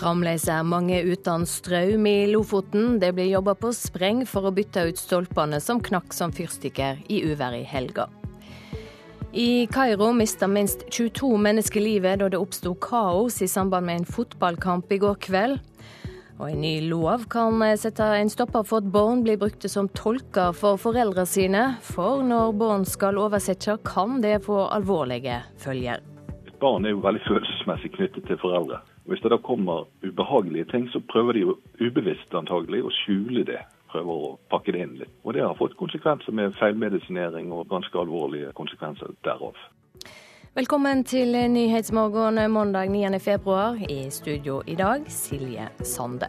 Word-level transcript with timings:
Fremdeles 0.00 0.46
er 0.48 0.62
mange 0.64 0.96
uten 1.04 1.42
strøm 1.44 2.06
i 2.08 2.24
Lofoten. 2.30 2.94
Det 3.02 3.10
blir 3.12 3.26
jobba 3.34 3.52
på 3.60 3.68
spreng 3.76 4.22
for 4.24 4.48
å 4.48 4.52
bytte 4.56 4.86
ut 4.88 4.96
stolpene 4.96 5.58
som 5.60 5.82
knakk 5.84 6.14
som 6.16 6.32
fyrstikker 6.32 7.02
i 7.12 7.18
uvær 7.28 7.52
i 7.52 7.66
helga. 7.68 8.06
I 9.36 9.66
Kairo 9.68 10.08
mista 10.16 10.48
minst 10.48 10.86
22 10.88 11.28
mennesker 11.44 11.84
livet 11.84 12.22
da 12.22 12.30
det 12.32 12.40
oppsto 12.40 12.72
kaos 12.80 13.42
i 13.44 13.48
samband 13.52 13.90
med 13.90 14.00
en 14.00 14.08
fotballkamp 14.08 14.88
i 14.96 14.98
går 15.02 15.18
kveld. 15.26 15.60
Og 16.40 16.48
En 16.48 16.62
ny 16.64 16.78
lov 16.88 17.26
kan 17.28 17.60
sette 17.76 18.06
en 18.16 18.32
stopper 18.32 18.64
for 18.64 18.80
at 18.80 18.88
barn 18.88 19.20
blir 19.26 19.36
brukte 19.36 19.68
som 19.68 19.90
tolker 19.92 20.56
for 20.56 20.80
foreldrene 20.80 21.28
sine. 21.28 21.66
For 21.84 22.24
når 22.24 22.56
barn 22.56 22.88
skal 22.88 23.20
oversette, 23.20 23.76
kan 23.84 24.22
det 24.24 24.46
få 24.48 24.64
alvorlige 24.72 25.42
følger. 25.60 26.00
Et 26.48 26.56
barn 26.56 26.88
er 26.88 26.96
jo 26.96 27.04
veldig 27.04 27.20
følelsesmessig 27.28 27.92
knyttet 27.98 28.24
til 28.24 28.40
foreldre. 28.40 28.80
Hvis 29.04 29.20
det 29.20 29.30
da 29.30 29.36
kommer 29.36 29.86
ubehagelige 30.04 30.64
ting, 30.64 30.88
så 30.92 31.00
prøver 31.12 31.32
de 31.32 31.40
jo 31.40 31.56
ubevisst 31.80 32.34
antagelig 32.34 32.82
å 32.84 32.92
skjule 32.92 33.44
det. 33.48 33.62
Prøver 33.90 34.12
å 34.12 34.32
pakke 34.52 34.72
det 34.72 34.82
inn 34.84 34.96
litt. 35.00 35.12
Og 35.24 35.34
det 35.34 35.42
har 35.42 35.56
fått 35.58 35.76
konsekvenser 35.80 36.32
med 36.36 36.54
feilmedisinering 36.60 37.50
og 37.52 37.68
ganske 37.70 37.98
alvorlige 37.98 38.52
konsekvenser 38.54 39.16
derav. 39.24 39.56
Velkommen 40.54 41.04
til 41.04 41.34
Nyhetsmorgen 41.50 42.38
mandag 42.52 42.90
9. 42.90 43.18
februar. 43.18 43.78
I 43.88 44.10
studio 44.10 44.60
i 44.66 44.74
dag 44.74 45.08
Silje 45.08 45.68
Sande. 45.82 46.28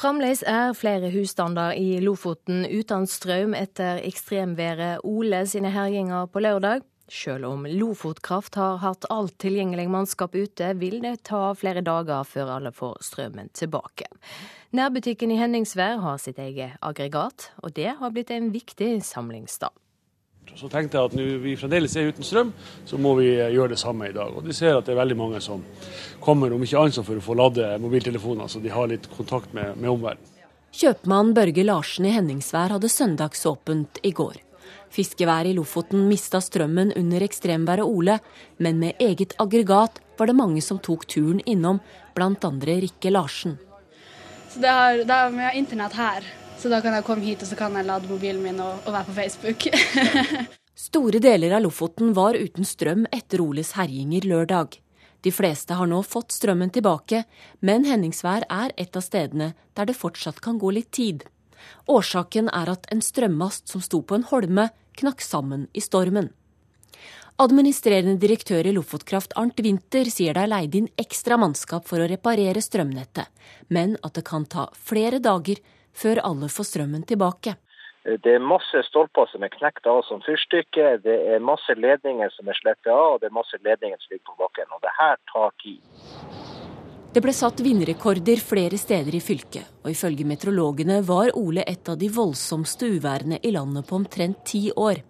Fremdeles 0.00 0.40
er 0.48 0.72
flere 0.72 1.10
husstander 1.12 1.74
i 1.76 1.98
Lofoten 2.00 2.64
uten 2.64 3.04
strøm 3.06 3.52
etter 3.52 4.00
ekstremværet 4.00 5.04
Ole 5.04 5.42
sine 5.46 5.74
herjinger 5.74 6.30
på 6.32 6.40
lørdag. 6.40 6.86
Selv 7.10 7.44
om 7.48 7.66
Lofotkraft 7.66 8.54
har 8.54 8.76
hatt 8.84 9.04
alt 9.10 9.34
tilgjengelig 9.42 9.88
mannskap 9.90 10.34
ute, 10.38 10.68
vil 10.78 11.00
det 11.02 11.24
ta 11.26 11.50
flere 11.58 11.82
dager 11.82 12.22
før 12.22 12.52
alle 12.54 12.70
får 12.70 13.00
strømmen 13.02 13.48
tilbake. 13.50 14.06
Nærbutikken 14.78 15.32
i 15.34 15.38
Henningsvær 15.40 15.98
har 16.04 16.20
sitt 16.22 16.38
eget 16.38 16.78
aggregat, 16.78 17.48
og 17.64 17.74
det 17.74 17.96
har 17.98 18.12
blitt 18.14 18.30
en 18.30 18.52
viktig 18.54 18.92
samlingsstad. 19.02 19.74
Så 20.54 20.68
tenkte 20.70 20.98
jeg 20.98 21.10
at 21.10 21.16
når 21.18 21.40
vi 21.42 21.54
fremdeles 21.58 21.96
er 21.98 22.12
uten 22.12 22.26
strøm, 22.26 22.52
så 22.86 22.98
må 22.98 23.16
vi 23.18 23.32
gjøre 23.32 23.72
det 23.72 23.78
samme 23.82 24.06
i 24.10 24.14
dag. 24.14 24.30
Og 24.30 24.46
De 24.46 24.54
ser 24.54 24.76
at 24.76 24.86
det 24.86 24.94
er 24.94 25.00
veldig 25.00 25.16
mange 25.18 25.40
som 25.42 25.64
kommer, 26.22 26.54
om 26.54 26.62
ikke 26.62 26.78
annet 26.78 27.06
for 27.06 27.18
å 27.18 27.24
få 27.24 27.36
lade 27.38 27.72
mobiltelefoner, 27.82 28.46
så 28.46 28.62
de 28.62 28.70
har 28.70 28.90
litt 28.90 29.10
kontakt 29.16 29.50
med, 29.56 29.74
med 29.74 29.90
omverdenen. 29.90 30.36
Kjøpmann 30.70 31.34
Børge 31.34 31.66
Larsen 31.66 32.06
i 32.06 32.14
Henningsvær 32.14 32.76
hadde 32.76 32.90
søndagsåpent 32.90 33.98
i 34.06 34.14
går. 34.14 34.38
Fiskeværet 34.90 35.52
i 35.52 35.54
Lofoten 35.54 36.08
mista 36.10 36.40
strømmen 36.42 36.92
under 36.98 37.22
ekstremværet 37.22 37.86
Ole, 37.86 38.18
men 38.58 38.80
med 38.82 38.98
eget 38.98 39.36
aggregat 39.38 40.00
var 40.18 40.26
det 40.26 40.36
mange 40.36 40.62
som 40.62 40.80
tok 40.82 41.06
turen 41.06 41.40
innom, 41.46 41.78
bl.a. 42.14 42.50
Rikke 42.66 43.10
Larsen. 43.10 43.58
Så 44.50 44.58
det 44.58 44.68
har, 44.68 45.04
det 45.06 45.14
har, 45.14 45.30
Vi 45.30 45.44
har 45.46 45.54
internett 45.54 45.94
her, 45.94 46.26
så 46.58 46.68
da 46.68 46.80
kan 46.80 46.94
jeg 46.98 47.06
komme 47.06 47.24
hit 47.24 47.42
og 47.42 47.48
så 47.48 47.56
kan 47.56 47.76
jeg 47.78 47.86
lade 47.86 48.10
mobilen 48.10 48.42
min 48.42 48.60
og, 48.60 48.82
og 48.84 48.92
være 48.92 49.06
på 49.06 49.18
Facebook. 49.20 49.68
Store 50.90 51.20
deler 51.22 51.54
av 51.54 51.62
Lofoten 51.62 52.14
var 52.16 52.34
uten 52.34 52.64
strøm 52.64 53.06
etter 53.12 53.42
Oles 53.44 53.74
herjinger 53.78 54.26
lørdag. 54.26 54.80
De 55.20 55.30
fleste 55.30 55.76
har 55.76 55.86
nå 55.86 56.00
fått 56.02 56.32
strømmen 56.32 56.72
tilbake, 56.72 57.24
men 57.60 57.84
Henningsvær 57.84 58.46
er 58.48 58.72
et 58.80 58.96
av 58.96 59.04
stedene 59.04 59.52
der 59.76 59.90
det 59.90 59.98
fortsatt 59.98 60.40
kan 60.40 60.58
gå 60.58 60.72
litt 60.72 60.90
tid. 60.96 61.26
Årsaken 61.88 62.50
er 62.52 62.70
at 62.72 62.86
en 62.92 63.02
strømmast 63.04 63.68
som 63.72 63.82
sto 63.84 64.02
på 64.02 64.18
en 64.18 64.26
holme, 64.30 64.68
knakk 65.00 65.24
sammen 65.24 65.68
i 65.72 65.82
stormen. 65.84 66.30
Administrerende 67.40 68.18
direktør 68.20 68.66
i 68.68 68.72
Lofotkraft 68.76 69.32
Arnt 69.40 69.60
Winther 69.64 70.10
sier 70.12 70.36
det 70.36 70.42
er 70.44 70.50
leid 70.52 70.74
inn 70.76 70.90
ekstra 71.00 71.38
mannskap 71.40 71.86
for 71.88 72.02
å 72.02 72.08
reparere 72.10 72.60
strømnettet, 72.60 73.30
men 73.72 73.96
at 74.04 74.18
det 74.18 74.26
kan 74.28 74.44
ta 74.44 74.66
flere 74.76 75.22
dager 75.24 75.62
før 75.96 76.20
alle 76.20 76.50
får 76.52 76.68
strømmen 76.68 77.06
tilbake. 77.08 77.56
Det 78.04 78.32
er 78.34 78.44
masse 78.44 78.80
stolper 78.86 79.28
som 79.32 79.42
er 79.44 79.52
knekt 79.52 79.88
av 79.88 80.02
som 80.08 80.20
fyrstykke, 80.24 81.00
det 81.04 81.16
er 81.32 81.42
masse 81.44 81.74
ledninger 81.76 82.32
som 82.36 82.48
er 82.48 82.60
slettet 82.60 82.92
av, 82.92 83.16
og 83.16 83.20
det 83.20 83.28
er 83.28 83.36
masse 83.40 83.60
ledninger 83.64 84.00
som 84.00 84.14
ligger 84.14 84.28
på 84.30 84.38
bakken. 84.44 84.72
Og 84.76 84.84
det 84.84 84.94
her 84.96 85.16
tar 85.32 85.52
tid. 85.64 85.80
Det 87.10 87.18
ble 87.24 87.32
satt 87.34 87.58
vindrekorder 87.58 88.38
flere 88.38 88.78
steder 88.78 89.16
i 89.18 89.20
fylket, 89.20 89.66
og 89.82 89.90
ifølge 89.90 90.22
meteorologene 90.30 91.00
var 91.02 91.32
Ole 91.34 91.64
et 91.66 91.88
av 91.90 91.96
de 91.98 92.06
voldsomste 92.14 92.86
uværene 92.86 93.40
i 93.42 93.50
landet 93.50 93.88
på 93.88 93.96
omtrent 93.98 94.44
ti 94.46 94.68
år. 94.70 95.00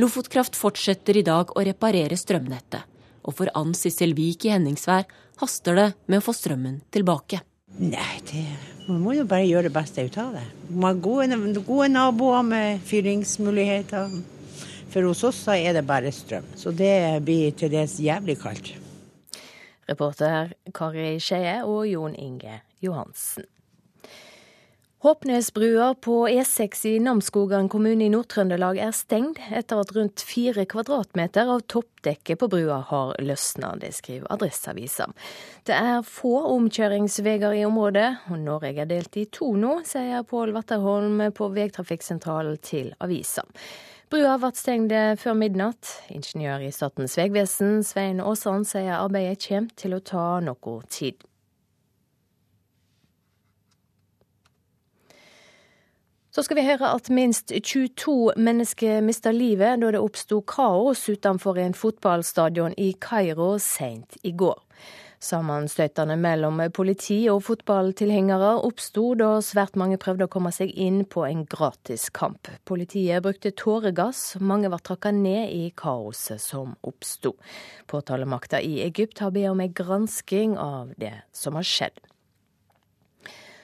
Lofotkraft 0.00 0.56
fortsetter 0.56 1.18
i 1.20 1.24
dag 1.26 1.52
å 1.52 1.64
reparere 1.68 2.16
strømnettet. 2.16 2.88
Og 3.28 3.36
for 3.36 3.52
Ann 3.54 3.74
Sissel 3.76 4.14
Wiik 4.16 4.46
i 4.48 4.54
Henningsvær 4.54 5.04
haster 5.42 5.76
det 5.76 5.88
med 6.08 6.22
å 6.22 6.24
få 6.24 6.32
strømmen 6.32 6.80
tilbake. 6.94 7.42
Nei, 7.76 8.14
det, 8.30 8.46
man 8.86 9.02
må 9.04 9.12
jo 9.18 9.26
bare 9.28 9.44
gjøre 9.44 9.68
det 9.68 9.74
beste 9.76 10.06
ut 10.08 10.16
av 10.16 10.32
det. 10.38 10.46
Man 10.70 10.94
har 10.94 11.02
gode, 11.04 11.60
gode 11.60 11.90
naboer 11.92 12.46
med 12.46 12.80
fyringsmuligheter. 12.88 14.16
For 14.92 15.04
hos 15.08 15.20
oss 15.28 15.44
er 15.52 15.76
det 15.76 15.84
bare 15.88 16.12
strøm. 16.12 16.48
Så 16.56 16.72
det 16.72 17.20
blir 17.24 17.52
til 17.52 17.72
dels 17.72 17.98
jævlig 18.00 18.38
kaldt. 18.40 18.72
Reporter 19.90 20.54
Kari 20.74 21.16
Skeie 21.20 21.62
og 21.64 21.86
Jon 21.90 22.14
Inge 22.14 22.60
Johansen. 22.84 23.48
Håpnesbrua 25.02 25.94
på 25.94 26.28
E6 26.28 26.86
i 26.86 26.98
Namsskogan 27.02 27.66
kommune 27.68 28.04
i 28.06 28.10
Nord-Trøndelag 28.12 28.78
er 28.78 28.92
stengt 28.94 29.40
etter 29.50 29.80
at 29.82 29.90
rundt 29.96 30.22
fire 30.22 30.62
kvadratmeter 30.70 31.50
av 31.50 31.64
toppdekket 31.66 32.38
på 32.38 32.48
brua 32.52 32.76
har 32.86 33.10
løsna. 33.18 33.72
Det 33.82 33.90
skriver 33.96 34.30
Adresseavisa. 34.30 35.08
Det 35.66 35.74
er 35.74 36.06
få 36.06 36.36
omkjøringsveier 36.52 37.58
i 37.58 37.64
området, 37.66 38.12
og 38.30 38.38
Norge 38.46 38.76
er 38.78 38.86
delt 38.86 39.18
i 39.18 39.26
to 39.26 39.56
nå, 39.58 39.80
sier 39.90 40.22
Pål 40.22 40.54
Vatterholm 40.54 41.18
på 41.34 41.50
Vegtrafikksentralen 41.58 42.62
til 42.62 42.94
avisa. 43.02 43.42
Brua 44.12 44.34
ble 44.36 44.50
stengt 44.52 44.92
før 45.22 45.32
midnatt. 45.40 45.88
Ingeniør 46.12 46.66
i 46.66 46.72
Statens 46.74 47.14
vegvesen 47.16 47.78
Svein 47.80 48.18
Aasand 48.20 48.66
sier 48.68 48.98
arbeidet 48.98 49.40
kommer 49.46 49.70
til 49.80 49.94
å 49.96 50.00
ta 50.04 50.24
noe 50.44 50.74
tid. 50.92 51.16
Så 56.28 56.44
skal 56.44 56.60
vi 56.60 56.66
høre 56.66 56.90
at 56.92 57.08
minst 57.08 57.56
22 57.56 58.34
mennesker 58.36 59.00
mista 59.00 59.32
livet 59.32 59.80
da 59.80 59.94
det 59.96 60.04
oppsto 60.04 60.42
kaos 60.44 61.06
utenfor 61.08 61.62
en 61.64 61.72
fotballstadion 61.72 62.76
i 62.76 62.90
Kairo 63.00 63.54
seint 63.64 64.20
i 64.28 64.36
går. 64.36 64.60
Sammenstøtene 65.22 66.16
mellom 66.18 66.58
politi 66.74 67.20
og 67.30 67.44
fotballtilhengere 67.46 68.56
oppsto 68.66 69.12
da 69.14 69.36
svært 69.44 69.76
mange 69.78 69.98
prøvde 70.02 70.26
å 70.26 70.32
komme 70.32 70.50
seg 70.54 70.72
inn 70.74 71.04
på 71.06 71.22
en 71.28 71.44
gratis 71.46 72.08
kamp. 72.10 72.50
Politiet 72.66 73.22
brukte 73.22 73.52
tåregass, 73.54 74.40
mange 74.42 74.72
var 74.72 74.82
trakka 74.82 75.12
ned 75.14 75.54
i 75.54 75.68
kaoset 75.78 76.42
som 76.42 76.74
oppsto. 76.82 77.36
Påtalemakta 77.86 78.58
i 78.66 78.80
Egypt 78.82 79.22
har 79.22 79.30
bedt 79.30 79.52
om 79.52 79.62
en 79.62 79.76
gransking 79.78 80.56
av 80.58 80.90
det 80.98 81.14
som 81.30 81.54
har 81.54 81.70
skjedd. 81.70 82.02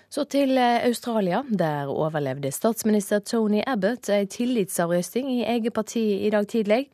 Så 0.08 0.24
til 0.30 0.54
eh, 0.56 0.86
Australia. 0.86 1.42
Der 1.50 1.90
overlevde 1.92 2.52
statsminister 2.54 3.20
Tony 3.20 3.60
Abbott 3.66 4.08
ei 4.14 4.24
tillitsavrøsting 4.30 5.28
i 5.34 5.42
eget 5.44 5.74
parti 5.76 6.04
i 6.22 6.30
dag 6.32 6.46
tidlig. 6.48 6.86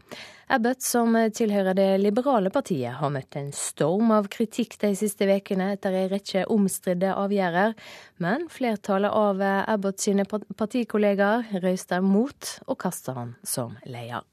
Abbott, 0.49 0.83
som 0.85 1.17
tilhører 1.33 1.77
det 1.77 1.89
liberale 2.03 2.51
partiet, 2.53 2.99
har 2.99 3.13
møtt 3.15 3.37
en 3.41 3.49
storm 3.57 4.11
av 4.13 4.29
kritikk 4.33 4.77
de 4.83 4.93
siste 4.99 5.25
ukene 5.25 5.71
etter 5.75 5.97
en 5.97 6.11
rekke 6.13 6.45
omstridte 6.53 7.15
avgjørelser, 7.17 7.75
men 8.21 8.49
flertallet 8.53 9.11
av 9.11 9.41
Abbott 9.45 10.05
sine 10.05 10.29
partikollegaer 10.29 11.61
røyster 11.65 12.05
mot 12.05 12.55
og 12.67 12.79
kaster 12.85 13.17
han 13.17 13.35
som 13.43 13.79
leder. 13.85 14.25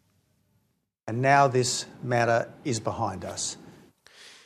And 1.08 1.22
now 1.22 1.48
this 1.48 1.88
matter 2.04 2.48
is 2.64 2.80
behind 2.80 3.26
us. 3.26 3.58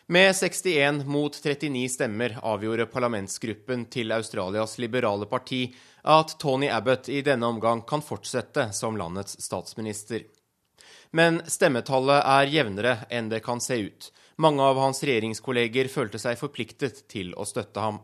Med 0.08 0.36
61 0.36 1.06
mot 1.06 1.44
39 1.44 1.90
stemmer 1.90 2.38
avgjorde 2.42 2.86
parlamentsgruppen 2.86 3.88
til 3.90 4.14
Australias 4.14 4.78
liberale 4.78 5.26
parti 5.26 5.64
at 6.06 6.36
Tony 6.40 6.70
Abbott 6.70 7.10
i 7.10 7.24
denne 7.26 7.50
omgang 7.50 7.82
kan 7.90 8.06
fortsette 8.06 8.68
som 8.78 8.98
landets 8.98 9.40
statsminister. 9.42 10.22
Men 11.16 11.40
stemmetallet 11.48 12.26
er 12.28 12.52
jevnere 12.52 12.98
enn 13.14 13.30
det 13.32 13.40
kan 13.46 13.62
se 13.64 13.78
ut. 13.88 14.10
Mange 14.36 14.64
av 14.64 14.80
hans 14.82 15.00
regjeringskolleger 15.08 15.88
følte 15.88 16.20
seg 16.20 16.36
forpliktet 16.40 17.06
til 17.12 17.32
å 17.40 17.46
støtte 17.48 17.80
ham. 17.80 18.02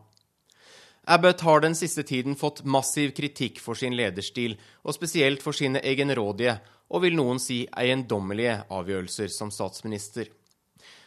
Abbott 1.12 1.42
har 1.44 1.60
den 1.60 1.74
siste 1.74 2.04
tiden 2.06 2.38
fått 2.38 2.62
massiv 2.64 3.10
kritikk 3.12 3.58
for 3.60 3.76
sin 3.76 3.96
lederstil, 3.98 4.54
og 4.86 4.94
spesielt 4.96 5.42
for 5.42 5.52
sine 5.52 5.82
egenrådige 5.82 6.60
og 6.92 7.02
vil 7.04 7.18
noen 7.18 7.40
si 7.42 7.64
eiendommelige 7.66 8.62
avgjørelser 8.72 9.28
som 9.34 9.50
statsminister. 9.52 10.30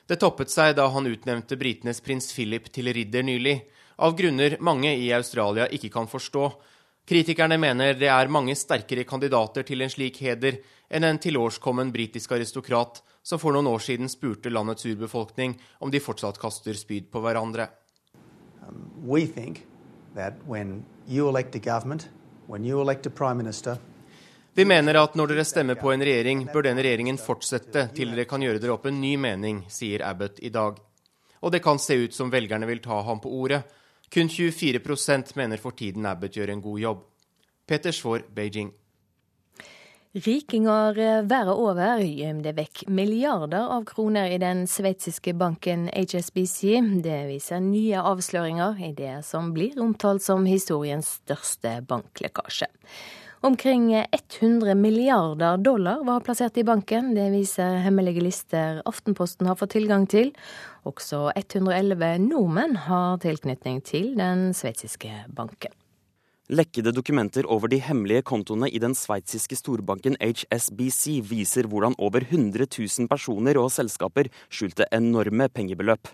Det 0.06 0.20
toppet 0.22 0.52
seg 0.54 0.76
da 0.78 0.86
han 0.94 1.08
utnevnte 1.10 1.58
britenes 1.58 2.04
prins 2.06 2.30
Philip 2.36 2.68
til 2.74 2.92
ridder 2.94 3.26
nylig, 3.26 3.56
av 3.98 4.14
grunner 4.20 4.58
mange 4.60 4.92
i 4.94 5.08
Australia 5.16 5.70
ikke 5.72 5.90
kan 5.94 6.10
forstå. 6.12 6.50
Kritikerne 7.08 7.58
mener 7.62 7.96
det 7.98 8.12
er 8.12 8.30
mange 8.34 8.54
sterkere 8.60 9.06
kandidater 9.08 9.64
til 9.66 9.82
en 9.82 9.94
slik 9.94 10.20
heder 10.22 10.60
enn 10.96 11.04
en 11.04 11.20
tilårskommen 11.20 11.92
britisk 11.92 12.32
aristokrat 12.32 13.02
som 13.24 13.40
for 13.42 13.56
noen 13.56 13.68
år 13.68 13.82
siden 13.84 14.10
spurte 14.12 14.52
landets 14.54 14.86
urbefolkning 14.88 15.58
om 15.84 15.92
de 15.92 16.00
fortsatt 16.00 16.40
kaster 16.40 16.78
spyd 16.80 17.10
på 17.12 17.24
hverandre. 17.26 17.68
Um, 18.64 18.88
we 19.04 19.26
think 19.28 19.66
that 20.16 20.40
when 20.48 20.86
you 21.08 21.28
elect 21.30 21.56
a 21.56 21.60
government, 21.60 22.08
when 22.48 22.66
you 22.66 22.82
elect 22.82 23.06
a 23.06 23.10
prime 23.10 23.38
minister, 23.38 23.78
vi 24.56 24.64
mener 24.66 24.96
at 24.96 25.18
når 25.20 25.34
dere 25.34 25.44
stemmer 25.44 25.76
på 25.76 25.92
en 25.92 26.04
regjering, 26.08 26.46
bør 26.48 26.64
den 26.70 26.78
regjeringen 26.80 27.18
fortsette 27.20 27.90
til 27.98 28.14
dere 28.14 28.24
kan 28.30 28.40
gjøre 28.40 28.62
dere 28.64 28.78
opp 28.78 28.86
en 28.88 29.02
ny 29.02 29.18
mening, 29.20 29.66
sier 29.68 30.06
Abbott 30.08 30.40
i 30.40 30.52
dag. 30.54 30.78
Og 31.44 31.52
det 31.52 31.60
kan 31.66 31.76
se 31.76 31.98
ut 32.00 32.16
som 32.16 32.32
velgerne 32.32 32.70
vil 32.70 32.80
ta 32.80 33.02
ham 33.04 33.20
på 33.20 33.34
ordet. 33.36 33.66
Kun 34.08 34.32
24% 34.32 35.36
mener 35.36 35.60
for 35.60 35.76
tiden 35.76 36.08
Abbott 36.08 36.40
gjør 36.40 36.54
en 36.54 36.64
god 36.64 36.80
jobb. 36.80 37.04
Peter 37.68 37.92
Schwaar, 37.92 38.24
Beijing. 38.32 38.72
Rikinger 40.16 40.96
verden 41.28 41.50
over 41.52 42.00
gjemte 42.00 42.54
vekk 42.56 42.86
milliarder 42.88 43.66
av 43.68 43.82
kroner 43.90 44.32
i 44.32 44.38
den 44.40 44.62
sveitsiske 44.64 45.34
banken 45.36 45.90
HSBC. 45.92 46.78
Det 47.04 47.18
viser 47.28 47.60
nye 47.60 48.00
avsløringer 48.00 48.80
i 48.80 48.94
det 48.96 49.18
som 49.28 49.52
blir 49.52 49.76
omtalt 49.84 50.24
som 50.24 50.48
historiens 50.48 51.18
største 51.20 51.82
banklekkasje. 51.92 52.72
Omkring 53.44 53.92
100 53.92 54.80
milliarder 54.80 55.60
dollar 55.60 56.08
var 56.08 56.24
plassert 56.24 56.56
i 56.58 56.64
banken. 56.64 57.12
Det 57.20 57.28
viser 57.36 57.84
hemmelige 57.84 58.24
lister 58.24 58.80
Aftenposten 58.88 59.52
har 59.52 59.60
fått 59.60 59.76
tilgang 59.76 60.08
til. 60.08 60.32
Også 60.88 61.26
111 61.36 62.24
nordmenn 62.24 62.80
har 62.88 63.20
tilknytning 63.20 63.84
til 63.84 64.14
den 64.16 64.54
sveitsiske 64.56 65.26
banken. 65.28 65.76
Lekkede 66.46 66.92
dokumenter 66.94 67.48
over 67.50 67.72
de 67.74 67.80
hemmelige 67.82 68.22
kontoene 68.22 68.68
i 68.70 68.78
den 68.78 68.94
sveitsiske 68.94 69.58
storbanken 69.58 70.14
HSBC 70.22 71.16
viser 71.26 71.66
hvordan 71.66 71.96
over 71.98 72.22
100 72.22 72.68
000 72.70 73.10
personer 73.10 73.58
og 73.58 73.72
selskaper 73.74 74.30
skjulte 74.46 74.86
enorme 74.94 75.48
pengebeløp. 75.50 76.06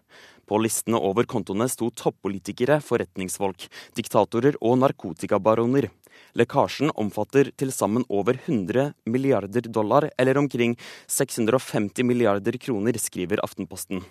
På 0.48 0.62
listene 0.64 1.02
over 1.04 1.28
kontoene 1.28 1.68
sto 1.68 1.90
toppolitikere, 1.92 2.80
forretningsfolk, 2.80 3.68
diktatorer 4.00 4.56
og 4.64 4.80
narkotikabaroner. 4.80 5.90
Lekkasjen 6.38 6.94
omfatter 6.96 7.50
til 7.60 7.74
sammen 7.76 8.06
over 8.10 8.38
100 8.38 8.94
milliarder 9.12 9.68
dollar, 9.68 10.08
eller 10.18 10.40
omkring 10.40 10.78
650 11.08 12.06
milliarder 12.08 12.56
kroner, 12.62 12.96
skriver 12.98 13.42
Aftenposten. 13.44 14.04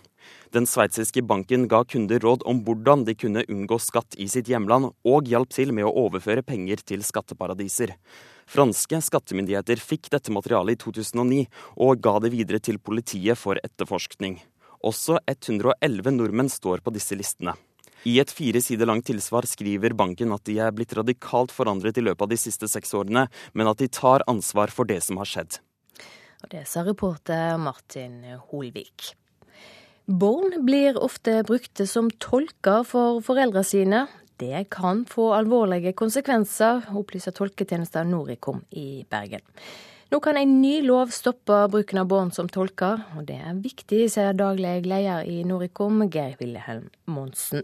Den 0.52 0.68
sveitsiske 0.68 1.22
banken 1.24 1.64
ga 1.70 1.80
kunder 1.88 2.20
råd 2.20 2.44
om 2.50 2.60
hvordan 2.66 3.06
de 3.08 3.16
kunne 3.16 3.46
unngå 3.48 3.80
skatt 3.80 4.18
i 4.20 4.28
sitt 4.28 4.50
hjemland, 4.52 4.90
og 5.04 5.30
hjalp 5.30 5.54
til 5.56 5.72
med 5.72 5.88
å 5.88 5.94
overføre 6.04 6.44
penger 6.44 6.84
til 6.84 7.06
skatteparadiser. 7.06 7.96
Franske 8.50 9.00
skattemyndigheter 9.06 9.80
fikk 9.80 10.10
dette 10.12 10.34
materialet 10.34 10.76
i 10.76 10.82
2009, 10.84 11.44
og 11.80 12.04
ga 12.04 12.18
det 12.20 12.34
videre 12.34 12.60
til 12.60 12.82
politiet 12.82 13.38
for 13.38 13.60
etterforskning. 13.64 14.40
Også 14.84 15.18
111 15.28 16.16
nordmenn 16.16 16.52
står 16.52 16.84
på 16.84 16.92
disse 16.92 17.16
listene. 17.16 17.56
I 18.08 18.16
et 18.22 18.30
fire 18.32 18.62
sider 18.64 18.88
langt 18.88 19.04
tilsvar 19.10 19.44
skriver 19.48 19.92
banken 19.96 20.32
at 20.32 20.44
de 20.48 20.56
er 20.62 20.72
blitt 20.72 20.94
radikalt 20.96 21.52
forandret 21.52 21.98
i 22.00 22.04
løpet 22.04 22.24
av 22.24 22.30
de 22.32 22.38
siste 22.40 22.68
seks 22.70 22.94
årene, 22.96 23.26
men 23.52 23.68
at 23.68 23.80
de 23.82 23.90
tar 23.92 24.24
ansvar 24.30 24.72
for 24.72 24.88
det 24.88 25.02
som 25.04 25.20
har 25.20 25.28
skjedd. 25.28 25.58
Og 26.40 26.48
Det 26.48 26.64
sa 26.68 26.84
reporter 26.86 27.58
Martin 27.60 28.22
Holvik. 28.48 29.12
Barn 30.10 30.64
blir 30.64 30.96
ofte 30.98 31.42
brukte 31.46 31.86
som 31.86 32.08
tolker 32.10 32.86
for 32.88 33.20
foreldrene 33.22 33.66
sine. 33.68 34.00
Det 34.40 34.64
kan 34.72 35.04
få 35.04 35.28
alvorlige 35.36 35.92
konsekvenser, 35.92 36.88
opplyser 36.96 37.36
tolketjenesten 37.36 38.08
Noricom 38.10 38.64
i 38.72 39.04
Bergen. 39.10 39.44
Nå 40.10 40.18
kan 40.24 40.40
en 40.40 40.56
ny 40.62 40.80
lov 40.82 41.12
stoppe 41.14 41.60
bruken 41.70 42.00
av 42.00 42.08
barn 42.10 42.32
som 42.34 42.48
tolker, 42.50 43.04
og 43.14 43.28
det 43.28 43.36
er 43.38 43.60
viktig, 43.62 44.08
sier 44.10 44.32
daglig 44.34 44.80
leder 44.88 45.28
i 45.28 45.44
Noricom, 45.46 46.08
Geir 46.10 46.34
Wilhelm 46.40 46.88
Monsen. 47.06 47.62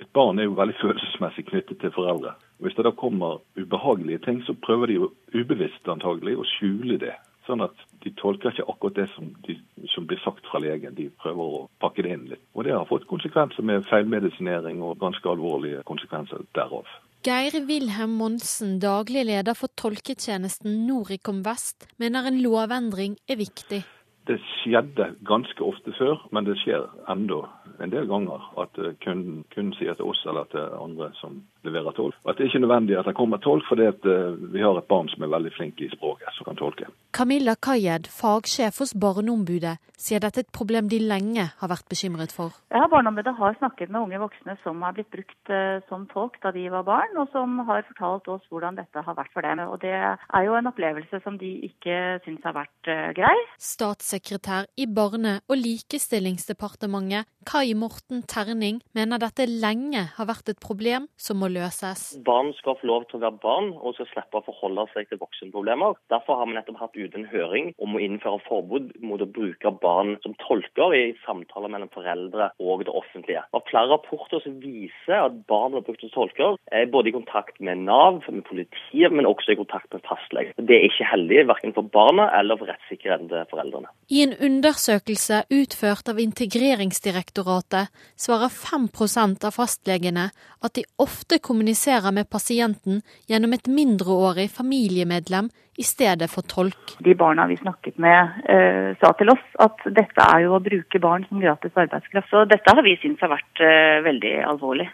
Et 0.00 0.08
barn 0.12 0.38
er 0.38 0.44
jo 0.44 0.56
veldig 0.58 0.76
følelsesmessig 0.80 1.46
knyttet 1.50 1.80
til 1.80 1.92
foreldre. 1.94 2.34
Hvis 2.60 2.74
det 2.76 2.84
da 2.84 2.92
kommer 2.92 3.40
ubehagelige 3.56 4.18
ting, 4.26 4.42
så 4.44 4.52
prøver 4.66 4.86
de 4.90 4.98
jo 4.98 5.08
ubevisst 5.32 5.88
antagelig 5.88 6.36
å 6.36 6.44
skjule 6.56 6.98
det. 7.00 7.14
Sånn 7.46 7.62
at 7.62 7.78
de 8.02 8.10
tolker 8.18 8.50
ikke 8.50 8.66
akkurat 8.68 8.96
det 8.98 9.06
som, 9.14 9.30
de, 9.46 9.56
som, 9.92 10.06
blir 10.08 10.18
sagt 10.24 10.46
fra 10.50 10.60
legen, 10.60 10.96
de 10.98 11.08
prøver 11.22 11.58
å 11.58 11.64
pakke 11.80 12.02
det 12.04 12.14
inn 12.16 12.24
litt. 12.32 12.42
Og 12.58 12.66
det 12.66 12.74
har 12.74 12.88
fått 12.90 13.06
konsekvenser 13.08 13.64
med 13.64 13.86
feilmedisinering 13.88 14.82
og 14.84 14.98
ganske 15.00 15.30
alvorlige 15.30 15.84
konsekvenser 15.88 16.42
derav. 16.58 16.88
Geir 17.26 17.56
Wilhelm 17.66 18.18
Monsen, 18.20 18.76
daglig 18.82 19.24
leder 19.30 19.56
for 19.58 19.72
tolketjenesten 19.80 20.82
Noricom 20.86 21.40
Vest, 21.46 21.88
mener 22.02 22.28
en 22.28 22.42
lovendring 22.42 23.16
er 23.30 23.40
viktig. 23.40 23.80
Det 24.26 24.40
skjedde 24.42 25.12
ganske 25.26 25.62
ofte 25.62 25.94
før, 25.94 26.26
men 26.34 26.46
det 26.48 26.58
skjer 26.64 26.88
enda 27.10 27.44
en 27.80 27.92
del 27.92 28.06
ganger 28.08 28.42
at 28.62 28.78
eh, 28.78 28.94
kunden, 29.04 29.44
kunden 29.54 29.74
sier 29.78 29.96
til 29.98 30.10
oss 30.10 30.22
eller 30.28 30.48
til 30.52 30.64
andre 30.78 31.10
som 31.20 31.40
leverer 31.66 31.94
tolk, 31.96 32.16
at 32.24 32.38
det 32.38 32.46
er 32.46 32.50
ikke 32.50 32.62
nødvendig 32.62 32.98
at 32.98 33.08
det 33.08 33.16
kommer 33.18 33.42
tolk, 33.42 33.66
fordi 33.68 33.88
at 33.90 34.06
eh, 34.06 34.36
vi 34.54 34.62
har 34.62 34.78
et 34.78 34.88
barn 34.90 35.10
som 35.12 35.24
er 35.24 35.32
veldig 35.32 35.52
flink 35.56 35.82
i 35.82 35.90
språket, 35.92 36.30
som 36.36 36.48
kan 36.48 36.58
tolke. 36.58 36.88
Camilla 37.16 37.56
Kayed, 37.56 38.08
fagsjef 38.12 38.80
hos 38.82 38.94
Barneombudet, 38.94 39.76
sier 39.96 40.20
dette 40.20 40.42
er 40.42 40.46
et 40.46 40.54
problem 40.54 40.90
de 40.92 41.00
lenge 41.00 41.46
har 41.60 41.72
vært 41.72 41.88
bekymret 41.90 42.34
for. 42.34 42.54
Ja, 42.74 42.84
Barneombudet 42.92 43.34
har 43.38 43.56
snakket 43.58 43.92
med 43.92 44.02
unge 44.04 44.20
voksne 44.20 44.56
som 44.62 44.82
har 44.84 44.96
blitt 44.96 45.10
brukt 45.12 45.52
uh, 45.52 45.80
som 45.88 46.04
tolk 46.12 46.36
da 46.42 46.52
de 46.52 46.66
var 46.72 46.84
barn, 46.86 47.16
og 47.16 47.30
som 47.32 47.58
har 47.68 47.86
fortalt 47.88 48.28
oss 48.34 48.44
hvordan 48.52 48.76
dette 48.76 49.04
har 49.06 49.16
vært 49.16 49.32
for 49.32 49.46
dem. 49.46 49.64
Og 49.64 49.80
Det 49.80 49.94
er 49.96 50.44
jo 50.44 50.58
en 50.58 50.68
opplevelse 50.68 51.22
som 51.24 51.38
de 51.40 51.54
ikke 51.70 52.20
syns 52.26 52.44
har 52.44 52.56
vært 52.58 52.92
grei. 53.16 53.34
Statssekretær 53.56 54.68
i 54.76 54.86
Barne- 54.86 55.38
og 55.48 55.56
likestillingsdepartementet, 55.56 57.26
Kai 57.56 57.72
Morten 57.72 58.20
Terning, 58.28 58.82
mener 58.92 59.16
dette 59.16 59.46
lenge 59.48 60.02
har 60.18 60.26
vært 60.28 60.50
et 60.52 60.58
problem 60.60 61.06
som 61.16 61.38
må 61.40 61.48
løses. 61.48 62.02
Barn 62.26 62.50
skal 62.58 62.74
få 62.76 62.84
lov 62.90 63.06
til 63.08 63.16
å 63.16 63.22
være 63.22 63.38
barn, 63.40 63.70
og 63.80 63.94
skal 63.96 64.10
slippe 64.10 64.42
å 64.42 64.44
forholde 64.44 64.84
seg 64.90 65.08
til 65.08 65.22
voksenproblemer. 65.22 65.96
Derfor 66.12 66.36
har 66.36 66.50
vi 66.50 66.58
nettopp 66.58 66.82
hatt 66.82 66.98
ute 66.98 67.16
en 67.16 67.24
høring 67.30 67.70
om 67.80 67.96
å 67.96 68.02
innføre 68.04 68.42
forbud 68.44 68.90
mot 69.00 69.24
å 69.24 69.28
bruke 69.38 69.72
barn 69.80 70.18
som 70.26 70.34
tolker 70.42 70.92
i 70.98 71.00
samtaler 71.22 71.72
mellom 71.72 71.88
foreldre 71.94 72.50
og 72.60 72.84
det 72.84 72.92
offentlige. 72.92 73.46
Og 73.56 73.64
flere 73.70 73.88
rapporter 73.94 74.44
som 74.44 74.60
viser 74.60 75.16
at 75.22 75.40
barn 75.48 75.72
blir 75.78 75.86
brukt 75.88 76.04
som 76.04 76.12
tolker, 76.12 76.60
er 76.76 76.92
både 76.92 77.08
i 77.08 77.16
kontakt 77.16 77.56
med 77.64 77.86
Nav, 77.88 78.20
med 78.28 78.44
politiet, 78.50 79.16
men 79.16 79.30
også 79.32 79.54
i 79.54 79.60
kontakt 79.62 79.88
med 79.96 80.04
fastlege. 80.04 80.52
Det 80.60 80.76
er 80.76 80.90
ikke 80.90 81.08
heldig 81.08 81.46
verken 81.54 81.72
for 81.78 81.88
barna 81.96 82.28
eller 82.36 82.60
for 82.60 82.68
rettssikkerheten 82.68 83.32
til 83.32 83.48
foreldrene. 83.48 83.88
I 84.12 84.26
en 84.28 84.36
undersøkelse 84.50 85.46
utført 85.62 86.12
av 86.12 86.20
Integreringsdirektoratet 86.20 87.45
svarer 87.46 88.50
5% 88.52 89.46
av 89.46 89.54
fastlegene 89.54 90.26
at 90.64 90.74
de 90.74 90.84
ofte 91.02 91.38
kommuniserer 91.38 92.12
med 92.12 92.30
pasienten 92.30 93.02
gjennom 93.30 93.54
et 93.56 93.70
mindreårig 93.70 94.48
familiemedlem 94.50 95.50
i 95.76 95.84
stedet 95.84 96.28
for 96.32 96.46
tolk. 96.48 96.96
De 97.04 97.14
barna 97.14 97.46
vi 97.46 97.56
snakket 97.60 97.98
med 98.02 98.40
eh, 98.48 98.92
sa 99.00 99.12
til 99.18 99.32
oss 99.34 99.44
at 99.62 99.84
dette 99.86 100.24
er 100.24 100.46
jo 100.46 100.56
å 100.56 100.62
bruke 100.64 101.00
barn 101.02 101.26
som 101.28 101.42
gratis 101.42 101.76
arbeidskraft. 101.76 102.32
Så 102.32 102.46
dette 102.48 102.72
har 102.72 102.86
vi 102.86 102.96
syntes 103.02 103.24
har 103.24 103.34
vært 103.36 103.64
eh, 103.64 104.00
veldig 104.06 104.34
alvorlig. 104.54 104.88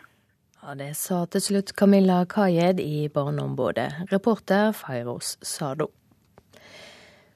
Ja, 0.62 0.74
Det 0.78 0.92
sa 0.98 1.24
til 1.26 1.42
slutt 1.42 1.74
Camilla 1.78 2.22
Kajed 2.26 2.82
i 2.82 3.08
Barneombudet. 3.10 4.12
Reporter 4.12 4.70
Feiros 4.76 5.36
Sado. 5.42 5.90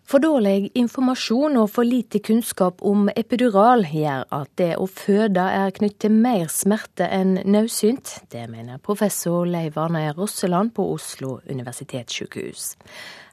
For 0.06 0.22
dårlig 0.22 0.68
informasjon 0.78 1.56
og 1.58 1.72
for 1.74 1.82
lite 1.82 2.20
kunnskap 2.22 2.78
om 2.86 3.08
epidural 3.10 3.82
gjør 3.90 4.28
at 4.36 4.52
det 4.60 4.76
å 4.78 4.84
føde 4.86 5.42
er 5.42 5.72
knyttet 5.74 6.04
til 6.04 6.14
mer 6.14 6.44
smerte 6.52 7.08
enn 7.10 7.40
nødsynt. 7.42 8.12
Det 8.30 8.44
mener 8.46 8.78
professor 8.78 9.42
Leiv 9.50 9.74
Arne 9.82 10.04
Rosseland 10.14 10.70
på 10.76 10.86
Oslo 10.92 11.40
universitetssykehus. 11.50 12.68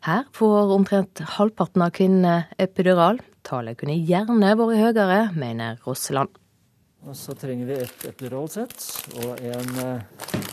Her 0.07 0.25
får 0.33 0.73
omtrent 0.73 1.21
halvparten 1.35 1.85
av 1.85 1.93
kvinnene 1.93 2.49
epidural. 2.57 3.21
Tallet 3.45 3.77
kunne 3.77 3.99
gjerne 4.01 4.55
vært 4.57 4.81
høyere, 4.81 5.21
mener 5.37 5.77
Rosseland. 5.85 6.33
Og 7.05 7.13
så 7.19 7.37
trenger 7.37 7.69
vi 7.69 7.81
et 7.85 8.09
epiduralsett 8.09 8.89
og 9.21 9.45
en 9.45 9.81
eh, 9.83 10.43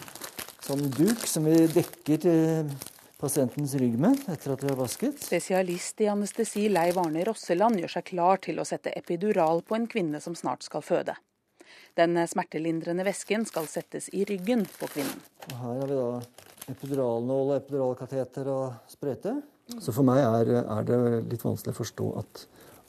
sånn 0.69 0.85
duk 1.01 1.25
som 1.25 1.49
vi 1.49 1.65
dekker 1.81 2.27
til 2.29 2.73
pasientens 3.21 3.75
ryggmenn 3.79 4.17
etter 4.33 4.55
at 4.55 4.63
vi 4.65 4.71
har 4.71 4.79
vasket. 4.79 5.19
Spesialist 5.23 6.01
i 6.01 6.09
anestesi 6.11 6.67
Leiv 6.73 6.99
Arne 7.01 7.25
Rosseland 7.29 7.81
gjør 7.81 7.95
seg 7.99 8.07
klar 8.13 8.41
til 8.43 8.61
å 8.61 8.67
sette 8.69 8.95
epidural 8.97 9.63
på 9.67 9.77
en 9.77 9.89
kvinne 9.91 10.23
som 10.25 10.37
snart 10.39 10.65
skal 10.67 10.85
føde. 10.85 11.17
Den 11.99 12.17
smertelindrende 12.27 13.05
væsken 13.07 13.45
skal 13.49 13.69
settes 13.71 14.09
i 14.17 14.25
ryggen 14.29 14.65
på 14.79 14.89
kvinnen. 14.91 15.21
Og 15.51 15.57
her 15.59 15.83
har 15.83 15.91
vi 15.91 15.99
da 15.99 16.73
epiduralnål, 16.73 17.57
epiduralkateter 17.59 18.51
og 18.51 18.91
sprøyte. 18.91 19.37
Så 19.79 19.95
for 19.95 20.07
meg 20.07 20.23
er, 20.23 20.55
er, 20.63 20.87
det 20.87 20.99
litt 21.31 21.45
vanskelig 21.45 21.75
å 21.75 21.81
forstå 21.81 22.09
at, 22.23 22.45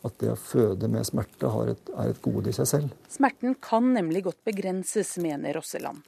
at 0.08 0.16
det 0.22 0.32
å 0.34 0.40
føde 0.40 0.90
med 0.90 1.06
smerte 1.08 1.50
et, 1.70 1.92
er 1.94 2.14
et 2.14 2.22
gode 2.24 2.50
i 2.50 2.56
seg 2.58 2.70
selv. 2.70 2.96
Smerten 3.12 3.58
kan 3.62 3.92
nemlig 3.98 4.26
godt 4.30 4.42
begrenses, 4.48 5.14
mener 5.22 5.60
Rosseland. 5.60 6.02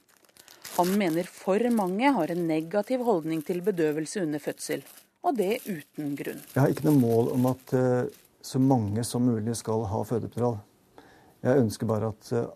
Han 0.74 0.98
mener 0.98 1.22
for 1.30 1.62
mange 1.70 2.08
har 2.10 2.30
en 2.32 2.46
negativ 2.48 3.04
holdning 3.06 3.44
til 3.46 3.60
bedøvelse 3.62 4.24
under 4.24 4.40
fødsel, 4.42 4.80
og 5.22 5.36
det 5.38 5.60
uten 5.68 6.16
grunn. 6.18 6.40
Jeg 6.50 6.58
har 6.58 6.72
ikke 6.72 6.88
noe 6.88 6.98
mål 6.98 7.30
om 7.36 7.46
at 7.52 7.74
eh, 7.78 8.08
så 8.42 8.58
mange 8.58 9.04
som 9.06 9.22
mulig 9.22 9.54
skal 9.60 9.86
ha 9.86 10.00
fødeepidural. 10.08 10.58
Jeg 11.46 11.62
ønsker 11.62 11.86
bare 11.86 12.10
at 12.10 12.32
eh, 12.34 12.50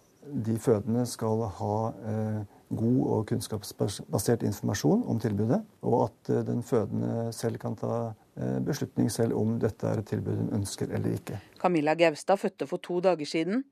de 0.49 0.59
fødende 0.59 1.07
skal 1.07 1.47
ha 1.61 1.77
eh, 2.11 2.43
god 2.83 2.99
og 3.07 3.25
kunnskapsbasert 3.31 4.43
informasjon 4.51 5.07
om 5.07 5.23
tilbudet, 5.23 5.63
og 5.87 6.09
at 6.09 6.35
den 6.51 6.67
fødende 6.67 7.31
selv 7.33 7.63
kan 7.63 7.79
ta 7.79 8.11
beslutning 8.67 9.09
selv 9.11 9.39
om 9.39 9.57
dette 9.63 9.87
er 9.89 10.03
et 10.03 10.11
tilbud 10.11 10.37
hun 10.43 10.53
ønsker 10.59 10.91
eller 10.91 11.15
ikke. 11.17 11.39
Camilla 11.63 11.95
Gaustad 11.99 12.43
fødte 12.43 12.67
for 12.67 12.83
to 12.83 13.01
dager 13.01 13.27
siden. 13.27 13.65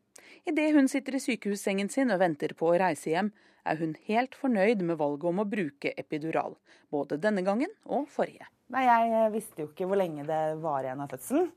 Idet 0.47 0.77
hun 0.77 0.87
sitter 0.87 1.17
i 1.17 1.23
sykehussengen 1.23 1.89
sin 1.91 2.13
og 2.15 2.21
venter 2.23 2.53
på 2.55 2.69
å 2.71 2.77
reise 2.79 3.11
hjem, 3.11 3.33
er 3.67 3.81
hun 3.81 3.97
helt 4.07 4.37
fornøyd 4.39 4.85
med 4.87 4.99
valget 5.01 5.27
om 5.27 5.41
å 5.43 5.47
bruke 5.51 5.91
epidural. 5.99 6.55
Både 6.93 7.19
denne 7.19 7.43
gangen 7.43 7.73
og 7.91 8.07
forrige. 8.13 8.47
Nei, 8.71 8.85
Jeg 8.87 9.33
visste 9.35 9.65
jo 9.65 9.71
ikke 9.73 9.89
hvor 9.91 9.99
lenge 9.99 10.27
det 10.27 10.43
var 10.63 10.87
igjen 10.87 11.03
av 11.03 11.11
fødselen. 11.11 11.49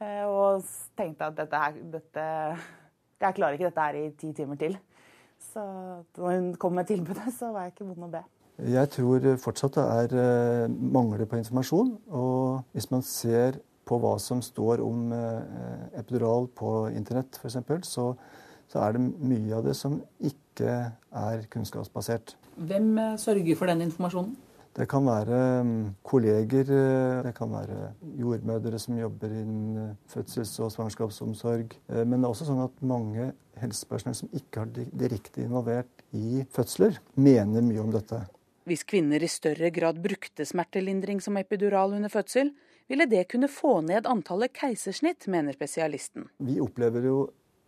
Eh, 0.00 0.24
og 0.24 0.64
tenkte 0.96 1.28
at 1.28 1.36
dette, 1.36 1.60
her, 1.60 1.76
dette 1.92 2.24
Jeg 3.22 3.36
klarer 3.36 3.58
ikke 3.58 3.68
dette 3.68 3.84
her 3.84 3.98
i 4.00 4.06
ti 4.16 4.32
timer 4.32 4.56
til. 4.60 4.78
Så 5.52 5.62
når 6.16 6.38
hun 6.38 6.48
kom 6.56 6.74
med 6.78 6.88
tilbudet, 6.88 7.28
så 7.36 7.52
var 7.52 7.66
jeg 7.66 7.74
ikke 7.74 7.90
vond 7.90 8.08
å 8.08 8.12
be. 8.16 8.22
Jeg 8.72 8.92
tror 8.94 9.28
fortsatt 9.42 9.76
det 9.76 9.84
er 9.84 10.16
eh, 10.22 10.72
mangler 10.72 11.28
på 11.28 11.36
informasjon. 11.40 11.94
Og 12.08 12.64
hvis 12.72 12.88
man 12.92 13.04
ser 13.04 13.60
på 13.92 14.00
hva 14.02 14.14
som 14.22 14.40
står 14.44 14.82
om 14.84 15.12
eh, 15.14 15.88
epidural 16.00 16.48
på 16.56 16.88
internett 16.92 17.36
f.eks., 17.38 17.60
så, 17.88 18.12
så 18.72 18.86
er 18.86 18.96
det 18.96 19.04
mye 19.04 19.58
av 19.58 19.66
det 19.68 19.76
som 19.78 20.00
ikke 20.24 20.78
er 21.22 21.44
kunnskapsbasert. 21.52 22.36
Hvem 22.56 22.96
sørger 23.20 23.58
for 23.58 23.70
den 23.70 23.84
informasjonen? 23.84 24.34
Det 24.72 24.86
kan 24.88 25.04
være 25.04 25.38
mm, 25.68 25.80
kolleger, 26.02 26.64
eh, 26.72 27.22
det 27.26 27.34
kan 27.36 27.50
være 27.52 27.90
jordmødre 28.16 28.78
som 28.80 28.96
jobber 28.96 29.34
innen 29.36 29.76
eh, 29.76 29.96
fødsels- 30.08 30.56
og 30.64 30.70
svangerskapsomsorg. 30.72 31.74
Eh, 31.92 32.04
men 32.06 32.22
det 32.22 32.24
er 32.24 32.32
også 32.32 32.48
sånn 32.48 32.62
at 32.64 32.78
mange 32.80 33.26
helsepersonell 33.60 34.16
som 34.16 34.32
ikke 34.32 34.62
har 34.62 34.70
direkte 34.72 35.44
involvert 35.44 36.06
i 36.16 36.46
fødsler, 36.56 36.96
mener 37.20 37.66
mye 37.66 37.84
om 37.84 37.92
dette. 37.92 38.22
Hvis 38.64 38.86
kvinner 38.88 39.20
i 39.20 39.28
større 39.28 39.68
grad 39.74 40.00
brukte 40.00 40.46
smertelindring 40.48 41.20
som 41.20 41.36
epidural 41.36 41.92
under 41.98 42.12
fødsel, 42.12 42.54
ville 42.92 43.08
det 43.08 43.24
kunne 43.32 43.48
få 43.48 43.80
ned 43.88 44.06
antallet 44.06 44.52
keisersnitt, 44.56 45.26
mener 45.32 45.56
spesialisten. 45.56 46.28
Vi 46.44 46.60
opplever 46.60 47.08
jo 47.08 47.18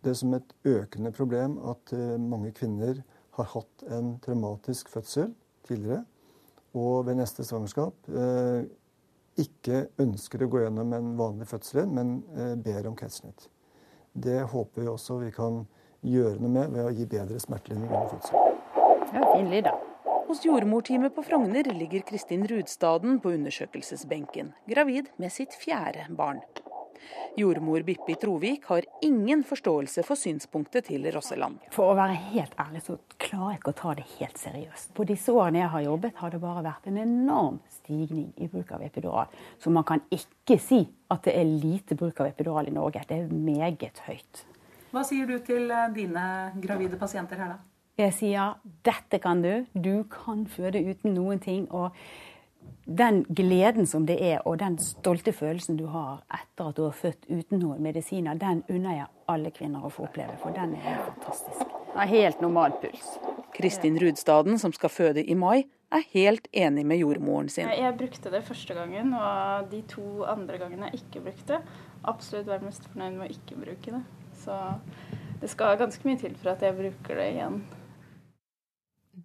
det 0.05 0.13
som 0.19 0.35
et 0.37 0.51
økende 0.69 1.09
problem 1.15 1.57
at 1.65 1.93
mange 2.21 2.53
kvinner 2.53 3.01
har 3.35 3.47
hatt 3.55 3.87
en 3.89 4.19
traumatisk 4.23 4.91
fødsel 4.93 5.33
tidligere 5.65 6.03
og 6.75 7.05
ved 7.07 7.19
neste 7.19 7.45
svangerskap 7.47 8.09
eh, 8.11 8.67
ikke 9.39 9.85
ønsker 10.01 10.43
å 10.43 10.49
gå 10.51 10.63
gjennom 10.63 10.93
en 10.95 11.13
vanlig 11.19 11.47
fødsel, 11.49 11.87
men 11.91 12.17
eh, 12.35 12.53
ber 12.59 12.89
om 12.89 12.95
keisersnitt. 12.99 13.49
Det 14.11 14.41
håper 14.51 14.83
vi 14.83 14.91
også 14.91 15.19
vi 15.23 15.31
kan 15.35 15.63
gjøre 16.05 16.39
noe 16.39 16.51
med 16.51 16.75
ved 16.75 16.87
å 16.87 16.93
gi 16.95 17.07
bedre 17.09 17.39
smertelindring 17.43 17.91
under 17.91 18.13
fødsel. 18.15 18.55
Ja, 19.15 19.27
fin 19.31 19.51
lyd, 19.51 19.67
da. 19.67 19.75
Hos 20.27 20.45
jordmorteamet 20.45 21.15
på 21.15 21.23
Frogner 21.23 21.63
ligger 21.63 21.99
Kristin 21.99 22.47
Rudstaden 22.47 23.19
på 23.19 23.29
undersøkelsesbenken, 23.29 24.53
gravid 24.65 25.11
med 25.21 25.29
sitt 25.31 25.53
fjerde 25.53 26.07
barn. 26.09 26.39
Jordmor 27.37 27.83
Bippi 27.85 28.15
Trovik 28.15 28.65
har 28.65 28.87
ingen 29.05 29.43
forståelse 29.45 30.01
for 30.07 30.17
synspunktet 30.17 30.87
til 30.87 31.05
Rosseland. 31.13 31.59
For 31.75 31.91
å 31.91 31.97
være 31.99 32.15
helt 32.31 32.55
ærlig, 32.57 32.81
så 32.87 32.95
klarer 33.21 33.53
jeg 33.53 33.61
ikke 33.61 33.73
å 33.75 33.77
ta 33.83 33.93
det 33.99 34.07
helt 34.15 34.41
seriøst. 34.41 34.89
På 34.97 35.05
disse 35.05 35.35
årene 35.35 35.61
jeg 35.61 35.73
har 35.75 35.85
jobbet, 35.85 36.17
har 36.23 36.33
det 36.33 36.41
bare 36.41 36.65
vært 36.71 36.89
en 36.89 36.97
enorm 37.03 37.61
stigning 37.77 38.31
i 38.41 38.49
bruk 38.49 38.73
av 38.73 38.87
epidural. 38.87 39.29
Så 39.61 39.69
man 39.77 39.85
kan 39.85 40.01
ikke 40.09 40.57
si 40.57 40.81
at 41.13 41.29
det 41.29 41.37
er 41.37 41.45
lite 41.45 41.99
bruk 41.99 42.23
av 42.23 42.31
epidural 42.31 42.71
i 42.71 42.73
Norge. 42.73 43.05
Det 43.05 43.21
er 43.21 43.29
meget 43.29 44.01
høyt. 44.07 44.45
Hva 44.89 45.05
sier 45.05 45.29
du 45.29 45.37
til 45.45 45.69
eh, 45.69 45.87
dine 45.93 46.27
gravide 46.63 46.97
pasienter 46.97 47.45
her, 47.45 47.57
da? 47.59 47.74
Jeg 47.95 48.11
sier 48.11 48.55
dette 48.83 49.21
kan 49.23 49.41
du. 49.43 49.65
Du 49.73 50.03
kan 50.11 50.45
føde 50.51 50.83
uten 50.83 51.13
noen 51.15 51.39
ting. 51.39 51.67
og 51.71 51.95
den 52.85 53.23
gleden 53.23 53.87
som 53.89 54.05
det 54.05 54.19
er, 54.21 54.41
og 54.45 54.59
den 54.61 54.77
stolte 54.77 55.31
følelsen 55.33 55.77
du 55.77 55.87
har 55.89 56.21
etter 56.33 56.69
at 56.69 56.77
du 56.77 56.83
har 56.85 56.93
født 56.93 57.25
uten 57.29 57.61
noen 57.61 57.81
medisiner, 57.81 58.37
den 58.37 58.61
unner 58.69 58.99
jeg 58.99 59.07
alle 59.31 59.51
kvinner 59.53 59.85
å 59.85 59.89
få 59.93 60.05
oppleve, 60.05 60.35
for 60.41 60.53
den 60.53 60.75
er 60.77 60.83
helt 60.85 61.07
fantastisk. 61.07 61.71
Det 61.95 62.03
er 62.03 62.11
helt 62.11 62.43
normal 62.45 62.75
puls. 62.81 63.07
Kristin 63.55 63.97
Rudstaden, 64.01 64.59
som 64.61 64.73
skal 64.75 64.93
føde 64.93 65.23
i 65.23 65.37
mai, 65.37 65.65
er 65.93 66.05
helt 66.11 66.49
enig 66.53 66.85
med 66.85 67.01
jordmoren 67.01 67.49
sin. 67.49 67.71
Jeg 67.73 67.97
brukte 67.97 68.33
det 68.33 68.43
første 68.45 68.77
gangen, 68.77 69.13
og 69.17 69.71
de 69.71 69.81
to 69.89 70.25
andre 70.29 70.59
gangene 70.61 70.91
jeg 70.91 71.05
ikke 71.05 71.23
brukte, 71.29 71.61
absolutt 72.05 72.51
være 72.51 72.67
mest 72.67 72.85
fornøyd 72.91 73.17
med 73.17 73.25
å 73.25 73.31
ikke 73.33 73.57
bruke 73.63 73.95
det. 73.97 74.03
Så 74.43 74.59
det 75.41 75.49
skal 75.49 75.79
ganske 75.79 76.05
mye 76.05 76.21
til 76.21 76.37
for 76.37 76.53
at 76.53 76.61
jeg 76.65 76.77
bruker 76.77 77.21
det 77.21 77.31
igjen. 77.33 77.63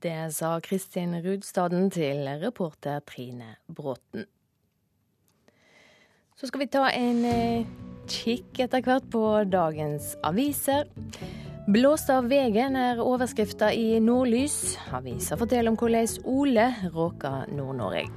Det 0.01 0.33
sa 0.33 0.55
Kristin 0.65 1.13
Rudstaden 1.21 1.91
til 1.93 2.25
reporter 2.41 3.03
Trine 3.05 3.57
Bråten. 3.69 4.25
Så 6.41 6.49
skal 6.49 6.63
vi 6.63 6.69
ta 6.73 6.87
en 6.97 7.19
eh, 7.29 7.67
kikk 8.09 8.63
etter 8.65 8.81
hvert 8.87 9.11
på 9.13 9.25
dagens 9.45 10.15
aviser. 10.25 10.89
Blåst 11.69 12.09
av 12.09 12.31
vegen 12.33 12.79
er 12.81 13.03
overskrifta 13.05 13.69
i 13.77 14.01
Nordlys. 14.01 14.79
Avisa 14.97 15.37
forteller 15.37 15.69
om 15.69 15.77
hvordan 15.77 16.09
Ole 16.25 16.71
råker 16.97 17.53
Nord-Norge. 17.53 18.09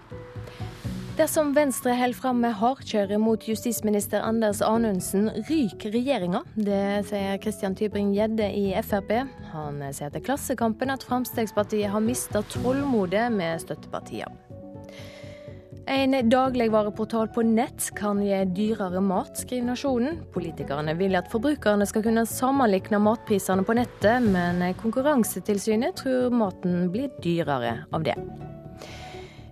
Dersom 1.14 1.52
Venstre 1.54 1.94
holder 1.94 2.18
fram 2.18 2.40
med 2.42 2.56
hardkjøret 2.58 3.20
mot 3.22 3.44
justisminister 3.46 4.24
Anders 4.26 4.64
Anundsen, 4.66 5.28
ryker 5.46 5.92
regjeringa. 5.94 6.40
Det 6.58 7.04
sier 7.06 7.38
Christian 7.44 7.76
Tybring-Gjedde 7.78 8.48
i 8.58 8.64
Frp. 8.82 9.12
Han 9.52 9.78
sier 9.94 10.10
til 10.10 10.24
Klassekampen 10.26 10.90
at 10.90 11.06
Frp 11.06 11.76
har 11.94 12.02
mista 12.02 12.42
tålmodet 12.56 13.28
med 13.36 13.62
støttepartiene. 13.62 14.34
En 15.94 16.18
dagligvareportal 16.32 17.30
på 17.36 17.44
nett 17.46 17.92
kan 17.94 18.24
gi 18.24 18.40
dyrere 18.56 19.04
mat, 19.04 19.38
skriver 19.38 19.70
Nasjonen. 19.70 20.18
Politikerne 20.34 20.96
vil 20.98 21.14
at 21.20 21.30
forbrukerne 21.30 21.86
skal 21.86 22.08
kunne 22.08 22.26
sammenligne 22.26 22.98
matprisene 23.04 23.68
på 23.68 23.78
nettet, 23.78 24.26
men 24.34 24.66
Konkurransetilsynet 24.82 26.02
tror 26.02 26.34
maten 26.34 26.88
blir 26.90 27.14
dyrere 27.22 27.84
av 27.94 28.10
det. 28.10 28.18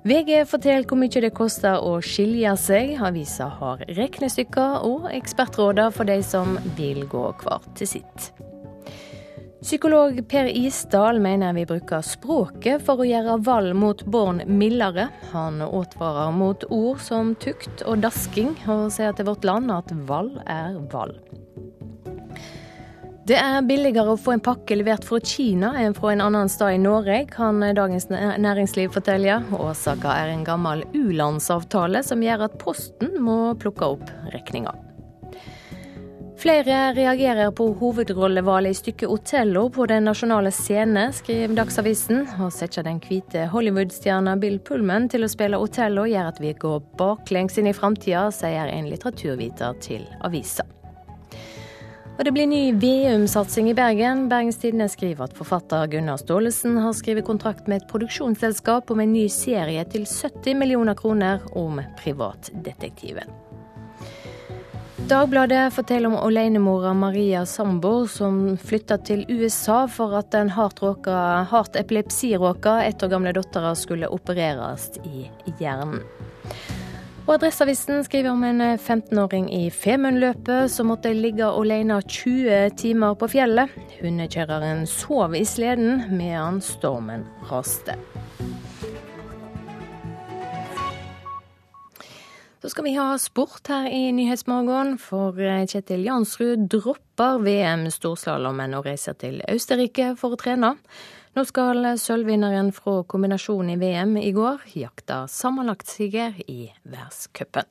VG 0.01 0.47
forteller 0.49 0.87
hvor 0.89 0.97
mye 0.97 1.21
det 1.21 1.29
koster 1.37 1.83
å 1.85 1.99
skilje 2.01 2.55
seg. 2.57 2.95
Avisa 3.05 3.51
har 3.59 3.83
regnestykker 3.85 4.85
og 4.87 5.11
ekspertråder 5.13 5.93
for 5.93 6.09
de 6.09 6.17
som 6.25 6.55
vil 6.77 7.03
gå 7.09 7.27
hver 7.43 7.67
til 7.77 7.91
sitt. 7.97 8.31
Psykolog 9.61 10.17
Per 10.25 10.49
Isdal 10.49 11.19
mener 11.21 11.53
vi 11.53 11.67
bruker 11.69 12.01
språket 12.01 12.81
for 12.81 13.03
å 13.03 13.05
gjøre 13.05 13.37
valg 13.45 13.77
mot 13.77 14.01
barn 14.09 14.41
mildere. 14.49 15.11
Han 15.35 15.61
advarer 15.67 16.33
mot 16.33 16.65
ord 16.73 16.97
som 17.05 17.35
tukt 17.37 17.85
og 17.85 18.01
dasking, 18.01 18.55
og 18.65 18.89
sier 18.89 19.13
til 19.13 19.29
Vårt 19.29 19.45
Land 19.45 19.69
at 19.69 19.93
valg 20.09 20.41
er 20.49 20.81
vold. 20.89 21.21
Det 23.31 23.37
er 23.39 23.61
billigere 23.63 24.11
å 24.11 24.19
få 24.19 24.33
en 24.33 24.41
pakke 24.43 24.75
levert 24.75 25.05
fra 25.07 25.15
Kina 25.23 25.69
enn 25.79 25.93
fra 25.95 26.09
en 26.11 26.23
annen 26.25 26.49
sted 26.51 26.75
i 26.75 26.79
Norge, 26.83 27.21
kan 27.31 27.63
Dagens 27.77 28.09
Næringsliv 28.11 28.91
fortelle. 28.91 29.37
Årsaka 29.55 30.11
er 30.25 30.33
en 30.33 30.41
gammel 30.43 30.81
u-landsavtale 30.91 32.01
som 32.03 32.25
gjør 32.25 32.43
at 32.49 32.57
Posten 32.59 33.13
må 33.23 33.53
plukke 33.61 33.87
opp 33.93 34.11
regninga. 34.33 34.73
Flere 36.43 36.81
reagerer 36.97 37.53
på 37.55 37.69
hovedrollevalget 37.79 38.75
i 38.75 38.79
stykket 38.81 39.07
'Otello' 39.07 39.69
på 39.71 39.87
Den 39.87 40.09
nasjonale 40.09 40.51
scene, 40.51 41.07
skriver 41.13 41.55
Dagsavisen. 41.55 42.27
Å 42.35 42.51
sette 42.51 42.83
den 42.83 42.99
hvite 42.99 43.47
Hollywood-stjerna 43.47 44.35
Bill 44.43 44.59
Pullman 44.59 45.07
til 45.07 45.23
å 45.23 45.31
spille 45.31 45.61
Otello 45.61 46.03
gjør 46.03 46.33
at 46.33 46.43
vi 46.43 46.51
går 46.51 46.83
baklengs 46.99 47.57
inn 47.57 47.71
i 47.71 47.77
framtida, 47.79 48.27
sier 48.27 48.67
en 48.67 48.91
litteraturviter 48.91 49.79
til 49.79 50.03
avisa. 50.19 50.67
Og 52.21 52.25
det 52.27 52.35
blir 52.35 52.45
ny 52.45 52.75
Veum-satsing 52.77 53.71
i 53.71 53.73
Bergen. 53.73 54.27
Bergens 54.29 54.59
Tidende 54.61 54.85
skriver 54.93 55.25
at 55.25 55.33
forfatter 55.33 55.87
Gunnar 55.89 56.19
Staalesen 56.21 56.75
har 56.77 56.93
skrevet 56.93 57.25
kontrakt 57.25 57.65
med 57.65 57.81
et 57.81 57.87
produksjonsselskap 57.89 58.91
om 58.93 58.99
en 59.01 59.09
ny 59.09 59.23
serie 59.33 59.81
til 59.89 60.05
70 60.05 60.53
millioner 60.59 60.93
kroner 60.99 61.41
om 61.57 61.79
privatdetektiven. 61.97 63.25
Dagbladet 65.09 65.73
forteller 65.73 66.11
om 66.11 66.19
alenemora 66.19 66.93
Maria 66.93 67.41
Sambo, 67.49 68.05
som 68.05 68.53
flytta 68.53 68.99
til 69.01 69.25
USA 69.25 69.87
for 69.89 70.13
at 70.21 70.29
den 70.37 70.53
hardt, 70.53 70.85
hardt 71.49 71.81
epilepsiråka 71.81 72.83
ett 72.85 73.01
år 73.01 73.15
gamle 73.15 73.33
dattera 73.33 73.73
skulle 73.73 74.13
opereres 74.13 74.91
i 75.09 75.25
hjernen. 75.57 76.05
Og 77.27 77.35
Adresseavisen 77.35 78.01
skriver 78.03 78.31
om 78.31 78.41
en 78.43 78.61
15-åring 78.61 79.45
i 79.53 79.69
Femundløpet 79.69 80.71
som 80.73 80.89
måtte 80.89 81.11
ligge 81.13 81.45
alene 81.45 81.99
20 82.01 82.73
timer 82.81 83.13
på 83.13 83.29
fjellet. 83.29 83.69
Hundekjøreren 83.99 84.87
sov 84.89 85.35
i 85.37 85.43
sleden 85.45 86.01
medan 86.17 86.57
stormen 86.65 87.27
raste. 87.51 87.93
Så 92.61 92.73
skal 92.73 92.85
vi 92.89 92.97
ha 92.97 93.13
sport 93.21 93.69
her 93.69 93.87
i 93.89 94.11
Nyhetsmorgen, 94.13 94.97
for 95.01 95.37
Kjetil 95.69 96.03
Jansrud 96.05 96.67
dropper 96.73 97.39
VM 97.45 97.87
storslalåmen 97.93 98.75
og 98.77 98.89
reiser 98.89 99.17
til 99.17 99.39
Østerrike 99.49 100.15
for 100.17 100.33
å 100.33 100.41
trene. 100.41 100.75
Nå 101.31 101.45
skal 101.47 101.85
sølvvinneren 101.95 102.73
fra 102.75 102.97
kombinasjonen 103.07 103.77
i 103.77 103.79
VM 103.79 104.17
i 104.19 104.33
går 104.35 104.65
jakte 104.75 105.21
sammenlagtsiger 105.31 106.41
i 106.43 106.65
verdenscupen. 106.83 107.69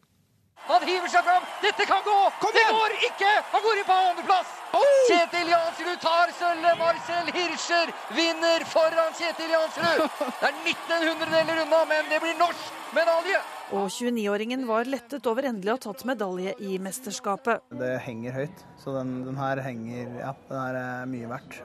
Han 0.70 0.86
hiver 0.88 1.10
seg 1.12 1.26
fram! 1.26 1.44
Dette 1.60 1.84
kan 1.88 2.00
gå! 2.06 2.16
det 2.56 2.62
går 2.70 2.94
ikke! 3.08 3.30
Han 3.52 3.62
går 3.66 3.80
inn 3.80 3.86
på 3.88 3.98
andreplass! 4.06 4.54
Oh! 4.78 5.00
Kjetil 5.10 5.50
Jansrud 5.52 6.00
tar 6.00 6.32
sølvet. 6.38 6.78
Marcel 6.80 7.28
Hirscher 7.36 7.92
vinner 8.16 8.64
foran 8.70 9.12
Kjetil 9.18 9.52
Jansrud. 9.52 10.04
Det 10.08 10.48
er 10.48 10.60
1900-deler 10.72 11.62
unna, 11.66 11.80
men 11.90 12.08
det 12.12 12.20
blir 12.24 12.38
norsk 12.40 12.70
medalje! 12.96 13.42
Og 13.76 13.90
29-åringen 13.92 14.64
var 14.70 14.88
lettet 14.88 15.28
over 15.30 15.50
endelig 15.50 15.74
å 15.74 15.76
ha 15.76 15.84
tatt 15.88 16.06
medalje 16.08 16.56
i 16.64 16.80
mesterskapet. 16.82 17.66
Det 17.82 17.92
henger 18.06 18.40
høyt, 18.40 18.64
så 18.80 18.96
den, 18.96 19.18
den 19.28 19.36
her 19.40 19.60
henger 19.68 20.16
Ja, 20.22 20.32
den 20.48 20.64
her 20.64 20.80
er 20.80 21.12
mye 21.12 21.34
verdt. 21.34 21.60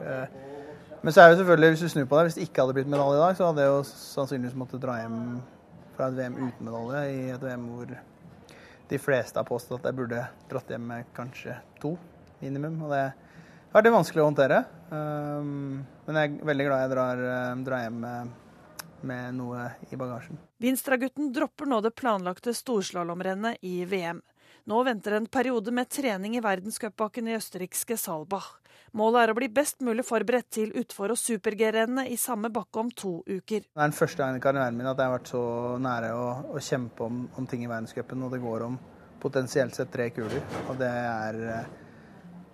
Men 1.06 1.14
så 1.14 1.22
er 1.22 1.28
det 1.30 1.36
selvfølgelig, 1.38 1.68
hvis 1.70 1.82
du 1.84 1.88
snur 1.92 2.06
på 2.10 2.16
det, 2.18 2.22
hvis 2.26 2.34
det 2.34 2.44
ikke 2.48 2.64
hadde 2.64 2.74
blitt 2.74 2.88
medalje 2.90 3.14
i 3.14 3.20
dag, 3.20 3.34
så 3.38 3.46
hadde 3.46 3.62
jeg 3.62 3.70
jo 3.70 3.82
sannsynligvis 3.86 4.56
måttet 4.58 4.80
dra 4.82 4.96
hjem 4.98 5.20
fra 5.94 6.08
et 6.10 6.16
VM 6.16 6.38
uten 6.40 6.66
medalje 6.66 7.02
i 7.12 7.20
et 7.30 7.44
VM 7.46 7.68
hvor 7.70 7.92
de 8.90 8.98
fleste 8.98 9.38
har 9.38 9.46
påstått 9.46 9.84
at 9.84 9.86
jeg 9.92 9.98
burde 10.00 10.24
dratt 10.50 10.72
hjem 10.74 10.88
med 10.90 11.12
kanskje 11.14 11.54
to 11.78 11.92
minimum. 12.40 12.80
Og 12.82 12.90
det 12.90 13.04
har 13.04 13.78
vært 13.78 13.92
vanskelig 13.94 14.24
å 14.24 14.26
håndtere. 14.32 14.58
Um, 14.90 15.86
men 16.08 16.18
jeg 16.18 16.32
er 16.32 16.50
veldig 16.50 16.68
glad 16.72 16.82
jeg 16.82 16.94
drar, 16.96 17.24
um, 17.52 17.64
drar 17.70 17.86
hjem 17.86 18.02
med, 18.02 18.34
med 19.12 19.38
noe 19.38 19.70
i 19.86 20.02
bagasjen. 20.02 20.42
Vinstra-gutten 20.58 21.30
dropper 21.38 21.70
nå 21.70 21.84
det 21.86 21.94
planlagte 21.94 22.50
storslalåmrennet 22.64 23.62
i 23.62 23.76
VM. 23.86 24.24
Nå 24.66 24.82
venter 24.82 25.20
en 25.20 25.30
periode 25.30 25.70
med 25.70 25.86
trening 25.86 26.34
i 26.34 26.42
verdenscupbakken 26.42 27.30
i 27.30 27.38
østerrikske 27.38 27.94
Salbach. 27.94 28.56
Målet 28.96 29.26
er 29.26 29.30
å 29.30 29.36
bli 29.36 29.48
best 29.52 29.82
mulig 29.84 30.06
forberedt 30.08 30.46
til 30.56 30.70
utfor- 30.80 31.12
og 31.12 31.18
super-G-rennene 31.20 32.06
i 32.08 32.14
samme 32.16 32.48
bakke 32.52 32.80
om 32.80 32.88
to 32.96 33.18
uker. 33.28 33.66
Det 33.66 33.76
er 33.76 33.82
den 33.82 33.96
første 33.96 34.22
gangen 34.22 34.38
i 34.38 34.44
karrieren 34.44 34.78
min 34.78 34.88
at 34.88 34.96
jeg 34.96 35.10
har 35.10 35.18
vært 35.18 35.32
så 35.34 35.42
nære 35.84 36.14
å, 36.16 36.24
å 36.56 36.62
kjempe 36.64 37.04
om, 37.04 37.18
om, 37.36 37.48
ting 37.50 37.66
i 37.66 37.68
verdenscupen, 37.68 38.24
og 38.24 38.32
det 38.32 38.40
går 38.40 38.64
om 38.70 38.78
potensielt 39.20 39.76
sett 39.76 39.92
tre 39.92 40.08
kuler. 40.16 40.40
Og 40.70 40.80
det 40.80 40.88
er 40.88 41.42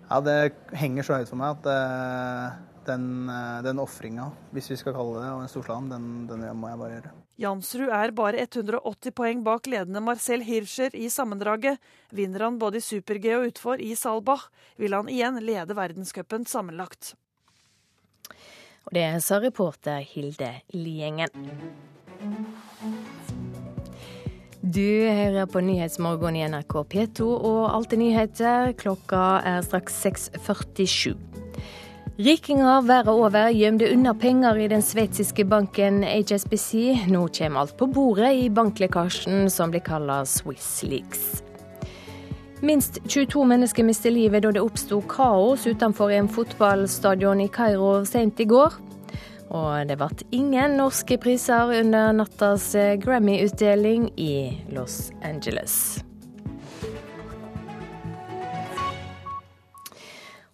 Ja, 0.09 0.19
det 0.19 0.37
henger 0.75 1.07
så 1.07 1.21
høyt 1.21 1.31
for 1.31 1.39
meg 1.39 1.55
at 1.55 1.71
uh, 1.71 2.59
den, 2.91 3.05
uh, 3.31 3.63
den 3.63 3.79
ofringa, 3.79 4.27
hvis 4.51 4.73
vi 4.73 4.81
skal 4.83 4.99
kalle 4.99 5.23
det, 5.23 5.31
og 5.31 5.45
en 5.45 5.53
storslalåm, 5.53 5.87
den, 5.95 6.09
den 6.27 6.49
må 6.59 6.73
jeg 6.73 6.81
bare 6.83 6.97
gjøre. 6.97 7.19
Jansrud 7.41 7.89
er 7.89 8.11
bare 8.13 8.43
180 8.45 9.13
poeng 9.17 9.41
bak 9.45 9.65
ledende 9.65 10.01
Marcel 10.05 10.43
Hirscher 10.45 10.93
i 10.95 11.09
sammendraget. 11.09 11.81
Vinner 12.13 12.45
han 12.45 12.59
både 12.61 12.77
i 12.77 12.85
super-G 12.85 13.31
og 13.39 13.47
utfor 13.49 13.81
i 13.81 13.95
Salbach, 13.97 14.51
vil 14.77 14.93
han 14.93 15.09
igjen 15.09 15.41
lede 15.41 15.73
verdenscupen 15.73 16.45
sammenlagt. 16.45 17.15
Og 18.85 18.93
det 18.93 19.07
sa 19.25 19.39
reporter 19.41 20.03
Hilde 20.05 20.51
Liengen. 20.75 21.33
Du 24.63 24.85
hører 25.09 25.49
på 25.49 25.59
Nyhetsmorgen 25.59 26.37
i 26.37 26.45
NRK 26.47 26.77
P2 26.93 27.25
og 27.33 27.63
Alltid 27.73 27.99
nyheter. 27.99 28.71
Klokka 28.79 29.41
er 29.43 29.65
straks 29.65 29.97
6.47. 30.05 31.17
Rikinger 32.17 32.81
verden 32.81 33.13
over 33.13 33.49
gjemte 33.49 33.87
unna 33.93 34.13
penger 34.13 34.57
i 34.57 34.67
den 34.67 34.81
sveitsiske 34.85 35.45
banken 35.49 36.03
HSBC. 36.03 36.73
Nå 37.09 37.27
kommer 37.27 37.59
alt 37.59 37.73
på 37.77 37.87
bordet 37.89 38.29
i 38.37 38.51
banklekkasjen 38.53 39.49
som 39.49 39.73
blir 39.73 39.81
kalt 39.81 40.29
Swiss 40.29 40.83
Leaks. 40.85 41.41
Minst 42.61 43.01
22 43.07 43.47
mennesker 43.49 43.83
mistet 43.83 44.13
livet 44.13 44.45
da 44.45 44.53
det 44.53 44.61
oppsto 44.61 45.01
kaos 45.09 45.65
utenfor 45.65 46.13
en 46.13 46.29
fotballstadion 46.29 47.41
i 47.41 47.49
Kairo 47.49 48.05
sent 48.05 48.39
i 48.39 48.45
går. 48.45 48.77
Og 49.49 49.89
det 49.89 49.97
ble 49.97 50.13
ingen 50.37 50.77
norske 50.77 51.17
priser 51.17 51.79
under 51.81 52.13
nattas 52.13 52.75
Grammy-utdeling 53.01 54.11
i 54.21 54.33
Los 54.69 55.09
Angeles. 55.25 56.03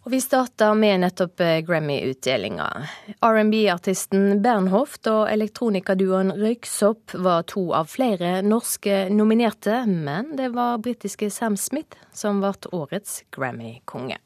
Vi 0.09 0.21
starter 0.21 0.73
med 0.73 0.99
nettopp 0.99 1.39
eh, 1.39 1.59
Grammy-utdelinga. 1.59 2.87
R&B-artisten 3.21 4.41
Bernhoft 4.41 5.05
og 5.07 5.27
elektronikaduoen 5.29 6.31
Røyksopp 6.33 7.13
var 7.13 7.45
to 7.51 7.67
av 7.77 7.91
flere 7.93 8.39
norske 8.41 9.03
nominerte, 9.13 9.83
men 9.85 10.33
det 10.39 10.49
var 10.55 10.81
britiske 10.81 11.29
Sam 11.29 11.57
Smith 11.61 12.01
som 12.09 12.41
ble 12.41 12.55
årets 12.73 13.19
Grammy-konge. 13.37 14.17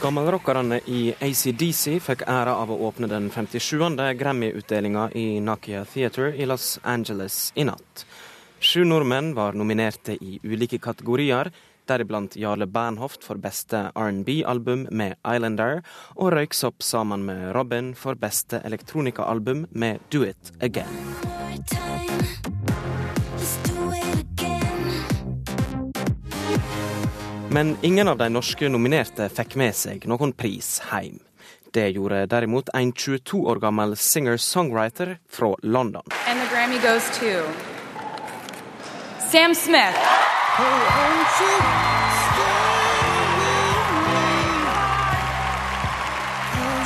Gammelrockerne 0.00 0.78
i 0.88 1.10
ACDC 1.20 1.98
fikk 2.00 2.22
æra 2.24 2.54
av 2.56 2.70
å 2.72 2.78
åpne 2.88 3.04
den 3.10 3.26
57. 3.28 3.98
Grammy-utdelinga 4.16 5.10
i 5.12 5.24
Nakia 5.44 5.82
Theatre 5.84 6.30
i 6.40 6.46
Los 6.48 6.78
Angeles 6.88 7.52
i 7.54 7.66
natt. 7.68 8.06
Sju 8.64 8.86
nordmenn 8.88 9.34
var 9.36 9.52
nominerte 9.52 10.16
i 10.16 10.38
ulike 10.40 10.80
kategorier, 10.80 11.52
deriblant 11.84 12.38
Jarle 12.40 12.64
Bernhoft 12.64 13.28
for 13.28 13.36
beste 13.36 13.90
R&B-album 13.92 14.88
med 14.90 15.18
'Islander', 15.20 15.82
og 16.16 16.32
Røyksopp 16.32 16.80
sammen 16.80 17.26
med 17.28 17.52
Robin 17.52 17.92
for 17.94 18.14
beste 18.14 18.62
elektronikaalbum 18.64 19.66
med 19.70 20.00
'Do 20.08 20.24
It 20.24 20.52
Again'. 20.60 22.39
Men 27.52 27.76
ingen 27.82 28.08
av 28.08 28.16
de 28.18 28.28
norske 28.30 28.68
nominerte 28.70 29.26
fikk 29.34 29.56
med 29.58 29.74
seg 29.74 30.04
noen 30.06 30.30
pris 30.38 30.68
hjem. 30.86 31.16
Det 31.74 31.88
gjorde 31.96 32.20
derimot 32.30 32.68
en 32.74 32.92
22 32.92 33.40
år 33.50 33.58
gammel 33.58 33.96
singer-songwriter 33.98 35.16
fra 35.26 35.54
London. 35.62 36.02
And 36.30 36.38
Grammy 36.52 36.78
goes 36.78 37.10
to 37.18 37.42
Sam 39.32 39.54
Smith. 39.54 39.98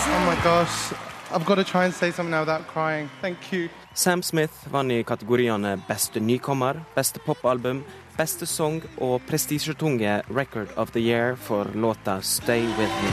Oh 0.09 0.24
my 0.27 0.37
gosh. 0.44 0.92
I've 1.31 1.44
got 1.44 1.57
to 1.57 1.64
try 1.64 1.85
and 1.85 1.94
say 1.94 2.11
something 2.11 2.31
now 2.31 2.40
without 2.40 2.66
crying. 2.72 3.11
Thank 3.20 3.53
you. 3.53 3.68
Sam 3.94 4.22
Smith 4.22 4.68
vant 4.72 4.92
i 4.92 5.03
kategoriene 5.03 5.77
Beste 5.88 6.20
nykommer, 6.20 6.81
Beste 6.94 7.18
popalbum, 7.18 7.85
Beste 8.14 8.46
sang 8.46 8.77
og 9.03 9.24
prestisjetunge 9.27 10.20
Record 10.31 10.70
of 10.79 10.92
the 10.94 11.00
Year 11.03 11.35
for 11.35 11.66
låta 11.74 12.20
Stay 12.22 12.62
With 12.62 13.03
Me. 13.03 13.11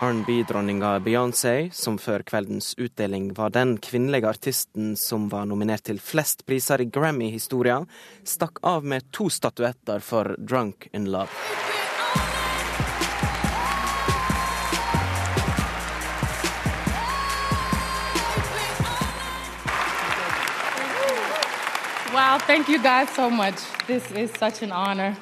R&B-dronninga 0.00 0.98
Beyoncé, 1.04 1.68
som 1.72 1.98
før 2.00 2.24
kveldens 2.24 2.72
utdeling 2.80 3.34
var 3.36 3.52
den 3.52 3.76
kvinnelige 3.84 4.32
artisten 4.32 4.96
som 4.96 5.28
var 5.28 5.44
nominert 5.44 5.84
til 5.90 6.00
flest 6.00 6.46
priser 6.48 6.80
i 6.80 6.88
Grammy-historia, 6.88 7.82
stakk 8.24 8.62
av 8.64 8.84
med 8.84 9.12
to 9.12 9.28
statuetter 9.28 10.00
for 10.00 10.36
Drunk 10.40 10.88
in 10.92 11.12
Love. 11.12 11.32
Wow, 22.34 22.40
thank 22.40 22.68
you 22.68 22.82
guys 22.82 23.08
so 23.14 23.30
much. 23.30 23.54
This 23.86 24.10
is 24.10 24.30
such 24.40 24.62
an 24.62 24.72
honor. 24.72 25.14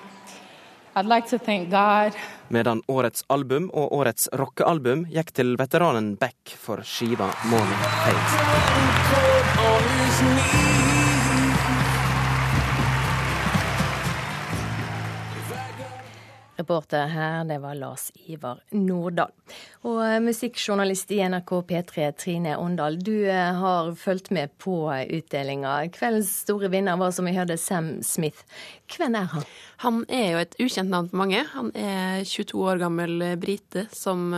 I'd 0.97 1.05
like 1.05 1.27
to 1.29 1.39
thank 1.39 1.69
God. 1.71 2.17
Medan 2.49 2.81
årets 2.89 3.25
album 3.29 3.69
og 3.75 3.93
årets 3.93 4.29
rockealbum 4.33 5.05
gikk 5.13 5.33
til 5.37 5.57
veteranen 5.61 6.17
Beck 6.17 6.57
for 6.57 6.81
skiva 6.81 7.29
'Morning 7.45 7.83
Fate'. 8.01 8.33
Reporter 16.63 17.07
her, 17.11 17.45
det 17.45 17.59
var 17.59 17.75
Lars 17.75 18.13
Ivar 18.31 18.61
Nordahl. 18.71 19.33
Og 19.83 19.99
eh, 20.05 20.21
musikkjournalist 20.23 21.11
i 21.11 21.19
NRK 21.27 21.51
P3, 21.69 22.05
Trine 22.15 22.55
Åndal, 22.57 23.01
du 23.03 23.27
eh, 23.27 23.51
har 23.59 23.91
fulgt 23.99 24.31
med 24.31 24.53
på 24.63 24.77
utdelinga. 24.89 25.75
Kveldens 25.95 26.31
store 26.45 26.71
vinner 26.71 27.01
var, 27.01 27.11
som 27.15 27.27
vi 27.27 27.35
hørte, 27.35 27.59
Sam 27.59 27.97
Smith. 28.07 28.47
Hvem 28.93 29.17
er 29.19 29.27
han? 29.33 29.49
Han 29.83 29.99
er 30.07 30.29
jo 30.31 30.43
et 30.45 30.55
ukjent 30.63 30.93
navn 30.93 31.11
for 31.11 31.19
mange. 31.19 31.43
Han 31.57 31.73
er 31.75 32.23
22 32.29 32.63
år 32.63 32.83
gammel 32.85 33.25
brite 33.43 33.89
som, 33.91 34.29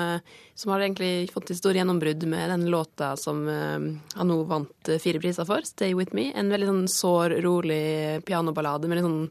som 0.54 0.72
har 0.72 0.84
egentlig 0.87 1.28
fått 1.34 1.50
et 1.52 1.58
stort 1.58 1.76
gjennombrudd 1.76 2.24
med 2.30 2.52
den 2.54 2.68
låta 2.72 3.10
som 3.20 3.42
han 3.50 4.30
nå 4.30 4.38
vant 4.48 4.92
fire 5.02 5.20
priser 5.20 5.44
for, 5.44 5.66
'Stay 5.66 5.92
With 5.98 6.14
Me'. 6.16 6.30
En 6.38 6.54
veldig 6.54 6.70
sånn 6.70 6.88
sår, 6.88 7.37
rolig 7.44 8.24
pianoballade 8.24 8.88
med 8.88 9.02
litt 9.02 9.08
sånn 9.08 9.28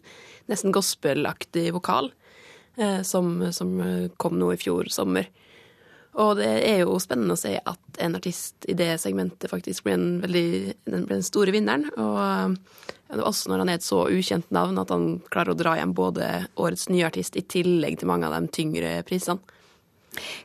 nesten 0.52 0.74
gospelaktig 0.76 1.72
vokal, 1.74 2.12
eh, 2.12 2.23
som, 3.06 3.36
som, 3.54 3.74
kom 4.18 4.40
nå 4.40 4.48
i 4.54 4.58
fjor 4.58 4.88
sommer. 4.90 5.28
Og 6.22 6.38
det 6.38 6.50
er 6.68 6.84
jo 6.84 7.00
spennende 7.02 7.34
å 7.34 7.40
se 7.40 7.56
at 7.58 8.02
en 8.06 8.18
artist 8.18 8.68
i 8.70 8.76
det 8.78 8.92
segmentet 9.02 9.50
faktisk 9.50 9.86
blir 9.86 9.98
den, 9.98 10.20
veldig, 10.22 10.76
ble 10.86 11.02
den 11.10 11.26
store 11.26 11.54
vinneren. 11.56 11.88
Og 11.98 12.20
eh, 12.22 13.18
også 13.18 13.50
når 13.50 13.64
han 13.64 13.72
er 13.74 13.80
et 13.80 13.86
så 13.86 14.04
ukjent 14.06 14.54
navn, 14.54 14.78
at 14.82 14.94
han 14.94 15.18
klarer 15.34 15.54
å 15.54 15.58
dra 15.58 15.74
hjem 15.80 15.96
både 15.98 16.30
årets 16.62 16.86
nye 16.94 17.08
artist 17.10 17.38
i 17.40 17.46
tillegg 17.46 17.98
til 18.00 18.12
mange 18.12 18.30
av 18.30 18.38
de 18.38 18.54
tyngre 18.54 19.00
prisene. 19.08 19.42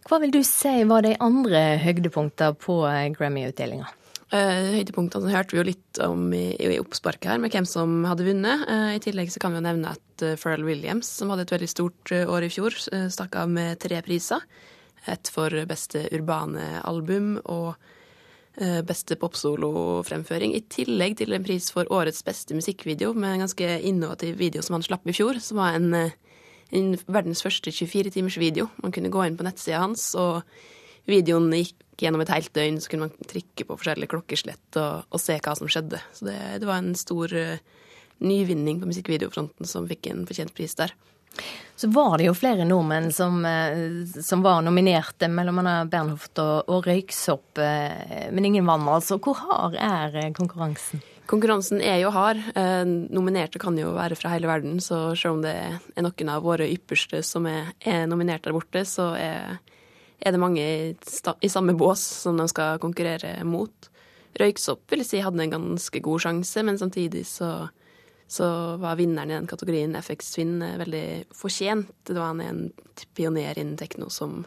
Hva 0.08 0.16
vil 0.22 0.32
du 0.32 0.40
si 0.46 0.72
var 0.88 1.04
de 1.04 1.12
andre 1.20 1.60
høydepunktene 1.82 2.56
på 2.56 2.80
eh, 2.88 3.10
Grammy-utdelinga? 3.12 3.92
Uh, 4.28 4.74
høydepunktene 4.74 5.30
hørte 5.32 5.54
vi 5.54 5.58
jo 5.62 5.66
litt 5.70 5.98
om 6.04 6.26
i, 6.36 6.52
i 6.60 6.76
oppsparket 6.76 7.30
her, 7.30 7.38
med 7.40 7.54
hvem 7.54 7.64
som 7.68 8.02
hadde 8.04 8.26
vunnet. 8.26 8.66
Uh, 8.68 8.90
I 8.98 9.00
tillegg 9.00 9.30
så 9.32 9.40
kan 9.40 9.54
vi 9.54 9.62
jo 9.62 9.64
nevne 9.64 9.94
at 9.96 10.24
uh, 10.24 10.34
Pharrell 10.34 10.66
Williams, 10.68 11.08
som 11.08 11.32
hadde 11.32 11.46
et 11.46 11.54
veldig 11.54 11.68
stort 11.72 12.12
år 12.18 12.44
i 12.44 12.50
fjor, 12.52 12.76
stakk 13.08 13.38
av 13.40 13.48
med 13.48 13.80
tre 13.80 14.02
priser. 14.04 14.44
Et 15.08 15.32
for 15.32 15.54
beste 15.70 16.04
urbane 16.12 16.82
album 16.84 17.38
og 17.46 17.78
beste 18.58 19.14
popsolofremføring. 19.14 20.50
I 20.58 20.64
tillegg 20.66 21.14
til 21.20 21.30
en 21.32 21.44
pris 21.46 21.68
for 21.70 21.86
årets 21.94 22.24
beste 22.26 22.56
musikkvideo, 22.58 23.12
med 23.14 23.36
en 23.36 23.44
ganske 23.44 23.68
innovativ 23.86 24.34
video 24.40 24.64
som 24.66 24.74
han 24.74 24.82
slapp 24.82 25.06
i 25.06 25.14
fjor, 25.14 25.38
som 25.40 25.60
var 25.62 25.78
en, 25.78 25.94
en 26.74 26.88
verdens 27.06 27.44
første 27.46 27.70
24 27.70 28.10
timers 28.16 28.36
video. 28.42 28.66
Man 28.82 28.92
kunne 28.92 29.12
gå 29.14 29.22
inn 29.24 29.38
på 29.38 29.46
nettsida 29.46 29.78
hans, 29.84 30.10
og 30.18 30.42
videoen 31.08 31.50
gikk 31.56 31.76
gjennom 31.98 32.22
et 32.22 32.32
helt 32.32 32.52
døgn 32.54 32.78
så 32.80 32.92
kunne 32.92 33.08
man 33.08 33.28
trykke 33.28 33.66
på 33.66 33.76
forskjellige 33.80 34.12
klokkeslett 34.12 34.78
og, 34.80 35.08
og 35.10 35.22
se 35.22 35.38
hva 35.42 35.54
som 35.58 35.70
skjedde. 35.70 36.00
Så 36.14 36.28
det, 36.28 36.38
det 36.62 36.68
var 36.68 36.82
en 36.82 36.94
stor 36.98 37.34
uh, 37.34 37.58
nyvinning 38.22 38.80
på 38.80 38.90
musikkvideofronten 38.90 39.68
som 39.68 39.88
fikk 39.90 40.10
en 40.12 40.26
fortjent 40.28 40.54
pris 40.54 40.76
der. 40.78 40.94
Så 41.78 41.90
var 41.94 42.16
det 42.18 42.26
jo 42.26 42.34
flere 42.34 42.66
nordmenn 42.66 43.10
som, 43.14 43.42
uh, 43.42 44.06
som 44.22 44.44
var 44.46 44.62
nominerte, 44.66 45.30
mellom 45.30 45.60
annet 45.64 45.90
Bernhoft 45.92 46.38
og, 46.42 46.70
og 46.70 46.86
Røyksopp, 46.86 47.58
uh, 47.58 48.26
men 48.34 48.50
ingen 48.52 48.68
vant 48.68 48.90
altså. 48.94 49.18
Hvor 49.22 49.38
hard 49.42 49.78
er 49.78 50.20
konkurransen? 50.38 51.02
Konkurransen 51.28 51.82
er 51.84 51.98
jo 52.00 52.08
hard. 52.08 52.38
Nominerte 53.12 53.60
kan 53.60 53.76
jo 53.76 53.90
være 53.92 54.16
fra 54.16 54.30
hele 54.32 54.48
verden, 54.48 54.78
så 54.80 55.10
selv 55.12 55.34
om 55.34 55.42
det 55.44 55.50
er 55.52 56.00
noen 56.00 56.30
av 56.32 56.40
våre 56.40 56.64
ypperste 56.72 57.20
som 57.20 57.44
er, 57.50 57.68
er 57.84 58.06
nominert 58.08 58.46
der 58.46 58.56
borte, 58.56 58.80
så 58.88 59.10
er 59.12 59.58
er 60.18 60.34
det 60.34 60.40
mange 60.42 60.64
i 60.64 61.50
samme 61.50 61.74
bås 61.78 62.02
som 62.24 62.38
de 62.38 62.48
skal 62.50 62.80
konkurrere 62.82 63.36
mot. 63.46 63.90
Røyksopp 64.38 64.90
vil 64.90 65.02
jeg 65.02 65.10
si 65.10 65.24
hadde 65.24 65.44
en 65.44 65.54
ganske 65.56 66.02
god 66.04 66.24
sjanse, 66.26 66.62
men 66.66 66.78
samtidig 66.80 67.24
så, 67.26 67.68
så 68.30 68.48
var 68.82 68.98
vinneren 68.98 69.32
i 69.32 69.38
den 69.38 69.50
kategorien 69.50 69.96
FX 69.98 70.34
Twin 70.34 70.58
veldig 70.82 71.06
fortjent. 71.34 71.92
Det 72.06 72.18
var 72.18 72.34
han 72.34 72.44
en 72.44 72.62
pioner 73.16 73.58
innen 73.58 73.78
tekno 73.80 74.10
som 74.12 74.42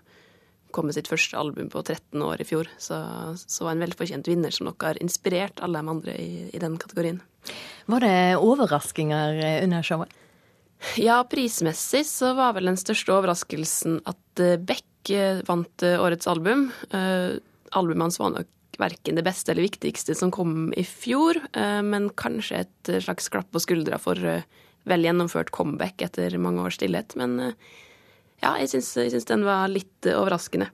kom 0.71 0.87
med 0.87 0.95
sitt 0.95 1.09
første 1.11 1.35
album 1.35 1.67
på 1.71 1.81
13 1.83 2.21
år 2.23 2.41
i 2.43 2.47
fjor. 2.47 2.69
Så, 2.79 2.95
så 3.35 3.67
var 3.67 3.75
en 3.75 3.83
velfortjent 3.83 4.29
vinner 4.31 4.53
som 4.55 4.69
nok 4.69 4.87
har 4.87 4.99
inspirert 5.03 5.59
alle 5.63 5.81
de 5.81 5.95
andre 5.95 6.15
i, 6.15 6.47
i 6.55 6.61
den 6.63 6.77
kategorien. 6.79 7.19
Var 7.91 8.05
det 8.05 8.17
overraskelser 8.39 9.41
under 9.65 9.83
showet? 9.83 10.17
Ja, 10.97 11.19
prismessig 11.29 12.05
så 12.09 12.31
var 12.37 12.55
vel 12.55 12.71
den 12.71 12.79
største 12.79 13.13
overraskelsen 13.13 13.99
at 14.09 14.41
eh, 14.41 14.57
Beck 15.01 15.47
vant 15.47 15.83
eh, 15.83 16.01
årets 16.01 16.27
album. 16.27 16.71
Uh, 16.93 17.37
albumet 17.71 18.03
hans 18.03 18.19
var 18.19 18.33
nok 18.35 18.47
verken 18.79 19.15
det 19.15 19.25
beste 19.25 19.51
eller 19.51 19.65
viktigste 19.67 20.15
som 20.15 20.31
kom 20.33 20.71
i 20.73 20.81
fjor, 20.87 21.37
men 21.85 22.07
kanskje 22.17 22.63
et 22.63 22.89
slags 23.03 23.27
klapp 23.29 23.51
på 23.53 23.59
skuldra 23.61 23.99
for 24.01 24.17
vel 24.17 25.05
gjennomført 25.05 25.51
comeback 25.53 26.01
etter 26.01 26.33
mange 26.41 26.63
års 26.63 26.79
stillhet. 26.79 27.13
Men 27.19 27.35
ja, 28.41 28.55
jeg 28.57 28.71
syns, 28.71 29.27
den 29.29 29.45
var 29.45 29.69
litt 29.69 30.07
overraskende. 30.09 30.71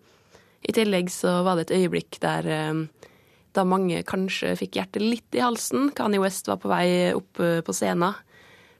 I 0.63 0.77
tillegg 0.77 1.11
så 1.11 1.41
var 1.43 1.57
det 1.57 1.67
et 1.67 1.75
øyeblikk 1.81 2.21
der 2.23 2.47
da 3.57 3.67
mange 3.67 4.05
kanskje 4.07 4.55
fikk 4.61 4.79
hjertet 4.79 5.03
litt 5.03 5.35
i 5.35 5.43
halsen. 5.43 5.89
Kanye 5.97 6.21
West 6.23 6.47
var 6.47 6.61
på 6.63 6.71
vei 6.71 7.11
opp 7.17 7.41
på 7.41 7.75
scenen. 7.75 8.15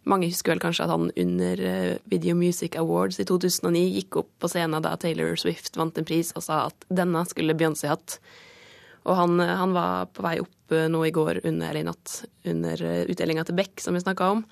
Mange 0.08 0.30
husker 0.32 0.54
vel 0.54 0.62
kanskje 0.64 0.86
at 0.86 0.94
han 0.94 1.10
under 1.12 1.62
eh, 1.68 1.98
Video 2.08 2.36
Music 2.38 2.78
Awards 2.80 3.20
i 3.20 3.26
2009 3.28 3.82
gikk 3.98 4.22
opp 4.22 4.30
på 4.40 4.50
scenen 4.52 4.84
da 4.84 4.96
Taylor 5.00 5.36
Swift 5.40 5.76
vant 5.80 5.98
en 6.00 6.08
pris 6.08 6.32
og 6.38 6.46
sa 6.46 6.68
at 6.70 6.88
denne 6.88 7.26
skulle 7.28 7.56
Beyoncé 7.58 7.92
hatt. 7.92 8.20
Og 9.04 9.18
han, 9.20 9.36
eh, 9.44 9.56
han, 9.60 9.76
var 9.76 10.08
på 10.16 10.24
vei 10.24 10.38
opp 10.44 10.76
eh, 10.76 10.88
nå 10.92 11.04
i 11.08 11.14
går 11.16 11.42
under, 11.44 11.70
eller 11.70 11.84
i 11.84 11.90
natt 11.90 12.22
under 12.48 12.86
utdelinga 13.12 13.44
til 13.48 13.60
Beck, 13.60 13.84
som 13.84 13.98
vi 13.98 14.04
snakka 14.06 14.32
om. 14.38 14.46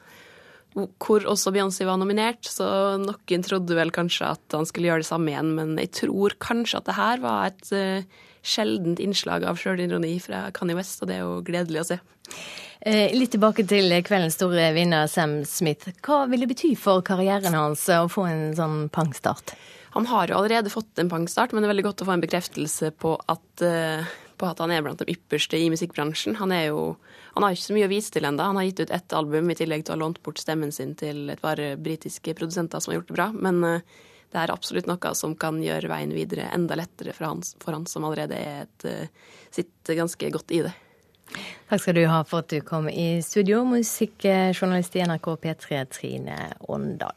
Hvor 0.76 1.24
også 1.32 1.54
Beyoncé 1.56 1.86
var 1.88 2.00
nominert, 2.02 2.44
så 2.52 2.68
noen 3.00 3.46
trodde 3.48 3.78
vel 3.78 3.94
kanskje 3.96 4.34
at 4.36 4.56
han 4.58 4.68
skulle 4.68 4.90
gjøre 4.90 5.06
det 5.06 5.08
samme 5.08 5.32
igjen, 5.32 5.54
men 5.56 5.76
jeg 5.80 5.94
tror 6.02 6.36
kanskje 6.44 6.82
at 6.82 6.90
det 6.90 6.98
her 6.98 7.22
var 7.24 7.48
et 7.48 7.72
uh, 7.72 8.26
sjeldent 8.46 9.00
innslag 9.00 9.46
av 9.48 9.60
sjølironi 9.62 10.18
fra 10.24 10.50
Kanye 10.56 10.76
West, 10.78 11.00
og 11.02 11.10
det 11.10 11.18
er 11.18 11.24
jo 11.24 11.40
gledelig 11.48 11.82
å 11.82 11.88
se. 11.94 12.00
Eh, 12.86 13.16
litt 13.18 13.32
tilbake 13.34 13.64
til 13.66 13.90
kveldens 14.06 14.36
store 14.38 14.68
vinner 14.76 15.08
Sam 15.10 15.40
Smith. 15.48 15.90
Hva 16.06 16.26
vil 16.30 16.44
det 16.44 16.52
bety 16.52 16.76
for 16.78 17.02
karrieren 17.08 17.56
hans 17.58 17.88
å 17.90 18.04
få 18.12 18.28
en 18.30 18.52
sånn 18.58 18.78
pangstart? 18.94 19.56
Han 19.96 20.10
har 20.12 20.28
jo 20.28 20.38
allerede 20.38 20.74
fått 20.74 21.00
en 21.00 21.10
pangstart, 21.10 21.54
men 21.54 21.64
det 21.64 21.70
er 21.70 21.74
veldig 21.74 21.88
godt 21.88 22.04
å 22.04 22.10
få 22.10 22.18
en 22.18 22.26
bekreftelse 22.26 22.92
på 23.00 23.16
at, 23.32 23.48
uh, 23.64 24.16
på 24.38 24.48
at 24.50 24.62
han 24.64 24.72
er 24.74 24.84
blant 24.86 25.02
de 25.02 25.12
ypperste 25.12 25.60
i 25.60 25.70
musikkbransjen. 25.74 26.38
Han, 26.40 26.54
jo, 26.66 26.96
han 27.36 27.46
har 27.46 27.56
ikke 27.56 27.68
så 27.68 27.76
mye 27.78 27.88
å 27.88 27.92
vise 27.92 28.14
til 28.14 28.28
ennå. 28.28 28.44
Han 28.44 28.60
har 28.60 28.68
gitt 28.70 28.84
ut 28.86 28.94
ett 28.98 29.16
album 29.18 29.52
i 29.52 29.58
tillegg 29.60 29.86
til 29.86 29.94
å 29.94 29.98
ha 29.98 30.04
lånt 30.04 30.22
bort 30.26 30.42
stemmen 30.42 30.74
sin 30.76 30.96
til 31.00 31.30
et 31.34 31.42
par 31.44 31.62
britiske 31.82 32.36
produsenter 32.38 32.84
som 32.84 32.94
har 32.94 33.00
gjort 33.00 33.12
det 33.12 33.18
bra. 33.18 33.28
Men 33.36 33.62
uh, 33.64 34.00
det 34.34 34.42
er 34.42 34.54
absolutt 34.54 34.90
noe 34.90 35.14
som 35.18 35.36
kan 35.40 35.62
gjøre 35.64 35.92
veien 35.92 36.16
videre 36.16 36.50
enda 36.56 36.78
lettere 36.80 37.16
for 37.16 37.30
han, 37.30 37.44
for 37.64 37.78
han 37.78 37.86
som 37.90 38.08
allerede 38.08 38.40
er 38.40 38.66
et, 38.66 38.88
uh, 38.88 39.46
sitter 39.56 40.02
ganske 40.02 40.32
godt 40.38 40.56
i 40.56 40.64
det. 40.68 40.74
Takk 41.70 41.82
skal 41.82 41.98
du 41.98 42.04
ha 42.06 42.22
for 42.28 42.44
at 42.44 42.52
du 42.54 42.60
kom 42.66 42.90
i 42.92 43.22
studio, 43.26 43.64
musikkjournalist 43.68 44.98
i 45.00 45.06
NRK 45.10 45.32
P3 45.42 45.86
Trine 45.90 46.40
Åndal. 46.70 47.16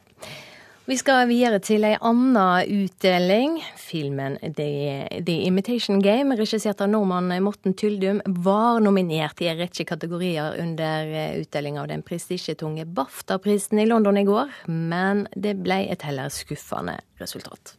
Vi 0.89 0.97
skal 0.97 1.27
videre 1.29 1.59
til 1.61 1.83
ei 1.85 1.99
anna 2.01 2.63
utdeling. 2.65 3.59
Filmen 3.77 4.39
The, 4.41 5.05
The 5.21 5.35
Imitation 5.45 5.99
Game, 6.01 6.33
regissert 6.33 6.81
av 6.81 6.89
nordmann 6.89 7.29
Morten 7.45 7.75
Tyldum, 7.77 8.23
var 8.25 8.81
nominert 8.81 9.43
i 9.45 9.51
en 9.51 9.61
rekke 9.61 9.85
kategorier 9.85 10.57
under 10.63 11.11
utdelinga 11.43 11.83
av 11.83 11.91
den 11.91 12.01
prestisjetunge 12.01 12.87
BAFTA-prisen 12.97 13.83
i 13.83 13.85
London 13.85 14.17
i 14.17 14.23
går, 14.25 14.55
men 14.73 15.27
det 15.37 15.59
ble 15.61 15.83
et 15.93 16.07
heller 16.09 16.33
skuffende 16.33 16.97
resultat. 17.21 17.75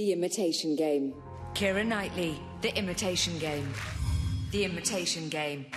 The 0.00 0.08
Imitation 0.16 0.72
Game. 0.80 1.12
Keira 1.52 1.84
Knightley, 1.84 2.32
The 2.64 2.72
Imitation 2.80 3.36
Game. 3.44 3.68
The 4.56 4.64
Imitation 4.70 5.28
Game. 5.28 5.68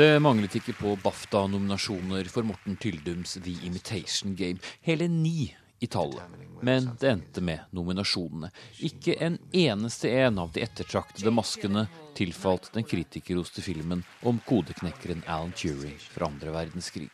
Det 0.00 0.16
manglet 0.24 0.56
ikke 0.56 0.78
på 0.80 0.96
BAFTA-nominasjoner 1.04 2.32
for 2.32 2.48
Morten 2.48 2.80
Tyldums 2.80 3.36
The 3.36 3.58
Imitation 3.68 4.32
Game. 4.32 4.64
Hele 4.80 5.12
ni 5.12 5.52
i 5.80 5.86
tallet. 5.86 6.22
Men 6.60 6.90
det 7.00 7.10
endte 7.10 7.40
med 7.40 7.58
nominasjonene. 7.70 8.50
Ikke 8.80 9.14
en 9.20 9.38
eneste 9.52 10.10
en 10.10 10.38
av 10.38 10.52
de 10.52 10.62
ettertraktede 10.64 11.30
maskene 11.30 11.86
tilfalt 12.16 12.70
den 12.72 12.84
kritikerroste 12.84 13.62
filmen 13.62 14.04
om 14.22 14.40
kodeknekkeren 14.48 15.22
Alan 15.26 15.52
Turing 15.52 15.98
fra 16.00 16.30
andre 16.30 16.54
verdenskrig. 16.54 17.10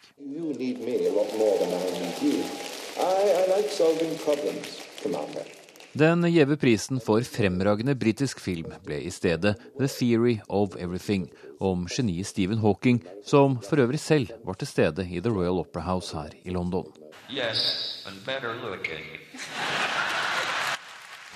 Den 5.92 6.24
gjeve 6.30 6.56
prisen 6.56 7.00
for 7.04 7.26
fremragende 7.26 7.94
britisk 7.98 8.40
film 8.40 8.70
ble 8.86 9.02
i 9.02 9.10
stedet 9.12 9.58
The 9.76 9.90
Theory 9.90 10.38
of 10.48 10.76
Everything, 10.78 11.28
om 11.60 11.88
geniet 11.90 12.30
Stephen 12.30 12.62
Hawking, 12.62 13.02
som 13.24 13.58
for 13.60 13.82
øvrig 13.82 14.00
selv 14.00 14.32
var 14.46 14.56
til 14.56 14.70
stede 14.70 15.04
i 15.10 15.20
The 15.20 15.34
Royal 15.34 15.60
Opera 15.60 15.84
House 15.90 16.16
her 16.16 16.30
i 16.44 16.54
London. 16.54 17.01
Yes, 17.32 18.04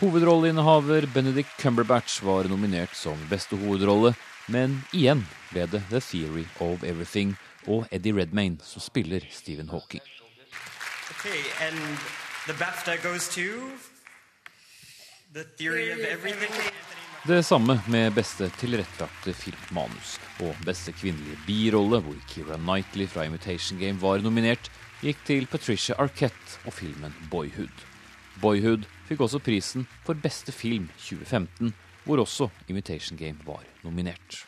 Hovedrolleinnehaver 0.01 1.07
Benedict 1.07 1.49
Cumberbatch 1.61 2.23
var 2.23 2.45
nominert 2.45 2.95
som 2.95 3.17
beste 3.31 3.57
hovedrolle, 3.57 4.13
men 4.53 4.83
igjen 4.93 5.23
ble 5.55 5.65
det 5.73 5.81
The 5.89 6.03
Theory 6.05 6.45
of 6.61 6.85
Everything 6.85 7.33
og 7.65 7.89
Eddie 7.91 8.13
Redmayne 8.13 8.61
som 8.61 8.85
spiller 8.85 9.25
Stephen 9.33 9.73
Hawking. 9.73 10.05
Okay, 11.17 11.41
and 11.65 11.81
The 12.47 12.53
BAFTA 12.61 13.01
goes 13.01 13.29
to 13.35 13.73
The 15.33 15.45
Theory 15.57 15.89
of 15.93 16.05
Everything. 16.05 16.53
Det 17.27 17.43
samme 17.43 17.75
med 17.91 18.13
beste 18.15 18.47
tilrettelagte 18.55 19.33
filmmanus 19.35 20.13
og 20.47 20.59
beste 20.63 20.93
kvinnelige 20.95 21.41
birolle, 21.43 21.99
hvor 22.05 22.19
Keira 22.31 22.55
Knightley 22.61 23.09
fra 23.11 23.25
Imitation 23.27 23.81
Game 23.81 23.99
var 23.99 24.21
nominert, 24.23 24.69
gikk 25.03 25.25
til 25.27 25.49
Patricia 25.51 25.97
Arquette 25.99 26.61
og 26.69 26.77
filmen 26.77 27.17
Boyhood. 27.33 27.83
Boyhood 28.39 28.85
fikk 29.09 29.25
også 29.27 29.41
prisen 29.43 29.89
for 30.07 30.15
beste 30.23 30.55
film 30.55 30.87
2015, 31.01 31.73
hvor 32.05 32.23
også 32.23 32.47
Imitation 32.69 33.19
Game 33.19 33.43
var 33.47 33.65
nominert. 33.83 34.45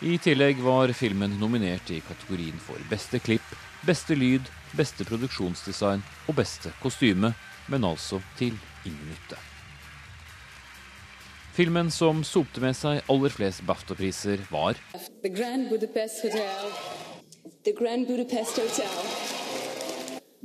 I 0.00 0.16
tillegg 0.24 0.64
var 0.64 0.94
filmen 0.96 1.36
nominert 1.42 1.92
i 1.92 2.00
kategorien 2.08 2.56
for 2.56 2.80
beste 2.88 3.20
klipp, 3.20 3.52
beste 3.84 4.16
lyd, 4.16 4.48
beste 4.72 5.04
produksjonsdesign 5.04 6.00
og 6.24 6.40
beste 6.40 6.72
kostyme, 6.80 7.34
men 7.68 7.84
altså 7.84 8.20
til 8.38 8.56
ingen 8.84 9.06
nytte. 9.12 9.38
Filmen 11.58 11.90
som 11.90 12.22
sopte 12.24 12.62
med 12.62 12.76
seg 12.78 13.00
aller 13.10 13.32
flest 13.34 13.64
BAFTA-priser, 13.66 14.44
var 14.50 14.78
The 15.24 15.30
Grand 15.32 15.68
Budapest 15.72 16.22
Hotel. 16.22 16.70
The 17.64 17.72
Grand 17.74 18.06
Budapest 18.06 18.60
Hotel. 18.62 18.98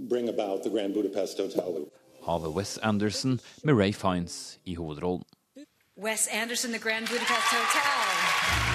Bring 0.10 0.30
about 0.30 0.64
the 0.64 0.70
Grand 0.74 0.94
Budapest 0.94 1.38
Hotel. 1.38 1.86
Av 2.26 2.48
Wes 2.56 2.78
Anderson 2.78 3.40
med 3.64 3.78
Ray 3.78 3.94
Fiends 3.94 4.58
i 4.64 4.76
hovedrollen. 4.76 5.24
Wes 5.96 6.28
Anderson, 6.34 6.72
The 6.72 6.80
Grand 6.80 7.08
Budapest 7.08 7.54
Hotel. 7.54 8.74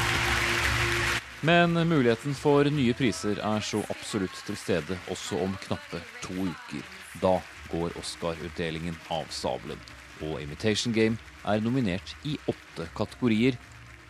Men 1.40 1.88
muligheten 1.88 2.34
for 2.34 2.70
nye 2.70 2.94
priser 2.94 3.38
er 3.42 3.60
så 3.62 3.82
absolutt 3.90 4.38
til 4.46 4.56
stede 4.58 4.98
også 5.10 5.38
om 5.42 5.54
knappe 5.66 6.00
to 6.22 6.34
uker. 6.34 6.82
Da 7.22 7.38
går 7.72 7.96
Oscar-utdelingen 8.00 8.96
av 9.14 9.28
sabelen. 9.34 9.80
Og 10.24 10.40
Imitation 10.42 10.94
Game 10.94 11.18
er 11.46 11.62
nominert 11.62 12.14
i 12.26 12.36
åtte 12.50 12.88
kategorier, 12.98 13.58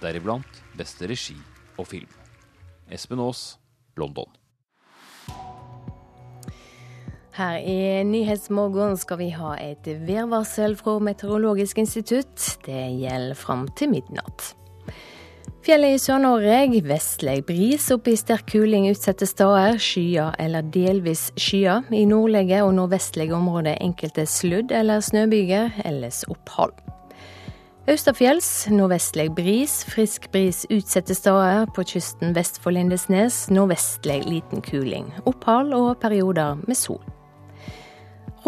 deriblant 0.03 0.63
beste 0.79 1.09
regi 1.11 1.37
og 1.79 1.89
film. 1.91 2.11
Espen 2.91 3.21
Aas, 3.21 3.59
London. 3.99 4.31
Her 7.39 7.61
i 7.63 8.03
Nyhetsmorgen 8.03 8.97
skal 8.99 9.21
vi 9.21 9.29
ha 9.31 9.53
et 9.63 9.87
værvarsel 10.09 10.75
fra 10.81 10.97
Meteorologisk 10.99 11.79
institutt. 11.79 12.57
Det 12.67 12.81
gjelder 12.99 13.39
fram 13.39 13.69
til 13.79 13.93
midnatt. 13.93 14.58
Fjellet 15.67 15.97
i 15.97 16.01
Sør-Norge 16.01 16.83
vestlig 16.87 17.43
bris, 17.49 17.91
opp 17.93 18.09
i 18.09 18.17
sterk 18.17 18.47
kuling 18.53 18.87
utsatte 18.89 19.27
steder. 19.29 19.77
Skyer 19.77 20.37
eller 20.41 20.63
delvis 20.63 21.29
skyer. 21.37 21.85
I 21.93 22.05
nordlige 22.09 22.63
og 22.65 22.73
nordvestlige 22.79 23.35
områder 23.37 23.77
enkelte 23.81 24.25
sludd- 24.27 24.73
eller 24.73 25.01
snøbyger, 25.05 25.83
ellers 25.85 26.25
opphold. 26.29 26.73
Østafjells 27.89 28.69
nordvestlig 28.69 29.31
bris, 29.35 29.85
frisk 29.89 30.31
bris 30.33 30.67
utsatte 30.71 31.15
steder. 31.17 31.67
På 31.77 31.85
kysten 31.85 32.35
vest 32.37 32.61
for 32.61 32.77
Lindesnes 32.77 33.47
nordvestlig 33.51 34.23
liten 34.29 34.65
kuling. 34.65 35.13
Opphold 35.27 35.73
og 35.73 35.97
perioder 36.01 36.61
med 36.67 36.77
sol. 36.77 37.01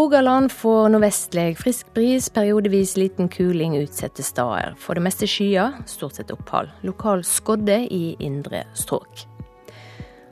Rogaland 0.00 0.52
får 0.52 0.88
nordvestlig 0.88 1.58
frisk 1.58 1.90
bris, 1.94 2.30
periodevis 2.32 2.94
liten 2.96 3.28
kuling 3.28 3.74
utsatte 3.76 4.22
steder. 4.24 4.72
For 4.80 4.96
det 4.96 5.02
meste 5.04 5.26
skyer, 5.28 5.74
stort 5.84 6.16
sett 6.16 6.32
opphold. 6.32 6.70
Lokal 6.88 7.20
skodde 7.28 7.76
i 7.92 8.14
indre 8.24 8.62
strøk. 8.72 9.26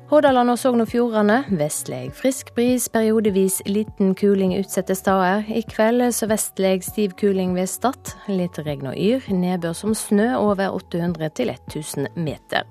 Hordaland 0.09 0.55
og 0.55 0.57
Sogn 0.57 0.87
og 0.87 0.89
Fjordane 0.89 1.43
vestlig 1.61 2.15
frisk 2.17 2.55
bris, 2.57 2.89
periodevis 2.89 3.61
liten 3.69 4.17
kuling 4.17 4.57
utsatte 4.57 4.97
steder. 4.97 5.45
I 5.53 5.61
kveld 5.69 6.07
sørvestlig 6.17 6.81
stiv 6.89 7.13
kuling 7.21 7.53
ved 7.53 7.69
Stad. 7.69 8.17
Litt 8.33 8.57
regn 8.65 8.89
og 8.89 8.97
yr. 8.97 9.29
Nedbør 9.29 9.77
som 9.77 9.93
snø 9.93 10.31
over 10.41 10.81
800 10.81 11.29
til 11.37 11.53
1000 11.53 12.15
meter. 12.17 12.65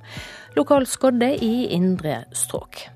Lokal 0.57 0.89
skodde 0.89 1.35
i 1.45 1.67
indre 1.77 2.23
strøk. 2.33 2.87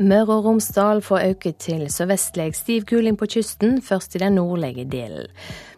Møre 0.00 0.38
og 0.38 0.46
Romsdal 0.46 1.02
får 1.04 1.26
øke 1.28 1.50
til 1.60 1.82
sørvestlig 1.92 2.54
stiv 2.56 2.86
kuling 2.88 3.18
på 3.20 3.26
kysten, 3.28 3.82
først 3.84 4.14
i 4.16 4.22
den 4.22 4.38
nordlige 4.38 4.86
delen. 4.88 5.28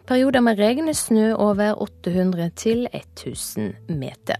Perioder 0.07 0.39
med 0.39 0.59
regn, 0.59 0.93
snø 0.93 1.33
over 1.33 1.73
800 1.81 2.49
til 2.55 2.87
1000 2.93 3.73
meter. 3.89 4.39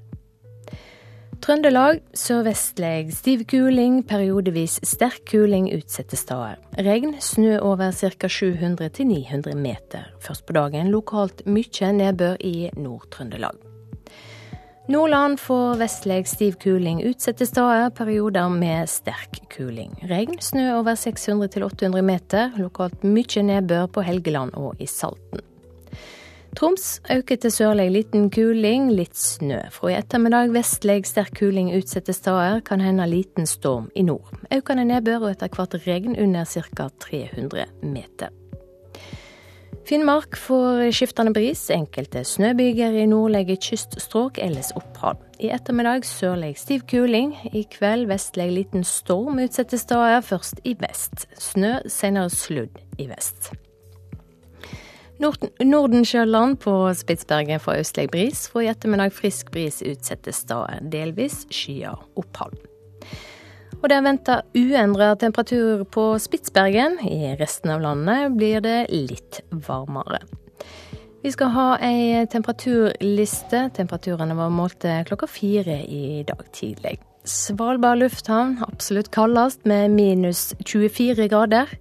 Trøndelag 1.44 2.00
sørvestlig 2.16 3.12
stiv 3.12 3.44
kuling, 3.52 4.08
periodevis 4.08 4.80
sterk 4.88 5.20
kuling 5.32 5.68
utsatte 5.76 6.16
steder. 6.16 6.56
Regn, 6.80 7.18
snø 7.20 7.60
over 7.60 7.92
ca. 7.92 8.28
700 8.28 8.90
til 8.90 9.08
900 9.08 9.58
meter. 9.60 10.08
Først 10.24 10.46
på 10.46 10.56
dagen 10.56 10.96
lokalt 10.96 11.44
mye 11.46 11.92
nedbør 11.92 12.40
i 12.40 12.70
Nord-Trøndelag. 12.78 13.73
Nordland 14.88 15.40
får 15.40 15.76
vestlig 15.80 16.28
stiv 16.28 16.52
kuling 16.60 17.04
utsatte 17.04 17.46
steder, 17.48 17.90
perioder 17.90 18.50
med 18.50 18.90
sterk 18.92 19.40
kuling. 19.50 19.94
Regn, 20.10 20.36
snø 20.44 20.66
over 20.76 21.00
600-800 21.00 22.04
meter, 22.04 22.52
lokalt 22.60 23.06
mye 23.08 23.46
nedbør 23.48 23.88
på 23.96 24.04
Helgeland 24.04 24.52
og 24.60 24.84
i 24.84 24.90
Salten. 24.92 25.40
Troms 26.60 27.00
øker 27.10 27.40
til 27.40 27.56
sørlig 27.56 27.88
liten 27.96 28.28
kuling, 28.30 28.92
litt 28.92 29.16
snø. 29.16 29.62
Fra 29.72 29.94
i 29.94 29.98
ettermiddag 30.02 30.52
vestlig 30.52 31.00
sterk 31.08 31.32
kuling 31.40 31.72
utsatte 31.80 32.12
steder, 32.14 32.60
kan 32.68 32.84
hende 32.84 33.08
liten 33.08 33.48
storm 33.48 33.88
i 33.96 34.04
nord. 34.04 34.36
Økende 34.52 34.84
nedbør 34.92 35.30
og 35.30 35.32
etter 35.32 35.56
hvert 35.56 35.80
regn 35.88 36.20
under 36.20 36.44
ca. 36.44 36.92
300 37.08 37.72
meter. 37.88 38.36
Finnmark 39.84 40.38
får 40.40 40.94
skiftende 40.96 41.34
bris, 41.36 41.66
enkelte 41.74 42.22
snøbyger 42.24 42.96
i 43.02 43.04
nordlige 43.12 43.58
kyststrøk, 43.66 44.40
ellers 44.40 44.72
opphold. 44.80 45.20
I 45.44 45.50
ettermiddag 45.52 46.06
sørlig 46.08 46.54
stiv 46.62 46.86
kuling. 46.88 47.34
I 47.52 47.66
kveld 47.68 48.08
vestlig 48.08 48.48
liten 48.56 48.88
storm 48.88 49.42
utsatte 49.44 49.78
steder, 49.78 50.24
først 50.24 50.64
i 50.64 50.78
vest. 50.80 51.28
Snø, 51.36 51.76
senere 51.92 52.32
sludd 52.32 52.80
i 52.96 53.10
vest. 53.12 53.52
Nordensjøland 55.20 56.62
på 56.64 56.78
Spitsbergen 56.96 57.60
får 57.60 57.84
østlig 57.84 58.10
bris. 58.12 58.48
Fra 58.48 58.64
i 58.64 58.72
ettermiddag 58.72 59.12
frisk 59.12 59.52
bris 59.52 59.84
utsatte 59.84 60.32
steder. 60.32 60.80
Delvis 60.96 61.44
skyer 61.52 62.00
opphold. 62.16 62.56
Og 63.82 63.90
det 63.90 63.98
er 63.98 64.06
venta 64.06 64.38
uendra 64.56 65.14
temperatur 65.20 65.84
på 65.92 66.06
Spitsbergen. 66.22 67.00
I 67.08 67.34
resten 67.40 67.74
av 67.74 67.82
landet 67.84 68.38
blir 68.38 68.64
det 68.64 68.78
litt 68.94 69.42
varmere. 69.50 70.22
Vi 71.24 71.32
skal 71.32 71.54
ha 71.56 71.68
ei 71.80 72.26
temperaturliste. 72.28 73.70
Temperaturene 73.76 74.36
var 74.36 74.52
målt 74.52 74.84
klokka 75.08 75.28
fire 75.32 75.80
i 75.88 76.24
dag 76.28 76.44
tidlig. 76.52 76.98
Svalbard 77.24 78.02
lufthavn 78.02 78.58
absolutt 78.68 79.08
kaldest, 79.16 79.64
med 79.64 79.94
minus 79.96 80.52
24 80.66 81.30
grader. 81.32 81.72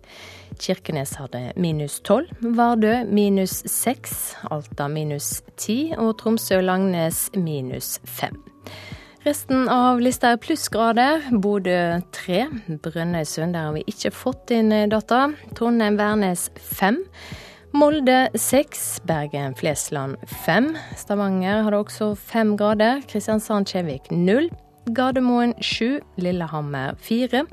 Kirkenes 0.63 1.17
hadde 1.19 1.49
minus 1.59 1.99
12, 2.07 2.29
Vardø 2.55 2.93
minus 3.11 3.65
6, 3.67 4.15
Alta 4.55 4.87
minus 4.89 5.41
10 5.57 5.97
og 5.99 6.15
Tromsø-Langnes 6.23 7.25
minus 7.35 7.97
5. 8.07 8.39
Resten 9.23 9.69
av 9.71 10.01
lista 10.03 10.33
er 10.35 10.39
plussgrader. 10.43 11.29
Bodø 11.31 12.03
3. 12.11 12.41
Brønnøysund, 12.83 13.55
der 13.55 13.69
har 13.69 13.77
vi 13.77 13.85
ikke 13.87 14.11
fått 14.11 14.51
inn 14.51 14.73
eh, 14.75 14.89
data. 14.91 15.29
Trondheim-Værnes 15.55 16.49
5. 16.59 16.99
Molde 17.79 18.27
6. 18.35 19.07
Bergen-Flesland 19.07 20.19
5. 20.43 20.75
Stavanger 20.99 21.63
hadde 21.63 21.79
også 21.85 22.19
5 22.19 22.57
grader. 22.59 22.99
Kristiansand-Kjevik 23.13 24.11
0. 24.11 24.51
Gardermoen 24.91 25.55
7. 25.63 26.03
Lillehammer 26.19 26.99
4. 27.07 27.47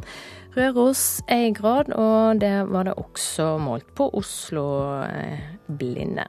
Røros 0.57 1.21
1 1.29 1.53
grad, 1.61 1.93
og 1.93 2.41
det 2.41 2.65
var 2.73 2.89
det 2.89 2.97
også 2.97 3.61
målt 3.61 3.93
på 3.93 4.09
Oslo-Blinde. 4.17 6.25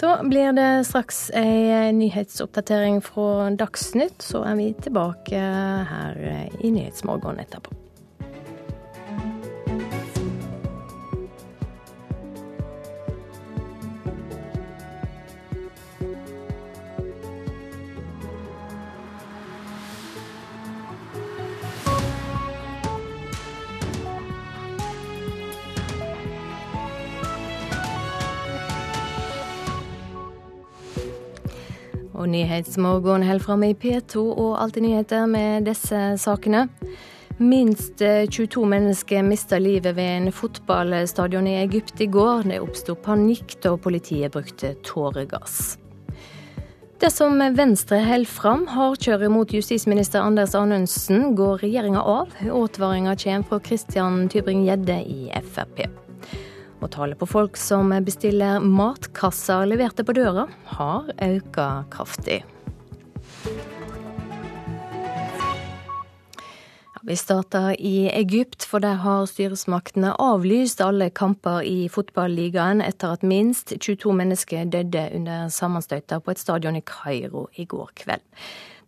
Da 0.00 0.14
blir 0.24 0.52
det 0.56 0.84
straks 0.88 1.26
ei 1.36 1.92
nyhetsoppdatering 1.92 3.02
fra 3.04 3.50
Dagsnytt, 3.52 4.24
så 4.24 4.40
er 4.48 4.56
vi 4.56 4.70
tilbake 4.80 5.42
her 5.92 6.24
i 6.64 6.72
Nyhetsmorgen 6.72 7.42
etterpå. 7.44 7.79
Og 32.20 32.28
Nyhetsmorgen 32.28 33.22
holder 33.24 33.40
fram 33.40 33.62
i 33.64 33.72
P2 33.72 34.20
og 34.20 34.58
Alltid 34.60 34.84
nyheter 34.84 35.24
med 35.30 35.64
disse 35.64 36.00
sakene. 36.20 36.66
Minst 37.40 38.02
22 38.04 38.66
mennesker 38.68 39.22
mista 39.24 39.56
livet 39.56 39.96
ved 39.96 40.10
en 40.18 40.32
fotballstadion 40.32 41.48
i 41.48 41.56
Egypt 41.62 42.02
i 42.04 42.10
går. 42.12 42.44
Det 42.50 42.58
oppsto 42.60 42.98
panikk 43.00 43.56
da 43.64 43.72
politiet 43.80 44.36
brukte 44.36 44.74
tåregass. 44.84 45.78
Dersom 47.00 47.40
Venstre 47.56 48.02
holder 48.04 48.28
fram 48.28 48.66
hardkjøret 48.68 49.32
mot 49.32 49.56
justisminister 49.56 50.20
Anders 50.20 50.52
Anundsen, 50.52 51.30
går 51.32 51.64
regjeringa 51.64 52.04
av. 52.04 52.36
Advaringa 52.44 53.16
kommer 53.16 53.48
fra 53.48 53.64
Christian 53.64 54.26
Tybring-Gjedde 54.28 55.00
i 55.08 55.32
Frp. 55.40 55.86
Og 56.80 56.88
tallet 56.94 57.18
på 57.20 57.28
folk 57.28 57.58
som 57.60 57.92
bestiller 58.04 58.62
matkasser 58.64 59.68
leverte 59.68 60.04
på 60.06 60.16
døra, 60.16 60.46
har 60.76 61.12
økt 61.20 61.60
kraftig. 61.92 62.40
Vi 67.02 67.16
starter 67.16 67.72
i 67.80 68.10
Egypt, 68.12 68.64
for 68.68 68.78
der 68.84 68.98
har 69.00 69.24
styresmaktene 69.26 70.12
avlyst 70.20 70.82
alle 70.84 71.08
kamper 71.10 71.64
i 71.64 71.88
fotballigaen 71.88 72.82
etter 72.84 73.16
at 73.16 73.24
minst 73.24 73.72
22 73.72 74.12
mennesker 74.18 74.68
døde 74.68 75.06
under 75.16 75.48
sammenstøyter 75.48 76.20
på 76.20 76.34
et 76.34 76.42
stadion 76.42 76.76
i 76.76 76.84
Kairo 76.84 77.46
i 77.56 77.64
går 77.64 77.94
kveld. 78.02 78.22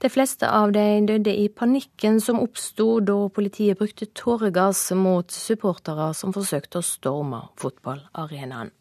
De 0.03 0.09
fleste 0.11 0.49
av 0.51 0.73
de 0.75 0.83
døde 1.07 1.31
i 1.31 1.45
panikken 1.49 2.17
som 2.21 2.41
oppsto 2.43 2.97
da 3.07 3.15
politiet 3.31 3.79
brukte 3.79 4.09
tåregass 4.19 4.88
mot 4.99 5.31
supportere 5.31 6.09
som 6.19 6.35
forsøkte 6.35 6.81
å 6.81 6.87
storme 6.87 7.45
fotballarenaen. 7.62 8.73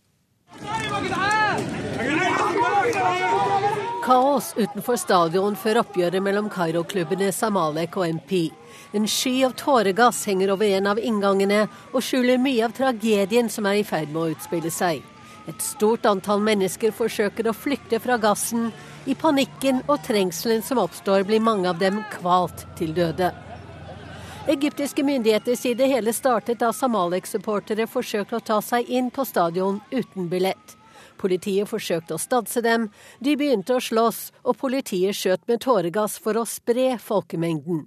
Kaos 4.01 4.49
utenfor 4.57 4.97
stadion 4.97 5.53
før 5.53 5.83
oppgjøret 5.83 6.25
mellom 6.25 6.49
Kairo-klubbene 6.49 7.29
Samalek 7.29 8.01
og 8.01 8.17
MP. 8.17 8.49
En 8.97 9.05
sky 9.05 9.43
av 9.45 9.53
tåregass 9.61 10.25
henger 10.25 10.55
over 10.55 10.73
en 10.73 10.89
av 10.89 10.97
inngangene 10.97 11.67
og 11.93 12.01
skjuler 12.01 12.41
mye 12.41 12.65
av 12.65 12.73
tragedien 12.73 13.53
som 13.53 13.69
er 13.69 13.83
i 13.83 13.85
ferd 13.85 14.09
med 14.09 14.23
å 14.23 14.31
utspille 14.33 14.73
seg. 14.73 15.05
Et 15.49 15.61
stort 15.61 16.05
antall 16.05 16.43
mennesker 16.45 16.93
forsøker 16.93 17.49
å 17.49 17.55
flykte 17.57 17.99
fra 18.03 18.17
gassen, 18.21 18.69
i 19.09 19.15
panikken 19.17 19.81
og 19.87 20.03
trengselen 20.05 20.61
som 20.61 20.81
oppstår, 20.81 21.23
blir 21.25 21.41
mange 21.41 21.69
av 21.69 21.79
dem 21.81 22.03
kvalt 22.13 22.67
til 22.77 22.93
døde. 22.93 23.31
Egyptiske 24.49 25.03
myndigheter 25.05 25.57
sier 25.57 25.77
det 25.77 25.87
hele 25.89 26.13
startet 26.13 26.59
da 26.61 26.71
Samalek-supportere 26.73 27.85
forsøkte 27.89 28.37
å 28.37 28.45
ta 28.45 28.59
seg 28.65 28.89
inn 28.89 29.09
på 29.13 29.25
stadion 29.25 29.79
uten 29.91 30.29
billett. 30.29 30.77
Politiet 31.21 31.69
forsøkte 31.69 32.17
å 32.17 32.21
stanse 32.21 32.61
dem, 32.65 32.87
de 33.19 33.35
begynte 33.37 33.77
å 33.77 33.81
slåss, 33.81 34.31
og 34.41 34.57
politiet 34.57 35.17
skjøt 35.17 35.45
med 35.49 35.61
tåregass 35.61 36.17
for 36.21 36.37
å 36.41 36.47
spre 36.49 36.95
folkemengden. 36.97 37.85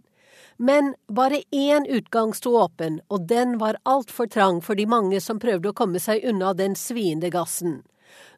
Men 0.57 0.95
bare 1.09 1.43
én 1.51 1.87
utgang 1.87 2.35
sto 2.35 2.57
åpen, 2.59 3.01
og 3.09 3.27
den 3.29 3.59
var 3.59 3.81
altfor 3.83 4.27
trang 4.27 4.61
for 4.63 4.75
de 4.75 4.87
mange 4.87 5.21
som 5.21 5.41
prøvde 5.43 5.73
å 5.73 5.77
komme 5.77 6.01
seg 6.03 6.25
unna 6.25 6.53
den 6.55 6.77
sviende 6.79 7.31
gassen. 7.35 7.83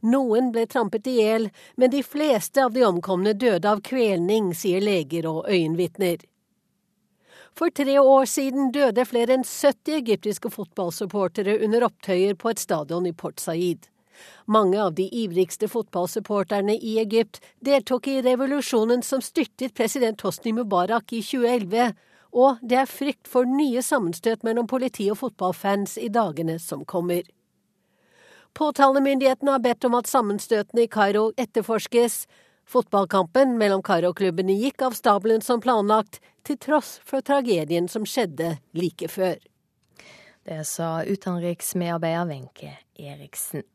Noen 0.00 0.52
ble 0.52 0.64
trampet 0.66 1.06
i 1.06 1.18
hjel, 1.18 1.50
men 1.76 1.92
de 1.92 2.02
fleste 2.02 2.64
av 2.64 2.72
de 2.72 2.84
omkomne 2.86 3.34
døde 3.36 3.68
av 3.68 3.82
kvelning, 3.84 4.54
sier 4.54 4.80
leger 4.80 5.28
og 5.28 5.50
øyenvitner. 5.50 6.24
For 7.56 7.72
tre 7.72 7.98
år 7.98 8.24
siden 8.28 8.72
døde 8.72 9.04
flere 9.08 9.36
enn 9.38 9.44
70 9.44 9.96
egyptiske 9.96 10.50
fotballsupportere 10.52 11.58
under 11.64 11.86
opptøyer 11.88 12.36
på 12.36 12.52
et 12.52 12.60
stadion 12.60 13.08
i 13.08 13.14
Port 13.16 13.40
Said. 13.40 13.88
Mange 14.46 14.80
av 14.82 14.94
de 14.94 15.08
ivrigste 15.12 15.68
fotballsupporterne 15.68 16.76
i 16.76 16.98
Egypt 17.02 17.40
deltok 17.60 18.08
i 18.08 18.20
revolusjonen 18.22 19.02
som 19.02 19.22
styrtet 19.24 19.74
president 19.74 20.20
Hosni 20.20 20.52
Mubarak 20.56 21.12
i 21.12 21.22
2011, 21.22 21.94
og 22.36 22.60
det 22.62 22.82
er 22.82 22.90
frykt 22.90 23.28
for 23.30 23.48
nye 23.48 23.82
sammenstøt 23.82 24.44
mellom 24.44 24.68
politi 24.68 25.08
og 25.10 25.20
fotballfans 25.22 25.96
i 25.98 26.10
dagene 26.12 26.58
som 26.60 26.84
kommer. 26.84 27.22
Påtalemyndighetene 28.56 29.52
har 29.52 29.64
bedt 29.64 29.84
om 29.84 29.96
at 29.98 30.08
sammenstøtene 30.08 30.86
i 30.86 30.88
Kairo 30.88 31.28
etterforskes. 31.36 32.24
Fotballkampen 32.66 33.58
mellom 33.60 33.82
Kairo-klubbene 33.84 34.56
gikk 34.56 34.82
av 34.88 34.96
stabelen 34.96 35.44
som 35.44 35.60
planlagt, 35.60 36.22
til 36.46 36.58
tross 36.62 36.96
for 37.04 37.24
tragedien 37.26 37.88
som 37.90 38.06
skjedde 38.06 38.56
like 38.78 39.10
før. 39.12 39.36
Det 40.46 40.62
sa 40.64 41.02
utenriksmedarbeider 41.04 42.28
Wenche 42.30 42.76
Eriksen. 42.96 43.66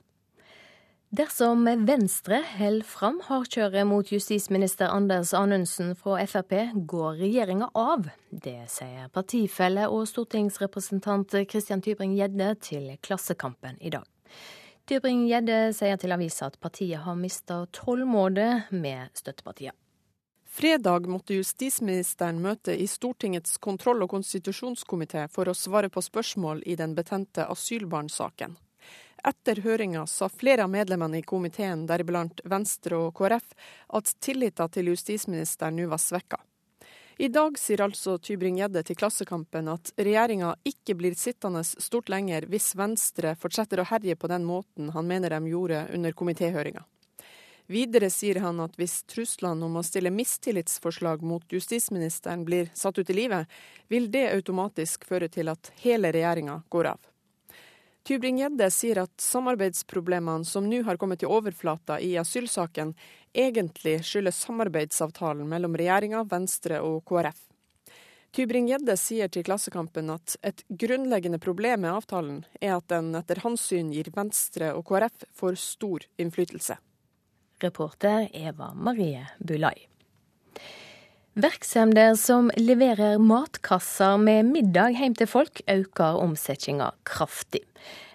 Dersom 1.12 1.66
Venstre 1.84 2.38
holder 2.56 2.86
fram 2.88 3.18
hardkjøret 3.26 3.84
mot 3.84 4.08
justisminister 4.14 4.94
Anders 4.96 5.34
Anundsen 5.36 5.90
fra 6.00 6.22
Frp, 6.24 6.54
går 6.88 7.18
regjeringa 7.20 7.68
av. 7.76 8.06
Det 8.32 8.70
sier 8.72 9.10
partifelle 9.12 9.90
og 9.92 10.06
stortingsrepresentant 10.08 11.36
Christian 11.52 11.84
Tybring-Gjedde 11.84 12.48
til 12.64 12.88
Klassekampen 13.04 13.76
i 13.84 13.92
dag. 13.92 14.08
Tybring-Gjedde 14.88 15.60
sier 15.76 16.00
til 16.00 16.16
avisa 16.16 16.48
at 16.48 16.56
partiet 16.64 17.04
har 17.04 17.20
mista 17.20 17.60
tålmodet 17.76 18.72
med 18.72 19.12
støttepartiet. 19.12 19.76
Fredag 20.48 21.12
måtte 21.12 21.36
justisministeren 21.36 22.40
møte 22.40 22.72
i 22.72 22.88
Stortingets 22.88 23.60
kontroll- 23.60 24.08
og 24.08 24.16
konstitusjonskomité 24.16 25.28
for 25.28 25.52
å 25.52 25.60
svare 25.60 25.92
på 25.92 26.08
spørsmål 26.08 26.64
i 26.64 26.80
den 26.80 26.96
betente 26.96 27.52
asylbarnsaken. 27.52 28.56
Etter 29.24 29.62
høringa 29.62 30.08
sa 30.10 30.30
flere 30.30 30.64
av 30.66 30.72
medlemmene 30.74 31.20
i 31.20 31.26
komiteen, 31.26 31.86
deriblant 31.86 32.42
Venstre 32.50 32.98
og 32.98 33.14
KrF, 33.20 33.52
at 33.94 34.14
tilliten 34.20 34.72
til 34.74 34.90
justisministeren 34.90 35.78
nå 35.78 35.86
var 35.92 36.02
svekka. 36.02 36.40
I 37.22 37.28
dag 37.30 37.58
sier 37.60 37.84
altså 37.86 38.16
Tybring-Gjedde 38.18 38.82
til 38.88 38.98
Klassekampen 38.98 39.68
at 39.70 39.92
regjeringa 40.00 40.56
ikke 40.66 40.96
blir 40.98 41.14
sittende 41.14 41.62
stort 41.68 42.10
lenger 42.10 42.48
hvis 42.50 42.72
Venstre 42.80 43.36
fortsetter 43.38 43.84
å 43.84 43.86
herje 43.92 44.16
på 44.18 44.32
den 44.32 44.48
måten 44.48 44.90
han 44.96 45.06
mener 45.06 45.36
de 45.36 45.52
gjorde 45.52 45.84
under 45.94 46.18
komitéhøringa. 46.18 46.82
Videre 47.70 48.10
sier 48.10 48.42
han 48.42 48.58
at 48.66 48.74
hvis 48.80 49.04
truslene 49.06 49.70
om 49.70 49.78
å 49.78 49.86
stille 49.86 50.10
mistillitsforslag 50.12 51.22
mot 51.22 51.46
justisministeren 51.54 52.42
blir 52.48 52.74
satt 52.74 52.98
ut 52.98 53.14
i 53.14 53.20
livet, 53.20 53.46
vil 53.88 54.10
det 54.12 54.32
automatisk 54.34 55.06
føre 55.06 55.30
til 55.30 55.54
at 55.54 55.70
hele 55.86 56.10
regjeringa 56.12 56.64
går 56.74 56.96
av. 56.96 57.11
Tybring-Gjedde 58.04 58.66
sier 58.74 59.04
at 59.04 59.14
samarbeidsproblemene 59.22 60.46
som 60.46 60.66
nå 60.66 60.82
har 60.88 60.98
kommet 60.98 61.22
til 61.22 61.30
overflata 61.30 62.00
i 62.02 62.16
asylsaken, 62.18 62.96
egentlig 63.34 64.00
skyldes 64.08 64.42
samarbeidsavtalen 64.48 65.46
mellom 65.50 65.78
regjeringa, 65.78 66.24
Venstre 66.32 66.82
og 66.82 67.04
KrF. 67.06 67.44
Tybring-Gjedde 68.32 68.96
sier 68.98 69.30
til 69.30 69.46
Klassekampen 69.46 70.10
at 70.14 70.38
et 70.48 70.64
grunnleggende 70.70 71.38
problem 71.44 71.84
med 71.84 71.92
avtalen 71.94 72.42
er 72.62 72.78
at 72.78 72.88
den 72.90 73.12
etter 73.20 73.44
hans 73.44 73.68
syn 73.70 73.92
gir 73.94 74.10
Venstre 74.16 74.72
og 74.74 74.88
KrF 74.88 75.28
for 75.36 75.60
stor 75.60 76.08
innflytelse. 76.18 76.80
Reporter 77.62 78.32
Eva 78.34 78.72
Marie 78.74 79.28
Bulai. 79.38 79.91
Virksomheter 81.34 82.16
som 82.16 82.52
leverer 82.58 83.18
matkasser 83.18 84.18
med 84.20 84.50
middag 84.52 84.98
hjem 85.00 85.14
til 85.16 85.30
folk, 85.32 85.62
øker 85.64 86.18
omsetninga 86.20 86.90
kraftig. 87.08 87.62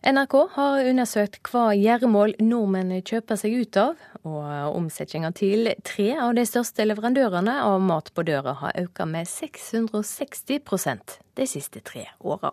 NRK 0.04 0.34
har 0.52 0.84
undersøkt 0.90 1.48
hva 1.48 1.70
gjøremål 1.72 2.34
nordmenn 2.44 2.92
kjøper 3.00 3.40
seg 3.40 3.56
ut 3.56 3.80
av, 3.80 3.96
og 4.20 4.76
omsetninga 4.76 5.32
til 5.32 5.72
tre 5.80 6.10
av 6.20 6.36
de 6.36 6.44
største 6.44 6.84
leverandørene 6.84 7.56
av 7.64 7.80
mat 7.80 8.12
på 8.12 8.26
døra 8.28 8.52
har 8.60 8.76
økt 8.84 9.00
med 9.08 9.24
660% 9.32 11.18
de 11.40 11.48
siste 11.48 11.80
tre 11.88 12.04
åra. 12.20 12.52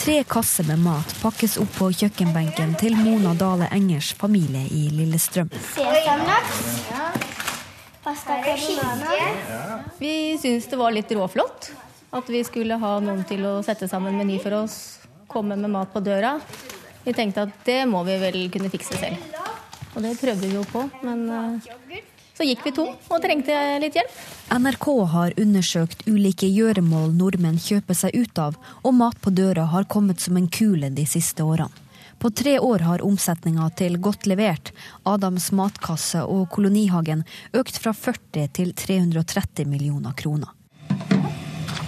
Tre 0.00 0.24
kasser 0.24 0.64
med 0.64 0.78
mat 0.80 1.10
pakkes 1.20 1.58
opp 1.60 1.74
på 1.76 1.90
kjøkkenbenken 1.92 2.72
til 2.80 2.94
Mona 2.96 3.34
Dale 3.36 3.66
Engers 3.76 4.14
familie 4.16 4.62
i 4.72 4.86
Lillestrøm. 4.96 5.50
Vi 10.00 10.14
syns 10.40 10.70
det 10.72 10.78
var 10.80 10.96
litt 10.96 11.12
råflott 11.12 11.68
at 12.16 12.32
vi 12.32 12.40
skulle 12.48 12.80
ha 12.80 12.94
noen 13.04 13.26
til 13.28 13.44
å 13.44 13.58
sette 13.66 13.90
sammen 13.92 14.16
meny 14.16 14.40
for 14.40 14.62
oss, 14.62 14.78
komme 15.28 15.58
med 15.60 15.70
mat 15.76 15.92
på 15.92 16.00
døra. 16.00 16.38
Vi 17.04 17.12
tenkte 17.12 17.44
at 17.44 17.60
det 17.68 17.82
må 17.90 18.00
vi 18.08 18.16
vel 18.24 18.40
kunne 18.52 18.72
fikse 18.72 18.96
selv. 18.96 19.20
Og 19.94 20.00
det 20.06 20.16
prøvde 20.16 20.48
vi 20.48 20.56
jo 20.56 20.64
på, 20.70 20.86
men 21.04 21.28
eh, 21.28 21.70
så 22.40 22.46
gikk 22.48 22.62
vi 22.64 22.70
tom 22.72 22.94
og 23.12 23.20
trengte 23.20 23.54
litt 23.82 23.98
hjelp. 23.98 24.12
NRK 24.56 24.86
har 25.12 25.34
undersøkt 25.42 26.06
ulike 26.08 26.48
gjøremål 26.48 27.12
nordmenn 27.12 27.58
kjøper 27.60 27.98
seg 27.98 28.16
ut 28.16 28.40
av, 28.40 28.56
og 28.80 28.96
mat 28.96 29.18
på 29.20 29.32
døra 29.36 29.66
har 29.68 29.84
kommet 29.92 30.24
som 30.24 30.38
en 30.40 30.48
kule 30.48 30.88
de 30.96 31.04
siste 31.04 31.44
årene. 31.44 31.68
På 32.20 32.30
tre 32.32 32.58
år 32.60 32.84
har 32.84 33.04
omsetninga 33.04 33.66
til 33.76 33.98
Godt 34.00 34.26
levert, 34.28 34.72
Adams 35.08 35.50
matkasse 35.56 36.20
og 36.24 36.48
Kolonihagen 36.52 37.26
økt 37.56 37.76
fra 37.80 37.92
40 37.96 38.48
til 38.56 38.72
330 38.76 39.68
millioner 39.68 40.16
kroner. 40.16 40.48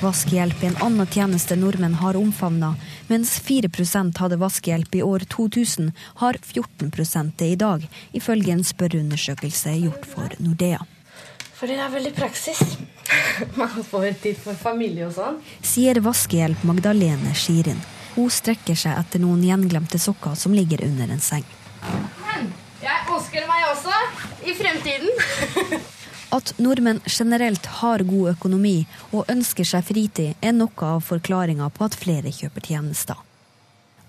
vaskehjelp 0.03 0.65
er 0.65 0.73
en 0.73 0.81
annen 0.85 1.07
tjeneste 1.07 1.57
nordmenn 1.57 1.97
har 2.01 2.17
omfavna. 2.19 2.75
Mens 3.11 3.35
4% 3.43 4.19
hadde 4.23 4.39
vaskehjelp 4.41 4.95
i 4.95 5.03
år 5.03 5.27
2000, 5.33 5.93
har 6.23 6.39
14 6.43 7.33
det 7.37 7.47
i 7.47 7.57
dag, 7.57 7.89
ifølge 8.13 8.53
en 8.53 8.65
spørreundersøkelse 8.65 9.77
gjort 9.83 10.07
for 10.07 10.35
Nordea. 10.39 10.81
Fordi 11.55 11.77
det 11.79 11.83
er 11.85 11.93
veldig 11.95 12.15
praksis. 12.15 12.61
Man 13.61 13.85
får 13.85 14.13
tid 14.23 14.39
for 14.39 14.55
familie 14.59 15.07
og 15.07 15.15
sånn. 15.15 15.39
Sier 15.63 16.01
vaskehjelp 16.03 16.65
Magdalene 16.67 17.35
Skirin. 17.39 17.79
Hun 18.17 18.29
strekker 18.31 18.77
seg 18.77 18.99
etter 18.99 19.23
noen 19.23 19.45
gjenglemte 19.47 20.01
sokker 20.03 20.35
som 20.37 20.55
ligger 20.57 20.83
under 20.85 21.15
en 21.15 21.23
seng. 21.23 21.47
Men 22.27 22.51
jeg 22.83 23.09
ønsker 23.15 23.47
meg 23.49 23.69
også 23.71 23.95
i 24.43 24.57
fremtiden. 24.59 25.89
At 26.33 26.55
nordmenn 26.57 27.03
generelt 27.05 27.67
har 27.83 28.05
god 28.09 28.31
økonomi 28.31 28.79
og 29.13 29.29
ønsker 29.33 29.69
seg 29.69 29.85
fritid, 29.85 30.39
er 30.41 30.57
noe 30.57 30.95
av 30.95 31.05
forklaringa 31.05 31.69
på 31.77 31.85
at 31.85 31.99
flere 31.99 32.33
kjøper 32.33 32.65
tjenester. 32.71 33.21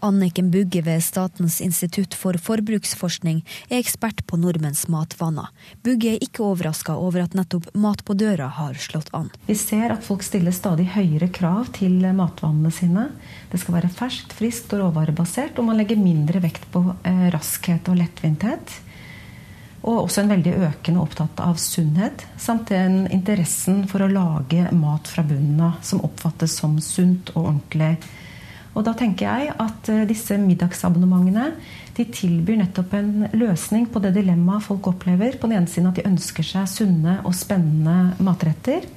Anniken 0.04 0.50
Bugge 0.52 0.82
ved 0.84 1.00
Statens 1.04 1.62
institutt 1.64 2.16
for 2.20 2.36
forbruksforskning 2.36 3.42
er 3.70 3.78
ekspert 3.78 4.20
på 4.28 4.36
nordmenns 4.40 4.86
matvaner. 4.92 5.48
Bugge 5.84 6.14
er 6.14 6.24
ikke 6.24 6.44
overraska 6.44 6.96
over 7.00 7.24
at 7.24 7.36
nettopp 7.40 7.70
mat 7.80 8.04
på 8.04 8.16
døra 8.20 8.50
har 8.58 8.76
slått 8.80 9.12
an. 9.16 9.30
Vi 9.48 9.56
ser 9.60 9.96
at 9.96 10.04
folk 10.04 10.24
stiller 10.28 10.56
stadig 10.56 10.90
høyere 10.96 11.32
krav 11.32 11.72
til 11.80 12.04
matvanene 12.16 12.72
sine. 12.76 13.10
Det 13.52 13.60
skal 13.64 13.80
være 13.80 13.92
ferskt, 13.96 14.36
friskt 14.36 14.76
og 14.76 14.84
råvarebasert, 14.84 15.60
og 15.60 15.72
man 15.72 15.80
legger 15.80 16.00
mindre 16.00 16.44
vekt 16.44 16.68
på 16.76 16.84
eh, 17.08 17.28
raskhet 17.36 17.88
og 17.92 18.00
lettvinthet. 18.04 18.80
Og 19.84 20.06
også 20.06 20.24
en 20.24 20.32
veldig 20.32 20.54
økende 20.70 21.04
opptatt 21.04 21.42
av 21.44 21.58
sunnhet, 21.60 22.24
samt 22.40 22.72
den 22.72 23.04
interessen 23.12 23.84
for 23.92 24.06
å 24.06 24.12
lage 24.12 24.70
mat 24.72 25.10
fra 25.12 25.26
bunnen 25.28 25.60
av 25.60 25.82
som 25.84 26.04
oppfattes 26.08 26.56
som 26.62 26.78
sunt 26.84 27.34
og 27.36 27.50
ordentlig 27.50 27.98
og 28.74 28.82
da 28.88 28.94
tenker 28.98 29.28
jeg 29.28 29.54
at 29.62 29.90
eh, 29.94 30.06
disse 30.10 30.38
middagsabonnementene 30.42 31.52
de 31.94 32.06
tilbyr 32.10 32.58
nettopp 32.64 32.96
en 32.98 33.28
løsning 33.38 33.86
på 33.94 34.02
det 34.02 34.16
dilemmaet 34.16 34.66
folk 34.66 34.90
opplever. 34.90 35.38
På 35.38 35.46
den 35.50 35.60
ene 35.60 35.70
siden 35.70 35.92
at 35.92 36.00
de 36.00 36.08
ønsker 36.10 36.48
seg 36.48 36.70
sunne 36.72 37.20
og 37.22 37.36
spennende 37.38 38.18
matretter. 38.26 38.88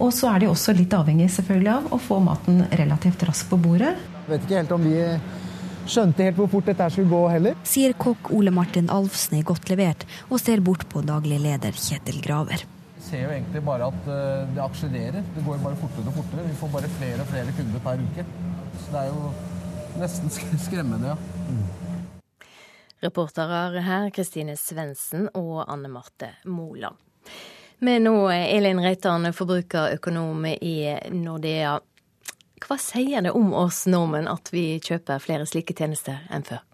Og 0.00 0.14
så 0.14 0.30
er 0.30 0.44
de 0.44 0.50
også 0.52 0.72
litt 0.78 0.94
avhengig 0.96 1.26
selvfølgelig 1.34 1.72
av 1.74 1.90
å 1.92 1.98
få 2.00 2.20
maten 2.24 2.62
relativt 2.70 3.26
raskt 3.26 3.50
på 3.50 3.58
bordet. 3.60 3.96
Jeg 4.22 4.30
vet 4.30 4.46
ikke 4.46 4.60
helt 4.60 4.76
om 4.76 4.86
vi 4.86 5.02
skjønte 5.90 6.26
helt 6.26 6.38
hvor 6.38 6.50
fort 6.50 6.68
dette 6.70 6.86
skulle 6.94 7.10
gå 7.10 7.20
heller. 7.32 7.56
Sier 7.66 7.94
kokk 7.98 8.30
Ole 8.36 8.52
Martin 8.54 8.90
Alfsne 8.92 9.42
Godt 9.46 9.70
levert, 9.72 10.06
og 10.30 10.40
ser 10.42 10.62
bort 10.64 10.86
på 10.90 11.02
daglig 11.06 11.40
leder 11.42 11.74
Kjetil 11.74 12.20
Graver. 12.24 12.64
Vi 12.96 13.06
ser 13.08 13.24
jo 13.24 13.34
egentlig 13.34 13.62
bare 13.66 13.90
at 13.90 14.08
eh, 14.12 14.48
det 14.54 14.64
akselererer. 14.64 15.28
Det 15.34 15.44
går 15.46 15.62
bare 15.64 15.78
fortere 15.80 16.12
og 16.12 16.18
fortere. 16.20 16.46
Vi 16.46 16.58
får 16.60 16.72
bare 16.76 16.90
flere 16.98 17.24
og 17.24 17.30
flere 17.32 17.54
kunder 17.58 17.84
per 17.86 18.02
uke. 18.06 18.26
Så 18.80 18.92
det 18.94 19.04
er 19.04 19.10
jo 19.10 19.30
nesten 20.00 20.34
skremmende, 20.66 21.14
ja. 21.14 21.46
Mm. 21.50 21.80
Reportere 23.00 23.80
her 23.80 24.10
Kristine 24.12 24.58
Svendsen 24.60 25.30
og 25.34 25.64
Anne 25.64 25.88
Marte 25.88 26.34
Moland. 26.44 27.00
Med 27.80 28.02
nå 28.04 28.28
Elin 28.28 28.82
Reitan, 28.84 29.24
forbrukerøkonom 29.32 30.44
i 30.52 30.74
Nordea. 31.16 31.78
Hva 32.60 32.76
sier 32.80 33.24
det 33.24 33.32
om 33.36 33.54
oss 33.56 33.86
nordmenn 33.90 34.28
at 34.30 34.52
vi 34.52 34.74
kjøper 34.84 35.22
flere 35.22 35.48
slike 35.48 35.76
tjenester 35.76 36.20
enn 36.30 36.46
før? 36.46 36.64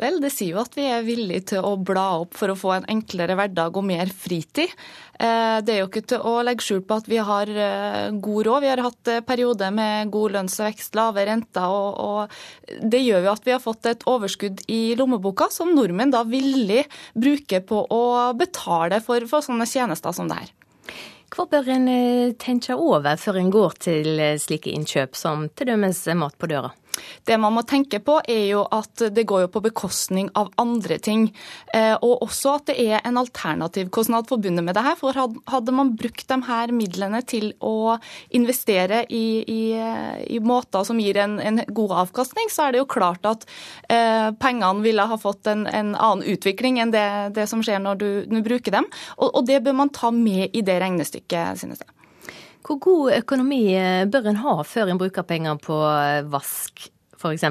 Vel, 0.00 0.16
det 0.22 0.30
sier 0.32 0.54
jo 0.56 0.62
at 0.62 0.72
vi 0.74 0.86
er 0.88 1.04
villige 1.04 1.44
til 1.52 1.66
å 1.68 1.74
bla 1.76 2.06
opp 2.22 2.32
for 2.38 2.50
å 2.50 2.56
få 2.56 2.70
en 2.74 2.86
enklere 2.90 3.36
hverdag 3.36 3.76
og 3.76 3.84
mer 3.86 4.08
fritid. 4.08 4.72
Eh, 5.20 5.58
det 5.62 5.74
er 5.74 5.82
jo 5.82 5.90
ikke 5.90 6.04
til 6.14 6.24
å 6.26 6.32
legge 6.46 6.64
skjul 6.64 6.80
på 6.88 6.96
at 7.02 7.10
vi 7.12 7.20
har 7.20 7.50
eh, 7.52 8.08
god 8.24 8.48
råd. 8.48 8.64
Vi 8.64 8.70
har 8.72 8.82
hatt 8.86 9.10
eh, 9.12 9.20
perioder 9.28 9.74
med 9.76 10.10
god 10.14 10.38
lønnsvekst, 10.38 10.96
lave 10.98 11.26
renter, 11.28 11.68
og, 11.68 12.00
og 12.00 12.80
det 12.80 13.02
gjør 13.04 13.28
jo 13.28 13.34
at 13.34 13.46
vi 13.46 13.54
har 13.54 13.62
fått 13.62 13.90
et 13.92 14.08
overskudd 14.08 14.64
i 14.72 14.80
lommeboka 14.98 15.50
som 15.52 15.74
nordmenn 15.76 16.14
da 16.14 16.24
villig 16.26 16.86
bruker 17.12 17.62
på 17.68 17.84
å 17.84 18.02
betale 18.38 19.02
for, 19.04 19.28
for 19.28 19.44
sånne 19.44 19.68
tjenester 19.68 20.16
som 20.16 20.32
det 20.32 20.40
her. 20.40 20.52
Hva 21.32 21.46
bør 21.48 21.68
en 21.72 21.86
tenke 22.36 22.76
over 22.76 23.16
før 23.16 23.38
en 23.40 23.50
går 23.52 23.76
til 23.80 24.20
slike 24.42 24.68
innkjøp 24.76 25.16
som 25.16 25.46
dømes 25.56 26.04
mat 26.20 26.36
på 26.36 26.50
døra? 26.50 26.74
Det 27.24 27.38
man 27.40 27.54
må 27.56 27.64
tenke 27.68 28.00
på, 28.04 28.18
er 28.28 28.44
jo 28.50 28.64
at 28.72 29.04
det 29.14 29.24
går 29.28 29.46
jo 29.46 29.50
på 29.54 29.62
bekostning 29.64 30.30
av 30.38 30.50
andre 30.60 30.98
ting. 31.02 31.28
Eh, 31.74 31.94
og 31.94 32.24
også 32.26 32.56
at 32.58 32.70
det 32.70 32.76
er 32.82 33.00
en 33.06 33.20
alternativ 33.20 33.90
kostnad 33.94 34.28
forbundet 34.30 34.64
med 34.64 34.76
det 34.76 34.84
her. 34.86 34.98
For 35.00 35.16
hadde 35.16 35.74
man 35.76 35.94
brukt 35.98 36.26
de 36.28 36.38
her 36.48 36.72
midlene 36.74 37.22
til 37.28 37.52
å 37.60 37.96
investere 38.34 39.04
i, 39.08 39.42
i, 39.46 39.62
i 40.36 40.42
måter 40.42 40.86
som 40.88 41.00
gir 41.00 41.20
en, 41.22 41.38
en, 41.40 41.62
god 41.72 41.94
avkastning, 42.06 42.50
så 42.52 42.66
er 42.66 42.74
det 42.74 42.82
jo 42.82 42.90
klart 42.90 43.26
at 43.28 43.46
eh, 43.92 44.28
pengene 44.42 44.84
ville 44.84 45.06
ha 45.08 45.18
fått 45.20 45.48
en, 45.50 45.66
en 45.66 45.94
annen 45.94 46.26
utvikling 46.34 46.80
enn 46.82 46.92
det, 46.94 47.06
det, 47.36 47.48
som 47.50 47.62
skjer 47.64 47.82
når 47.82 48.00
du, 48.00 48.08
du 48.28 48.38
bruker 48.44 48.74
dem. 48.74 48.88
Og, 49.18 49.28
og 49.30 49.48
det 49.48 49.62
bør 49.64 49.78
man 49.84 49.92
ta 49.94 50.12
med 50.14 50.50
i 50.52 50.64
det 50.66 50.80
regnestykket, 50.82 51.62
synes 51.62 51.84
jeg. 51.84 52.01
Hvor 52.62 52.78
god 52.78 53.16
økonomi 53.16 53.62
eh, 53.74 54.04
bør 54.06 54.30
en 54.30 54.40
ha 54.44 54.56
før 54.66 54.92
en 54.92 55.00
bruker 55.00 55.26
penger 55.26 55.58
på 55.62 55.78
eh, 55.88 56.22
vask, 56.30 56.86
f.eks., 57.18 57.46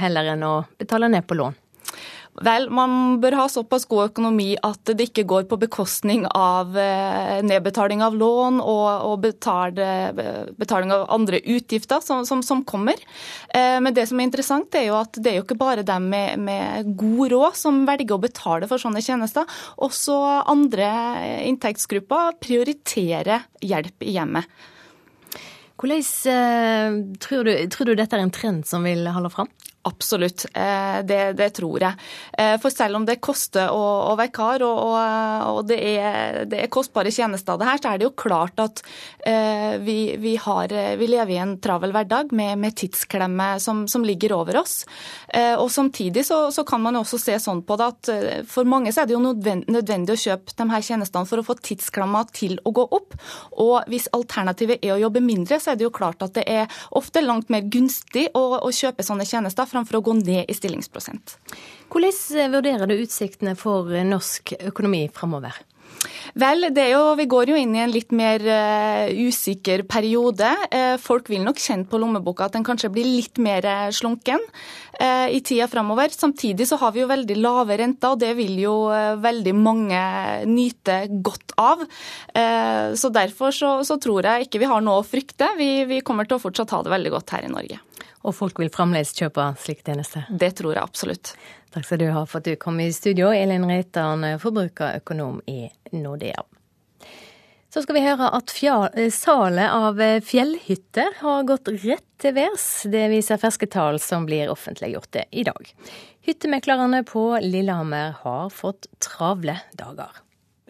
heller 0.00 0.32
enn 0.34 0.44
å 0.44 0.54
betale 0.80 1.08
ned 1.12 1.24
på 1.28 1.38
lån? 1.40 1.56
Vel, 2.40 2.70
man 2.72 3.18
bør 3.20 3.34
ha 3.36 3.44
såpass 3.52 3.84
god 3.88 4.14
økonomi 4.14 4.54
at 4.64 4.88
det 4.96 5.10
ikke 5.10 5.26
går 5.28 5.44
på 5.50 5.58
bekostning 5.60 6.22
av 6.24 6.72
eh, 6.80 7.42
nedbetaling 7.44 8.00
av 8.00 8.16
lån 8.16 8.62
og, 8.64 9.18
betale, 9.20 9.88
betaling 10.56 10.94
av 10.94 11.04
andre 11.12 11.42
utgifter 11.44 12.00
som, 12.00 12.24
som, 12.24 12.40
som, 12.46 12.64
kommer. 12.64 12.96
Eh, 13.52 13.76
men 13.84 13.92
det 13.96 14.06
som 14.08 14.20
er 14.20 14.30
interessant, 14.30 14.72
er 14.72 14.88
jo 14.88 14.96
at 15.02 15.20
det 15.20 15.34
er 15.34 15.38
jo 15.40 15.44
ikke 15.44 15.60
bare 15.60 15.84
dem 15.84 16.08
med, 16.14 16.40
med 16.40 16.94
god 16.96 17.34
råd 17.34 17.60
som 17.60 17.84
velger 17.88 18.16
å 18.16 18.22
betale 18.24 18.70
for 18.70 18.80
sånne 18.80 19.04
tjenester. 19.04 19.60
Også 19.84 20.16
andre 20.48 20.88
inntektsgrupper 21.44 22.38
prioriterer 22.40 23.44
hjelp 23.60 24.08
i 24.08 24.16
hjemmet. 24.16 24.48
Hvordan 25.80 26.08
eh, 26.32 26.96
tror 27.20 27.44
du, 27.44 27.52
tror 27.72 27.88
du 27.88 27.98
dette 28.00 28.16
er 28.16 28.24
en 28.24 28.32
trend 28.32 28.64
som 28.68 28.88
vil 28.88 29.04
holde 29.12 29.32
fram? 29.32 29.52
Absolutt, 29.82 30.44
eh, 30.52 30.98
det, 31.08 31.32
det, 31.32 31.50
tror 31.56 31.80
jeg. 31.80 31.96
Eh, 32.38 32.58
for 32.60 32.68
selv 32.68 32.98
om 32.98 33.06
det 33.08 33.16
koster 33.24 33.70
å, 33.72 33.84
å 34.10 34.16
være 34.18 34.32
kar, 34.36 34.60
og, 34.66 34.90
og 35.54 35.60
det, 35.70 35.78
er, 35.80 36.42
det, 36.44 36.58
er, 36.60 36.68
kostbare 36.72 37.08
tjenester, 37.08 37.56
det 37.56 37.68
her, 37.68 37.80
så 37.80 37.88
er 37.88 38.00
det 38.00 38.04
jo 38.04 38.12
klart 38.12 38.60
at 38.60 38.82
uh, 39.24 39.80
vi, 39.80 40.18
vi, 40.20 40.34
har, 40.36 40.72
vi 41.00 41.08
lever 41.08 41.32
i 41.32 41.38
en 41.40 41.54
travel 41.64 41.94
hverdag 41.96 42.34
med, 42.36 42.58
med 42.60 42.76
tidsklemme 42.76 43.54
som, 43.62 43.86
som, 43.88 44.04
ligger 44.04 44.34
over 44.36 44.60
oss. 44.60 44.82
Og 45.60 45.68
Samtidig 45.72 46.24
så, 46.26 46.38
så, 46.52 46.64
kan 46.66 46.82
man 46.82 46.98
også 46.98 47.18
se 47.20 47.36
sånn 47.40 47.60
på 47.64 47.76
det 47.78 47.86
at 47.86 48.10
for 48.50 48.68
mange 48.68 48.92
så 48.92 49.02
er 49.02 49.08
det 49.08 49.14
jo 49.14 49.20
nødvendig 49.22 50.14
å 50.14 50.20
kjøpe 50.24 50.56
de 50.56 50.66
her 50.72 50.84
tjenestene 50.84 51.28
for 51.28 51.40
å 51.40 51.46
få 51.46 51.56
tidsklemma 51.60 52.24
til 52.34 52.56
å 52.66 52.72
gå 52.74 52.84
opp. 52.96 53.16
Og 53.62 53.88
hvis 53.92 54.08
alternativet 54.16 54.82
er 54.82 54.96
å 54.96 55.00
jobbe 55.04 55.22
mindre, 55.24 55.60
så 55.60 55.72
er 55.72 55.80
det 55.80 55.86
jo 55.86 55.94
klart 55.94 56.24
at 56.26 56.34
det 56.36 56.46
er 56.50 56.80
ofte 56.96 57.22
langt 57.24 57.52
mer 57.52 57.68
gunstig 57.70 58.26
å, 58.34 58.44
å 58.60 58.72
kjøpe 58.74 59.06
sånne 59.06 59.28
tjenester 59.28 59.69
framfor 59.70 60.00
å 60.00 60.04
gå 60.10 60.16
ned 60.20 60.50
i 60.50 60.56
stillingsprosent. 60.56 61.36
Hvordan 61.90 62.52
vurderer 62.54 62.90
du 62.90 62.98
utsiktene 63.00 63.56
for 63.58 63.90
norsk 64.06 64.54
økonomi 64.70 65.06
framover? 65.14 65.58
Vel, 66.38 66.68
jo, 66.70 67.00
vi 67.18 67.26
går 67.28 67.50
jo 67.50 67.56
inn 67.58 67.72
i 67.74 67.82
en 67.82 67.92
litt 67.92 68.12
mer 68.14 68.44
uh, 68.46 69.10
usikker 69.10 69.82
periode. 69.90 70.48
Uh, 70.70 70.94
folk 71.02 71.28
vil 71.32 71.42
nok 71.44 71.58
kjenne 71.60 71.88
på 71.90 71.98
lommeboka 72.00 72.46
at 72.46 72.54
den 72.56 72.64
kanskje 72.66 72.92
blir 72.94 73.08
litt 73.08 73.40
mer 73.42 73.66
uh, 73.66 73.88
slunken 73.94 74.44
i 75.00 75.38
tida 75.40 75.64
framover. 75.64 76.12
Samtidig 76.12 76.66
så 76.68 76.76
har 76.76 76.90
vi 76.92 77.00
jo 77.00 77.06
veldig 77.08 77.38
lave 77.38 77.78
renter, 77.80 78.12
og 78.12 78.20
det 78.20 78.34
vil 78.36 78.58
jo 78.60 78.74
veldig 79.22 79.54
mange 79.56 80.00
nyte 80.44 80.98
godt 81.24 81.54
av. 81.56 81.86
så 83.00 83.08
derfor 83.14 83.56
så, 83.56 83.70
så, 83.80 83.96
tror 83.96 84.28
jeg 84.28 84.44
ikke 84.44 84.60
vi 84.60 84.68
har 84.68 84.84
noe 84.84 85.00
å 85.00 85.06
frykte. 85.06 85.54
Vi, 85.56 85.70
vi 85.88 86.02
kommer 86.04 86.28
til 86.28 86.36
å 86.36 86.42
fortsatt 86.42 86.76
ha 86.76 86.82
det 86.84 86.92
veldig 86.92 87.14
godt 87.16 87.32
her 87.32 87.48
i 87.48 87.54
Norge. 87.54 87.80
Og 88.20 88.36
folk 88.36 88.60
vil 88.60 88.72
fremdeles 88.72 89.14
kjøpe 89.16 89.46
slike 89.60 89.86
tjenester? 89.86 90.26
Det 90.28 90.52
tror 90.58 90.74
jeg 90.74 90.82
absolutt. 90.82 91.32
Takk 91.72 91.86
skal 91.86 92.00
du 92.02 92.08
ha 92.12 92.24
for 92.28 92.42
at 92.42 92.48
du 92.50 92.56
kom 92.60 92.80
i 92.82 92.90
studio, 92.92 93.30
Elin 93.32 93.64
Reitan, 93.68 94.26
forbrukerøkonom 94.42 95.40
i 95.48 95.62
Nordea. 95.96 96.44
Så 97.70 97.84
skal 97.84 97.94
vi 97.94 98.02
høre 98.02 98.26
at 98.34 98.50
salet 99.14 99.70
av 99.70 100.00
fjellhytter 100.26 101.20
har 101.20 101.44
gått 101.46 101.70
rett 101.84 102.06
til 102.18 102.34
værs. 102.34 102.64
Det 102.90 103.04
viser 103.12 103.38
ferske 103.38 103.68
tall 103.70 104.00
som 104.02 104.26
blir 104.26 104.50
offentliggjort 104.50 105.20
i 105.30 105.44
dag. 105.46 105.70
Hyttemeklerne 106.26 107.04
på 107.06 107.22
Lillehammer 107.44 108.18
har 108.24 108.50
fått 108.50 108.90
travle 108.98 109.54
dager. 109.78 110.10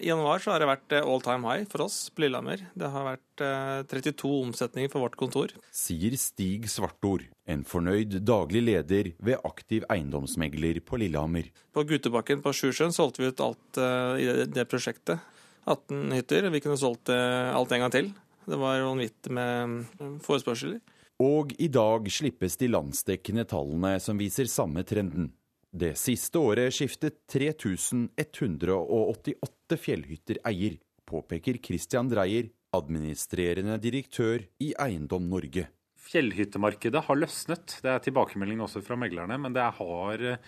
I 0.01 0.09
januar 0.09 0.40
så 0.40 0.55
har 0.55 0.62
det 0.62 0.68
vært 0.70 0.94
eh, 0.96 1.05
all 1.05 1.20
time 1.24 1.44
high 1.44 1.66
for 1.68 1.84
oss 1.84 1.96
på 2.14 2.24
Lillehammer. 2.24 2.62
Det 2.78 2.88
har 2.88 3.05
vært 3.05 3.42
32 3.90 4.12
eh, 4.14 4.36
omsetninger 4.46 4.92
for 4.92 5.05
vårt 5.05 5.18
kontor. 5.20 5.53
Sier 5.76 6.16
Stig 6.20 6.70
Svartord, 6.72 7.26
en 7.44 7.66
fornøyd 7.68 8.16
daglig 8.24 8.62
leder 8.64 9.11
ved 9.20 9.44
Aktiv 9.44 9.84
eiendomsmegler 9.92 10.80
på 10.86 11.03
Lillehammer. 11.03 11.51
På 11.76 11.84
Gutebakken 11.84 12.40
på 12.44 12.55
Sjusjøen 12.57 12.96
solgte 12.96 13.22
vi 13.22 13.28
ut 13.28 13.44
alt 13.44 13.80
eh, 13.82 14.22
i 14.24 14.30
det 14.48 14.64
prosjektet. 14.70 15.20
18 15.68 16.16
hytter. 16.16 16.48
Vi 16.48 16.62
kunne 16.64 16.80
solgt 16.80 17.12
alt 17.12 17.72
en 17.76 17.82
gang 17.84 17.92
til. 17.92 18.09
Det 18.48 18.57
var 18.59 18.80
vanvittig 18.80 19.30
med 19.36 20.16
forespørsler. 20.24 20.80
Og 21.20 21.53
i 21.61 21.68
dag 21.68 22.09
slippes 22.09 22.57
de 22.57 22.70
landsdekkende 22.72 23.44
tallene 23.44 23.98
som 24.01 24.18
viser 24.18 24.48
samme 24.48 24.82
trenden. 24.88 25.28
Det 25.70 25.92
siste 25.94 26.34
året 26.42 26.74
skiftet 26.74 27.14
3188 27.30 29.76
fjellhytter 29.78 30.42
eier, 30.50 30.74
påpeker 31.06 31.62
Christian 31.62 32.10
Dreyer, 32.10 32.50
administrerende 32.74 33.78
direktør 33.82 34.42
i 34.62 34.72
Eiendom 34.82 35.28
Norge. 35.30 35.68
Fjellhyttemarkedet 36.10 37.04
har 37.06 37.18
løsnet. 37.18 37.76
Det 37.84 37.90
er 37.92 38.02
tilbakemeldingen 38.02 38.64
også 38.66 38.82
fra 38.82 38.96
meglerne. 38.98 39.38
Men 39.38 39.54
det 39.54 39.62
har 39.78 40.24
eh, 40.26 40.38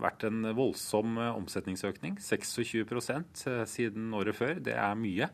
vært 0.00 0.24
en 0.28 0.52
voldsom 0.56 1.18
eh, 1.20 1.36
omsetningsøkning. 1.36 2.16
26 2.16 2.88
eh, 2.88 3.64
siden 3.68 4.14
året 4.16 4.36
før. 4.38 4.56
Det 4.64 4.72
er 4.72 4.96
mye. 4.96 5.28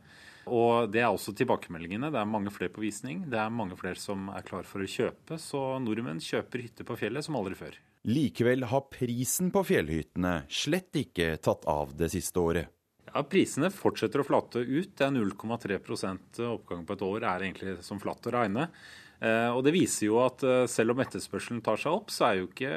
Og 0.48 0.90
det 0.90 1.04
er 1.04 1.12
også 1.12 1.36
tilbakemeldingene. 1.38 2.10
Det 2.10 2.18
er 2.18 2.34
mange 2.34 2.50
flere 2.54 2.74
på 2.74 2.82
visning. 2.82 3.30
Det 3.30 3.38
er 3.38 3.52
mange 3.52 3.76
flere 3.78 4.00
som 4.00 4.30
er 4.34 4.42
klar 4.48 4.66
for 4.66 4.82
å 4.82 4.90
kjøpe. 4.90 5.38
Så 5.38 5.78
nordmenn 5.84 6.24
kjøper 6.24 6.66
hytter 6.66 6.84
på 6.88 6.98
fjellet 6.98 7.22
som 7.26 7.38
aldri 7.38 7.54
før. 7.58 7.74
Likevel 8.08 8.62
har 8.64 8.86
prisen 8.88 9.50
på 9.52 9.60
fjellhyttene 9.68 10.46
slett 10.48 10.96
ikke 10.96 11.34
tatt 11.44 11.66
av 11.68 11.90
det 11.92 12.08
siste 12.08 12.40
året. 12.40 12.70
Ja, 13.10 13.20
Prisene 13.28 13.68
fortsetter 13.72 14.22
å 14.22 14.24
flate 14.24 14.62
ut. 14.64 14.94
Det 14.96 15.04
er 15.04 15.12
0,3% 15.12 16.40
oppgang 16.46 16.86
på 16.88 16.96
et 16.96 17.04
år 17.04 17.26
er 17.28 17.44
egentlig 17.44 17.74
som 17.84 18.00
flatt 18.00 18.24
å 18.30 18.32
regne. 18.32 18.70
Eh, 19.20 19.50
og 19.52 19.60
Det 19.66 19.74
viser 19.76 20.08
jo 20.08 20.22
at 20.24 20.40
eh, 20.40 20.64
selv 20.72 20.94
om 20.94 21.04
etterspørselen 21.04 21.60
tar 21.64 21.80
seg 21.84 21.98
opp, 21.98 22.08
så 22.14 22.30
er 22.30 22.40
jo 22.40 22.48
ikke 22.48 22.72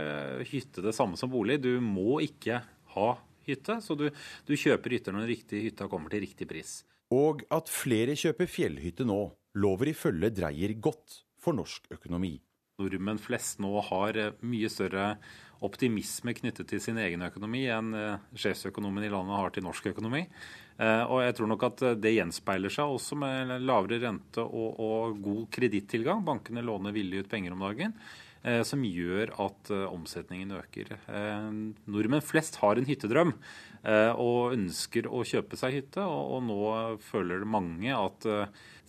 hytte 0.52 0.84
det 0.84 0.96
samme 1.00 1.20
som 1.20 1.32
bolig. 1.32 1.62
Du 1.64 1.72
må 1.80 2.20
ikke 2.28 2.60
ha 2.98 3.10
hytte, 3.48 3.80
så 3.80 3.96
du, 3.96 4.10
du 4.12 4.56
kjøper 4.60 4.98
hytter 4.98 5.16
når 5.16 5.30
den 5.30 5.36
riktige 5.38 5.64
hytta 5.70 5.88
kommer 5.92 6.12
til 6.12 6.26
riktig 6.28 6.52
pris. 6.52 6.82
Og 7.16 7.48
at 7.48 7.72
flere 7.72 8.20
kjøper 8.20 8.52
fjellhytte 8.52 9.08
nå, 9.08 9.22
lover 9.64 9.96
ifølge 9.96 10.36
Dreyer 10.44 10.76
godt 10.76 11.22
for 11.40 11.56
norsk 11.56 11.88
økonomi 11.96 12.36
nordmenn 12.82 13.22
flest 13.22 13.62
nå 13.62 13.72
har 13.90 14.18
eh, 14.18 14.36
mye 14.46 14.70
større 14.72 15.16
optimisme 15.62 16.34
knyttet 16.34 16.72
til 16.72 16.82
sin 16.82 16.98
egen 17.02 17.22
økonomi 17.26 17.68
enn 17.70 17.94
eh, 17.98 18.24
sjefsøkonomen 18.34 19.06
i 19.06 19.12
landet 19.14 19.38
har 19.38 19.54
til 19.54 19.66
norsk 19.68 19.92
økonomi. 19.94 20.24
Eh, 20.82 21.04
og 21.04 21.22
jeg 21.26 21.38
tror 21.38 21.52
nok 21.52 21.68
at 21.70 21.86
det 22.02 22.16
gjenspeiler 22.16 22.74
seg 22.74 22.96
også 22.96 23.20
med 23.22 23.56
lavere 23.62 24.02
rente 24.08 24.44
og, 24.46 24.82
og 24.82 25.22
god 25.22 25.46
kredittilgang. 25.54 26.26
Bankene 26.26 26.66
låner 26.66 26.96
villig 26.96 27.26
ut 27.26 27.32
penger 27.32 27.58
om 27.58 27.66
dagen. 27.70 27.98
Som 28.66 28.82
gjør 28.82 29.36
at 29.38 29.70
omsetningen 29.70 30.56
øker. 30.58 30.96
Nordmenn 31.94 32.26
flest 32.26 32.58
har 32.64 32.82
en 32.82 32.88
hyttedrøm 32.90 33.36
og 34.18 34.56
ønsker 34.56 35.06
å 35.06 35.22
kjøpe 35.22 35.62
seg 35.62 35.78
hytte. 35.78 36.02
Og 36.02 36.42
nå 36.50 36.58
føler 37.06 37.46
mange 37.46 37.94
at 37.94 38.32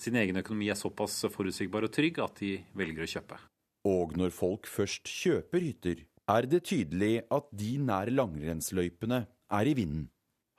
sin 0.00 0.16
egen 0.24 0.40
økonomi 0.40 0.72
er 0.72 0.80
såpass 0.80 1.26
forutsigbar 1.36 1.84
og 1.84 1.92
trygg 1.92 2.24
at 2.24 2.40
de 2.40 2.56
velger 2.72 3.04
å 3.04 3.14
kjøpe. 3.18 3.44
Og 3.88 4.16
når 4.18 4.30
folk 4.34 4.68
først 4.70 5.10
kjøper 5.10 5.64
hytter, 5.64 6.02
er 6.30 6.46
det 6.46 6.62
tydelig 6.70 7.24
at 7.34 7.48
de 7.50 7.72
nær 7.82 8.10
langrennsløypene 8.14 9.24
er 9.26 9.70
i 9.70 9.74
vinden. 9.74 10.06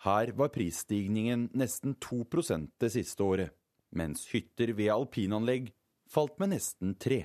Her 0.03 0.33
var 0.35 0.51
prisstigningen 0.51 1.47
nesten 1.55 1.95
2% 2.03 2.67
det 2.83 2.91
siste 2.91 3.23
året, 3.23 3.53
mens 3.95 4.25
hytter 4.33 4.73
ved 4.75 4.91
alpinanlegg 4.91 5.71
falt 6.11 6.35
med 6.41 6.57
nesten 6.57 6.97
3 6.99 7.23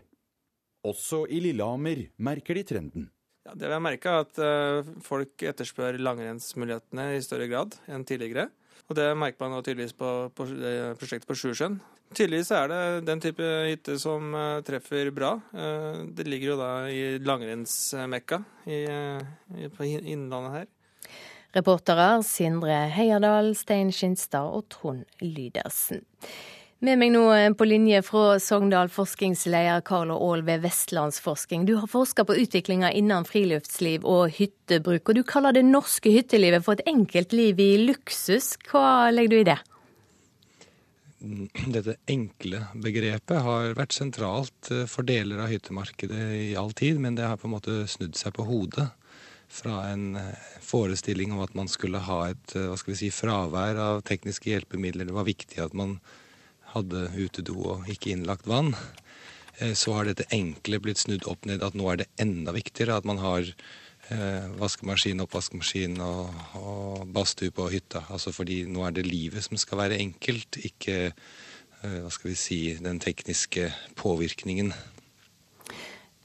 Også 0.86 1.24
i 1.26 1.40
Lillehammer 1.42 2.06
merker 2.22 2.54
de 2.54 2.62
trenden. 2.62 3.08
Ja, 3.48 3.56
det 3.56 3.66
vi 3.66 3.74
har 3.74 3.82
merka, 3.82 4.12
er 4.12 4.26
at 4.26 4.38
eh, 4.44 4.88
folk 5.02 5.42
etterspør 5.50 5.98
langrennsmulighetene 5.98 7.10
i 7.16 7.22
større 7.24 7.48
grad 7.50 7.74
enn 7.90 8.06
tidligere. 8.06 8.46
Og 8.88 8.96
Det 8.96 9.08
merker 9.18 9.42
man 9.42 9.62
tydeligvis 9.64 9.96
på, 9.98 10.30
på 10.30 10.46
prosjektet 11.00 11.26
på 11.28 11.36
Sjusjøen. 11.36 11.80
Tydeligvis 12.14 12.50
er 12.56 12.70
det 12.72 12.82
den 13.04 13.20
type 13.20 13.44
hytte 13.68 13.98
som 14.00 14.32
uh, 14.32 14.60
treffer 14.64 15.10
bra. 15.14 15.34
Uh, 15.52 16.08
det 16.16 16.24
ligger 16.28 16.54
jo 16.54 16.58
da 16.60 16.70
i 16.88 17.02
langrennsmekka 17.20 18.40
uh, 18.40 19.24
på 19.76 19.88
Innlandet 19.88 20.54
her. 20.54 20.68
Reportere 21.56 22.22
Sindre 22.24 22.86
Heierdal, 22.92 23.54
Stein 23.56 23.92
Skinstad 23.92 24.48
og 24.56 24.68
Trond 24.72 25.04
Lydersen. 25.24 26.04
Med 26.84 27.00
meg 27.00 27.10
nå 27.10 27.24
på 27.58 27.66
linje 27.66 28.04
fra 28.06 28.36
Sogndal 28.38 28.90
forskningsleder 28.94 29.80
Carlo 29.82 30.14
Aall 30.22 30.44
ved 30.46 30.62
Vestlandsforsking. 30.62 31.64
Du 31.66 31.74
har 31.80 31.90
forska 31.90 32.22
på 32.28 32.36
utviklinga 32.38 32.92
innen 32.94 33.26
friluftsliv 33.26 34.06
og 34.06 34.36
hyttebruk, 34.36 35.10
og 35.10 35.18
du 35.18 35.24
kaller 35.26 35.56
det 35.56 35.64
norske 35.66 36.12
hyttelivet 36.14 36.62
for 36.62 36.78
et 36.78 36.86
enkelt 36.86 37.34
liv 37.34 37.58
i 37.58 37.72
luksus. 37.88 38.54
Hva 38.70 39.10
legger 39.10 39.34
du 39.34 39.40
i 39.40 39.48
det? 39.50 39.58
dette 41.74 41.96
enkle 42.06 42.60
begrepet 42.78 43.42
har 43.42 43.74
vært 43.78 43.96
sentralt 43.96 44.70
eh, 44.74 44.84
for 44.90 45.06
deler 45.06 45.42
av 45.42 45.50
hyttemarkedet 45.50 46.20
i 46.38 46.52
all 46.58 46.70
tid, 46.76 47.00
men 47.02 47.18
det 47.18 47.26
har 47.26 47.40
på 47.40 47.48
en 47.48 47.56
måte 47.56 47.80
snudd 47.90 48.16
seg 48.18 48.36
på 48.36 48.46
hodet. 48.46 48.86
Fra 49.50 49.80
en 49.90 50.12
eh, 50.20 50.46
forestilling 50.62 51.34
om 51.34 51.42
at 51.42 51.56
man 51.58 51.70
skulle 51.70 52.04
ha 52.06 52.20
et 52.30 52.54
eh, 52.54 52.68
hva 52.70 52.78
skal 52.78 52.94
vi 52.94 53.00
si, 53.02 53.10
fravær 53.14 53.82
av 53.82 54.04
tekniske 54.06 54.52
hjelpemidler. 54.52 55.08
Det 55.08 55.16
var 55.16 55.28
viktig 55.28 55.62
at 55.64 55.74
man 55.78 55.98
hadde 56.74 57.08
utedo 57.16 57.58
og 57.74 57.90
ikke 57.90 58.12
innlagt 58.12 58.46
vann. 58.46 58.74
Så 59.74 59.90
har 59.96 60.06
dette 60.06 60.28
enkle 60.30 60.78
blitt 60.78 61.00
snudd 61.00 61.24
opp 61.26 61.48
ned 61.48 61.64
at 61.66 61.74
nå 61.74 61.88
er 61.90 62.02
det 62.02 62.10
enda 62.22 62.52
viktigere 62.54 63.00
at 63.00 63.08
man 63.08 63.18
har 63.18 63.48
vaskemaskin, 64.58 65.20
oppvaskmaskin 65.20 65.98
og, 66.00 66.30
og 66.56 67.08
badstue 67.12 67.52
på 67.54 67.68
hytta. 67.72 68.06
Altså 68.08 68.32
fordi 68.32 68.62
nå 68.70 68.86
er 68.86 68.96
det 68.96 69.06
livet 69.06 69.44
som 69.44 69.60
skal 69.60 69.82
være 69.82 69.98
enkelt, 70.00 70.60
ikke 70.64 70.96
eh, 71.10 71.98
hva 72.04 72.12
skal 72.12 72.30
vi 72.32 72.38
si, 72.38 72.60
den 72.80 73.00
tekniske 73.04 73.68
påvirkningen. 74.00 74.72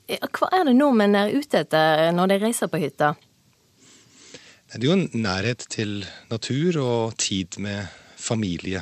Hva 0.08 0.50
er 0.52 0.66
det 0.68 0.76
nordmenn 0.78 1.16
er 1.16 1.36
ute 1.36 1.64
etter 1.64 2.10
når 2.16 2.34
de 2.34 2.40
reiser 2.46 2.72
på 2.72 2.82
hytta? 2.82 3.14
Det 4.74 4.82
er 4.82 4.90
jo 4.90 4.96
en 4.98 5.10
nærhet 5.22 5.68
til 5.70 6.02
natur 6.32 6.80
og 6.82 7.18
tid 7.22 7.60
med 7.62 7.86
familie. 8.18 8.82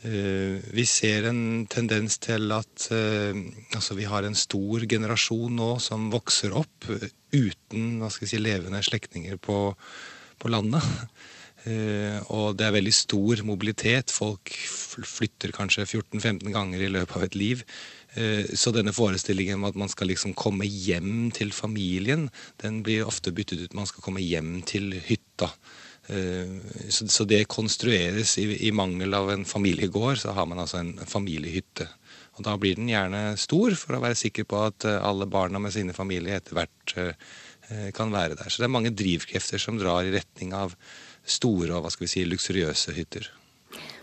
Eh, 0.00 0.56
vi 0.72 0.86
ser 0.88 1.26
en 1.28 1.66
tendens 1.68 2.16
til 2.24 2.48
at 2.56 2.86
uh, 2.88 3.36
altså 3.76 3.96
vi 3.98 4.06
har 4.08 4.24
en 4.24 4.38
stor 4.38 4.86
generasjon 4.88 5.52
nå 5.58 5.74
som 5.84 6.06
vokser 6.14 6.54
opp 6.56 6.88
uten 6.88 8.00
si, 8.08 8.40
levende 8.40 8.80
slektninger 8.80 9.36
på, 9.36 9.58
på, 10.40 10.52
landet. 10.52 10.86
Uh, 11.66 12.16
og 12.32 12.56
det 12.56 12.64
er 12.64 12.76
veldig 12.78 12.94
stor 12.96 13.42
mobilitet. 13.44 14.14
Folk 14.14 14.54
flytter 15.04 15.52
kanskje 15.52 15.84
14-15 15.84 16.48
ganger 16.48 16.80
i 16.80 16.92
løpet 16.96 17.18
av 17.18 17.28
et 17.28 17.36
liv. 17.36 17.66
Så 18.58 18.72
denne 18.74 18.90
forestillingen 18.90 19.60
om 19.60 19.68
at 19.68 19.76
man 19.78 19.90
skal 19.92 20.08
liksom 20.10 20.32
komme 20.34 20.66
hjem 20.66 21.28
til 21.30 21.52
familien, 21.54 22.24
den 22.58 22.80
blir 22.82 23.06
ofte 23.06 23.30
byttet 23.30 23.60
ut. 23.62 23.76
Man 23.78 23.86
skal 23.86 24.02
komme 24.02 24.24
hjem 24.24 24.64
til 24.66 24.96
hytta. 25.06 25.52
Eh, 26.10 26.46
så, 26.88 27.24
det 27.24 27.44
konstrueres 27.44 28.38
i, 28.38 28.72
mangel 28.72 29.14
av 29.14 29.30
en 29.30 29.44
familiegård, 29.44 30.18
så 30.18 30.34
har 30.34 30.46
man 30.46 30.58
altså 30.58 30.80
en 30.80 30.96
familiehytte. 31.06 31.86
Og 32.38 32.44
Da 32.44 32.56
blir 32.58 32.74
den 32.74 32.90
gjerne 32.90 33.36
stor, 33.38 33.76
for 33.78 33.94
å 33.94 34.02
være 34.02 34.18
sikker 34.18 34.48
på 34.48 34.64
at 34.70 34.88
eh, 34.88 34.98
alle 34.98 35.28
barna 35.30 35.62
med 35.62 35.74
sine 35.74 35.94
familier 35.94 36.40
etter 36.40 36.58
hvert 36.58 36.96
eh, 36.98 37.90
kan 37.94 38.10
være 38.10 38.40
der. 38.40 38.50
Så 38.50 38.62
det 38.62 38.66
er 38.66 38.78
mange 38.78 38.94
drivkrefter 38.96 39.62
som 39.62 39.78
drar 39.78 40.02
i 40.02 40.14
retning 40.16 40.54
av 40.56 40.74
store 41.22 41.76
og 41.76 41.84
hva 41.84 41.94
skal 41.94 42.08
vi 42.08 42.14
si, 42.16 42.24
luksuriøse 42.26 42.96
hytter. 42.96 43.30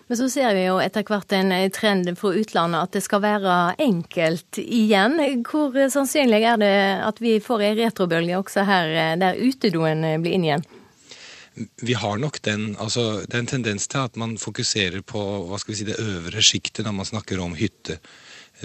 Men 0.08 0.16
så 0.22 0.30
ser 0.32 0.54
vi 0.56 0.64
jo 0.64 0.78
etter 0.80 1.04
hvert 1.04 1.34
en 1.36 1.52
trend 1.76 2.08
fra 2.16 2.30
utlandet 2.32 2.80
at 2.80 2.94
det 2.96 3.02
skal 3.04 3.20
være 3.26 3.58
enkelt 3.84 4.62
igjen. 4.64 5.20
Hvor 5.44 5.76
sannsynlig 5.92 6.46
er 6.48 6.62
det 6.62 6.76
at 7.04 7.20
vi 7.20 7.34
får 7.44 7.66
ei 7.68 7.76
retrobølge 7.82 8.40
også 8.40 8.64
her, 8.70 8.96
der 9.20 9.42
utedoen 9.44 10.08
blir 10.24 10.38
inn 10.38 10.48
igjen? 10.48 10.64
Vi 11.82 11.98
har 11.98 12.18
nok 12.22 12.40
den 12.46 12.70
altså 12.78 13.24
Det 13.26 13.36
er 13.36 13.44
en 13.44 13.54
tendens 13.56 13.88
til 13.90 14.04
at 14.06 14.18
man 14.20 14.38
fokuserer 14.42 15.04
på 15.06 15.22
hva 15.50 15.60
skal 15.62 15.74
vi 15.74 15.80
si, 15.80 15.88
det 15.88 16.00
øvre 16.02 16.44
sjiktet 16.44 16.86
når 16.86 16.98
man 17.00 17.10
snakker 17.10 17.42
om 17.44 17.56
hytte. 17.58 18.00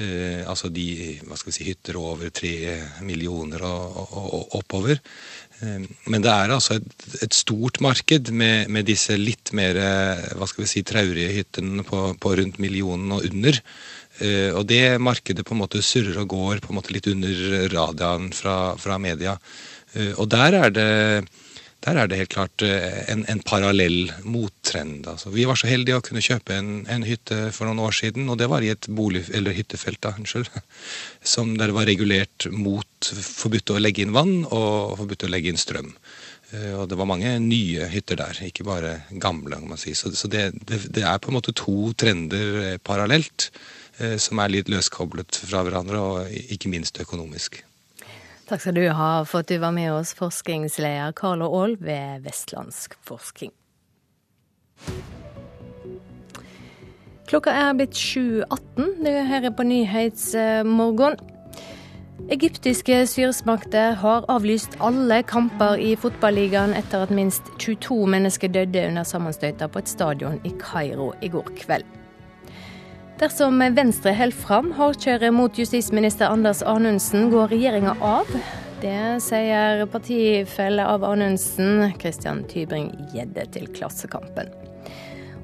Eh, 0.00 0.42
altså 0.48 0.70
de 0.72 1.18
hva 1.26 1.36
skal 1.36 1.52
vi 1.52 1.56
si, 1.58 1.68
hytter 1.68 1.98
over 2.00 2.32
tre 2.32 2.52
millioner 3.04 3.64
og, 3.68 3.96
og, 4.02 4.28
og 4.38 4.58
oppover. 4.60 5.00
Eh, 5.60 5.88
men 6.12 6.24
det 6.24 6.32
er 6.32 6.54
altså 6.54 6.78
et, 6.80 7.08
et 7.28 7.36
stort 7.36 7.80
marked 7.84 8.32
med, 8.32 8.70
med, 8.72 8.88
disse 8.88 9.16
litt 9.20 9.52
mer 9.56 9.80
hva 10.36 10.48
skal 10.48 10.66
vi 10.66 10.70
si, 10.74 10.84
traurige 10.86 11.32
hyttene 11.38 11.84
på, 11.88 12.06
på 12.20 12.36
rundt 12.40 12.60
millionen 12.62 13.12
og 13.18 13.28
under. 13.28 13.60
Eh, 14.20 14.50
og 14.52 14.66
det 14.68 15.00
markedet 15.00 15.44
på 15.46 15.54
en 15.56 15.62
måte 15.62 15.80
surrer 15.84 16.18
og 16.20 16.32
går 16.34 16.60
på 16.62 16.72
en 16.72 16.78
måte 16.78 16.92
litt 16.92 17.08
under 17.08 17.68
radaren 17.72 18.28
fra, 18.36 18.74
fra 18.80 18.98
media. 19.00 19.38
Eh, 19.94 20.12
og 20.16 20.28
der 20.32 20.58
er 20.58 20.74
det 20.74 20.90
der 21.82 21.98
er 21.98 22.08
det 22.08 22.18
helt 22.20 22.32
klart 22.32 22.62
eh, 22.62 23.00
en, 23.10 23.24
en 23.30 23.40
parallell 23.42 24.12
mottrend. 24.22 25.06
Altså, 25.10 25.32
vi 25.34 25.46
var 25.48 25.58
så 25.58 25.70
heldige 25.70 25.98
å 25.98 26.04
kunne 26.04 26.22
kjøpe 26.22 26.54
en, 26.54 26.70
en, 26.86 27.06
hytte 27.06 27.48
for 27.54 27.66
noen 27.66 27.82
år 27.82 27.96
siden, 27.98 28.28
og 28.30 28.38
det 28.38 28.48
var 28.52 28.62
i 28.62 28.70
et 28.70 28.86
bolig, 28.86 29.24
eller 29.34 29.56
hyttefelt 29.56 29.98
da, 30.04 30.14
unnskyld, 30.18 30.50
som 31.34 31.56
der 31.58 31.72
det 31.72 31.78
var 31.78 31.88
regulert 31.90 32.46
mot 32.54 33.10
forbudt 33.12 33.74
å 33.74 33.80
legge 33.82 34.04
inn 34.04 34.14
vann 34.14 34.44
og 34.44 34.94
forbudt 35.00 35.26
å 35.26 35.32
legge 35.32 35.50
inn 35.50 35.58
strøm. 35.60 35.90
Eh, 36.52 36.70
og 36.78 36.86
det 36.92 37.00
var 37.00 37.10
mange 37.10 37.34
nye 37.42 37.90
hytter 37.90 38.20
der, 38.22 38.44
ikke 38.46 38.68
bare 38.68 38.94
gamle. 39.10 39.58
kan 39.58 39.74
man 39.74 39.82
si. 39.82 39.96
Så, 39.98 40.14
så 40.14 40.30
det, 40.30 40.52
det, 40.62 40.84
det, 40.86 41.02
er 41.02 41.18
på 41.18 41.32
en 41.32 41.40
måte 41.40 41.56
to 41.56 41.90
trender 41.98 42.78
parallelt, 42.86 43.50
som 44.18 44.40
er 44.40 44.50
litt 44.50 44.70
løskoblet 44.72 45.36
fra 45.50 45.60
hverandre, 45.62 45.98
og 46.00 46.54
ikke 46.54 46.70
minst 46.72 46.96
økonomisk. 47.02 47.60
Takk 48.48 48.60
skal 48.60 48.74
du 48.74 48.84
ha 48.90 49.10
for 49.24 49.42
at 49.42 49.48
du 49.48 49.58
var 49.62 49.72
med 49.72 49.92
oss, 49.94 50.14
forskningsleder 50.18 51.14
Carlo 51.16 51.46
Aall 51.46 51.76
ved 51.80 52.24
Vestlandsk 52.26 52.96
Forskning. 53.06 53.52
Klokka 57.30 57.54
er 57.54 57.76
blitt 57.78 57.94
7.18. 57.96 58.98
Du 59.06 59.12
hører 59.30 59.54
på 59.56 59.64
Nyhetsmorgen. 59.64 61.16
Egyptiske 62.30 63.06
styresmakter 63.06 63.96
har 64.02 64.26
avlyst 64.30 64.76
alle 64.84 65.22
kamper 65.26 65.80
i 65.80 65.94
fotballigaen 65.96 66.74
etter 66.76 67.06
at 67.06 67.14
minst 67.14 67.48
22 67.62 68.04
mennesker 68.14 68.52
døde 68.52 68.84
under 68.90 69.06
sammenstøyter 69.08 69.70
på 69.72 69.82
et 69.82 69.90
stadion 69.90 70.38
i 70.44 70.52
Kairo 70.60 71.12
i 71.22 71.30
går 71.32 71.50
kveld. 71.62 72.01
Dersom 73.20 73.60
Venstre 73.76 74.12
holder 74.16 74.36
fram 74.36 74.72
hardkjøret 74.76 75.34
mot 75.34 75.58
justisminister 75.58 76.32
Anders 76.32 76.62
Anundsen, 76.66 77.28
går 77.30 77.52
regjeringa 77.52 77.94
av. 78.00 78.30
Det 78.82 79.20
sier 79.22 79.84
partifelle 79.92 80.86
av 80.88 81.04
Anundsen, 81.06 81.92
Christian 82.02 82.42
Tybring-Gjedde, 82.50 83.46
til 83.54 83.68
Klassekampen. 83.76 84.50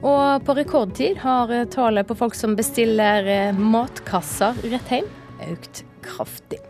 Og 0.03 0.43
på 0.47 0.55
rekordtid 0.59 1.21
har 1.23 1.53
tallet 1.75 2.07
på 2.09 2.17
folk 2.19 2.35
som 2.39 2.57
bestiller 2.59 3.27
eh, 3.27 3.55
matkasser 3.55 4.59
rett 4.71 4.93
hjem, 4.95 5.13
økt 5.51 5.85
kraftig. 6.07 6.63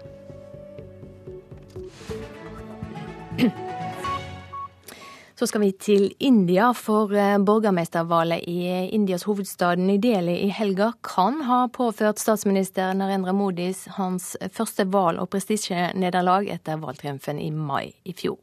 Så 5.39 5.47
skal 5.47 5.61
vi 5.61 5.68
til 5.72 6.09
India, 6.18 6.72
for 6.74 7.12
eh, 7.14 7.36
borgermestervalget 7.39 8.43
i 8.51 8.89
Indias 8.91 9.22
hovedstad 9.22 9.78
New 9.78 10.01
Delhi 10.03 10.34
i 10.43 10.49
helga 10.51 10.89
kan 11.07 11.45
ha 11.47 11.61
påført 11.70 12.18
statsminister 12.18 12.91
Narendra 12.99 13.30
Modis 13.32 13.84
hans 13.95 14.32
første 14.51 14.89
valg- 14.91 15.22
og 15.22 15.30
prestisjenederlag 15.30 16.51
etter 16.51 16.82
valgtriumfen 16.82 17.39
i 17.39 17.53
mai 17.55 17.95
i 18.03 18.16
fjor. 18.18 18.34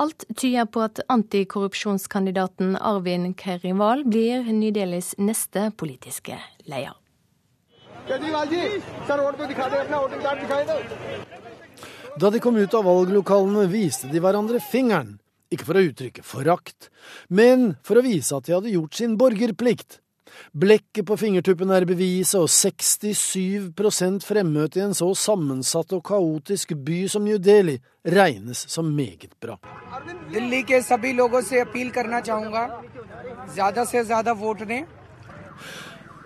Alt 0.00 0.24
tyder 0.32 0.64
på 0.64 0.80
at 0.80 1.04
antikorrupsjonskandidaten 1.12 2.78
Arvin 2.80 3.34
Kerival 3.36 4.06
blir 4.08 4.48
New 4.48 4.72
Delhis 4.72 5.12
neste 5.18 5.74
politiske 5.76 6.40
leder. 6.64 6.96
Da 12.16 12.30
de 12.30 12.40
kom 12.40 12.56
ut 12.56 12.74
av 12.80 12.88
valglokalene, 12.88 13.68
viste 13.68 14.08
de 14.08 14.24
hverandre 14.24 14.56
fingeren. 14.72 15.18
Ikke 15.52 15.68
for 15.68 15.76
å 15.76 15.84
uttrykke 15.84 16.24
forakt, 16.24 16.88
men 17.28 17.74
for 17.84 18.00
å 18.00 18.04
vise 18.06 18.32
at 18.36 18.48
de 18.48 18.56
hadde 18.56 18.72
gjort 18.72 18.96
sin 18.96 19.18
borgerplikt. 19.20 19.98
Blekket 20.52 21.06
på 21.08 21.16
fingertuppen 21.20 21.70
er 21.76 21.86
beviset, 21.88 22.40
og 22.40 22.48
67% 22.48 24.24
fremmøte 24.26 24.80
i 24.80 24.84
en 24.86 24.96
så 24.96 25.10
sammensatt 25.16 25.92
og 25.96 26.04
kaotisk 26.08 26.74
by 26.86 27.04
som 27.12 27.24
New 27.26 27.36
Delhi 27.36 27.78
regnes 28.04 28.64
som 28.72 28.88
meget 28.96 29.36
bra. 29.40 29.58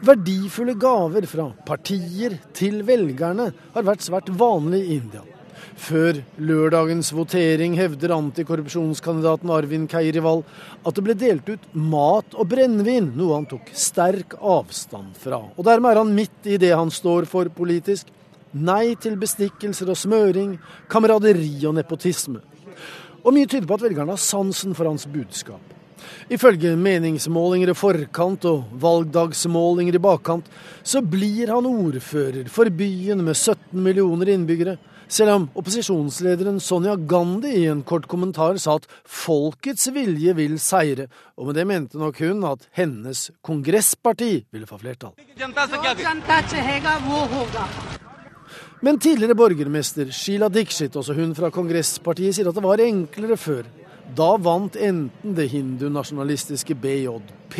Verdifulle 0.07 0.74
gaver 0.77 1.27
fra 1.31 1.47
partier 1.66 2.37
til 2.55 2.83
velgerne 2.87 3.51
har 3.74 3.87
vært 3.87 4.05
svært 4.05 4.29
vanlig 4.39 4.83
i 4.85 4.99
India. 5.01 5.24
Før 5.77 6.22
lørdagens 6.41 7.11
votering 7.12 7.74
hevder 7.77 8.14
antikorrupsjonskandidaten 8.16 9.51
Arvin 9.53 9.85
Keirival 9.91 10.41
at 10.89 10.97
det 10.97 11.05
ble 11.05 11.16
delt 11.20 11.51
ut 11.53 11.66
mat 11.77 12.33
og 12.33 12.49
brennevin, 12.49 13.11
noe 13.12 13.37
han 13.37 13.49
tok 13.51 13.68
sterk 13.77 14.39
avstand 14.41 15.12
fra. 15.20 15.43
Og 15.53 15.68
dermed 15.68 15.93
er 15.93 16.01
han 16.01 16.14
midt 16.16 16.49
i 16.49 16.57
det 16.61 16.72
han 16.72 16.91
står 16.93 17.29
for 17.29 17.53
politisk. 17.53 18.09
Nei 18.57 18.97
til 18.97 19.18
bestikkelser 19.20 19.93
og 19.93 20.01
smøring, 20.01 20.57
kameraderi 20.89 21.59
og 21.68 21.77
nepotisme. 21.77 22.41
Og 23.20 23.35
mye 23.37 23.51
tyder 23.51 23.68
på 23.68 23.77
at 23.77 23.85
velgerne 23.85 24.16
har 24.16 24.22
sansen 24.22 24.72
for 24.79 24.89
hans 24.89 25.05
budskap. 25.11 25.61
Ifølge 26.33 26.72
meningsmålinger 26.79 27.74
i 27.74 27.77
forkant 27.77 28.49
og 28.49 28.64
valgdagsmålinger 28.81 29.99
i 29.99 30.03
bakkant, 30.03 30.49
så 30.83 31.03
blir 31.05 31.53
han 31.53 31.68
ordfører 31.68 32.49
for 32.49 32.70
byen 32.72 33.20
med 33.27 33.37
17 33.37 33.77
millioner 33.77 34.33
innbyggere 34.33 34.79
selv 35.09 35.30
om 35.30 35.48
opposisjonslederen 35.54 36.61
Sonja 36.61 36.96
Gandhi 36.96 37.52
i 37.62 37.66
en 37.70 37.82
kort 37.86 38.09
kommentar 38.11 38.59
sa 38.62 38.76
at 38.80 38.88
folkets 39.04 39.88
vilje 39.94 40.34
vil 40.38 40.59
seire, 40.62 41.09
og 41.36 41.50
med 41.50 41.59
det 41.61 41.66
mente 41.68 42.00
nok 42.00 42.20
hun 42.24 42.44
at 42.48 42.66
hennes 42.76 43.30
kongressparti 43.46 44.32
ville 44.50 44.66
få 44.66 44.78
flertall. 44.82 45.14
Men 48.80 48.98
tidligere 49.00 49.34
borgermester 49.34 50.11
Sheila 50.12 50.48
Dixit, 50.52 50.96
også 50.96 51.14
hun 51.16 51.34
fra 51.34 51.50
kongresspartiet, 51.50 52.36
sier 52.36 52.50
at 52.50 52.57
det 52.59 52.64
var 52.66 52.82
enklere 52.84 53.38
før. 53.40 53.64
Da 54.16 54.34
vant 54.38 54.76
enten 54.76 55.34
det 55.34 55.48
hindunasjonalistiske 55.50 56.76
BJP 56.78 57.57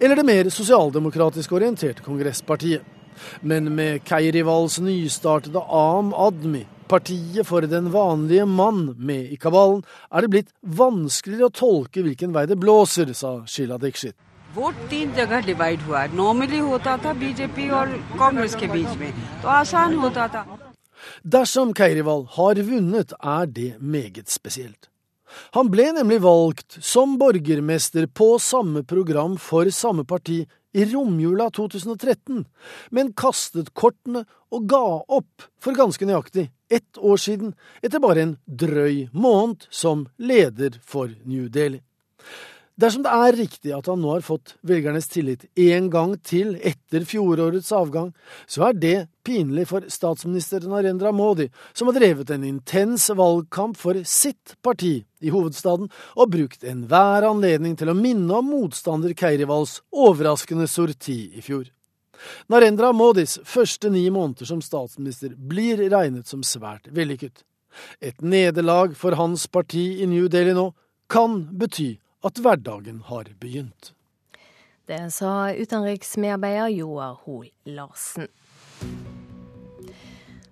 eller 0.00 0.16
det 0.18 0.26
mer 0.26 0.50
sosialdemokratisk 0.52 1.54
orienterte 1.56 2.04
kongresspartiet. 2.04 2.93
Men 3.41 3.75
med 3.75 4.03
Keirivals 4.07 4.79
nystartede 4.79 5.61
Am 5.69 6.13
Admi, 6.13 6.65
partiet 6.87 7.47
for 7.47 7.61
den 7.61 7.91
vanlige 7.93 8.45
mann, 8.45 8.95
med 8.97 9.31
i 9.33 9.35
kabalen, 9.35 9.83
er 10.11 10.21
det 10.21 10.31
blitt 10.33 10.49
vanskeligere 10.61 11.49
å 11.49 11.55
tolke 11.61 12.03
hvilken 12.05 12.33
vei 12.33 12.45
det 12.49 12.59
blåser, 12.59 13.13
sa 13.13 13.41
Sheila 13.45 13.77
Dixit. 13.77 14.15
Vote 14.55 14.77
तीन 14.89 15.11
जगह 15.13 15.45
डिवाइड 15.45 15.81
हुआ 15.85 15.99
है 16.01 16.15
नॉर्मली 16.17 16.57
होता 16.57 16.95
था 17.03 17.11
बीजेपी 17.21 17.69
और 17.79 17.91
कांग्रेस 18.19 18.55
के 18.61 18.67
बीच 18.67 18.95
में 18.97 19.11
तो 19.41 19.47
आसान 19.47 19.95
होता 20.03 20.27
था 20.27 20.45
Dersom 21.23 21.73
Keirival 21.73 22.25
har 22.35 22.55
vunnet, 22.55 23.13
er 23.23 23.45
det 23.45 23.81
meget 23.81 24.29
spesielt. 24.29 24.89
Han 25.53 25.69
ble 25.71 25.91
nemlig 25.93 26.21
valgt 26.21 26.77
som 26.81 27.17
borgermester 27.19 28.07
på 28.07 28.37
samme 28.39 28.83
program 28.83 29.37
for 29.37 29.69
samme 29.69 30.03
parti 30.03 30.45
i 30.74 30.84
romjula 30.90 31.48
2013, 31.54 32.44
men 32.90 33.12
kastet 33.16 33.70
kortene 33.78 34.24
og 34.54 34.66
ga 34.70 34.84
opp 35.06 35.46
for 35.62 35.76
ganske 35.78 36.06
nøyaktig 36.08 36.48
ett 36.74 36.98
år 36.98 37.20
siden, 37.20 37.54
etter 37.82 38.02
bare 38.02 38.24
en 38.24 38.36
drøy 38.46 39.08
måned 39.12 39.68
som 39.70 40.08
leder 40.18 40.80
for 40.82 41.12
New 41.24 41.46
Delhi. 41.52 41.80
Dersom 42.74 43.04
det 43.06 43.10
er 43.14 43.36
riktig 43.38 43.70
at 43.70 43.86
han 43.86 44.00
nå 44.02 44.16
har 44.16 44.24
fått 44.26 44.56
velgernes 44.66 45.06
tillit 45.06 45.44
én 45.54 45.86
gang 45.92 46.16
til 46.26 46.56
etter 46.58 47.04
fjorårets 47.06 47.70
avgang, 47.76 48.08
så 48.50 48.64
er 48.68 48.80
det 48.82 48.96
pinlig 49.22 49.68
for 49.70 49.86
statsminister 49.86 50.66
Narendra 50.66 51.12
Modi, 51.14 51.46
som 51.70 51.86
har 51.86 52.00
drevet 52.00 52.32
en 52.34 52.48
intens 52.48 53.06
valgkamp 53.14 53.78
for 53.78 54.02
sitt 54.02 54.56
parti 54.66 54.96
i 55.22 55.30
hovedstaden, 55.30 55.86
og 56.18 56.34
brukt 56.34 56.66
enhver 56.66 57.28
anledning 57.30 57.78
til 57.78 57.94
å 57.94 57.96
minne 57.98 58.42
om 58.42 58.50
motstander 58.50 59.14
Keirivals 59.14 59.78
overraskende 59.94 60.66
sorti 60.66 61.20
i 61.30 61.46
fjor. 61.46 61.70
Narendra 62.50 62.90
Modis 62.90 63.38
første 63.46 63.86
ni 63.92 64.08
måneder 64.10 64.50
som 64.50 64.62
statsminister 64.64 65.38
blir 65.38 65.78
regnet 65.94 66.26
som 66.26 66.42
svært 66.42 66.90
vellykket. 66.90 67.44
Et 68.02 68.18
nederlag 68.22 68.98
for 68.98 69.14
hans 69.18 69.46
parti 69.46 69.92
i 70.02 70.10
New 70.10 70.26
Delhi 70.30 70.54
nå 70.58 70.72
kan 71.10 71.44
bety 71.54 72.00
at 72.24 72.40
hverdagen 72.40 73.02
har 73.06 73.28
begynt. 73.40 73.92
Det 74.86 75.00
sa 75.12 75.52
utenriksmedarbeider 75.52 76.68
Joar 76.68 77.20
Hoel 77.24 77.50
Larsen. 77.64 78.28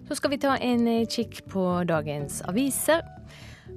Så 0.09 0.17
skal 0.17 0.31
vi 0.31 0.39
ta 0.39 0.57
en 0.57 0.87
kikk 1.07 1.43
på 1.49 1.65
dagens 1.89 2.43
aviser. 2.49 3.05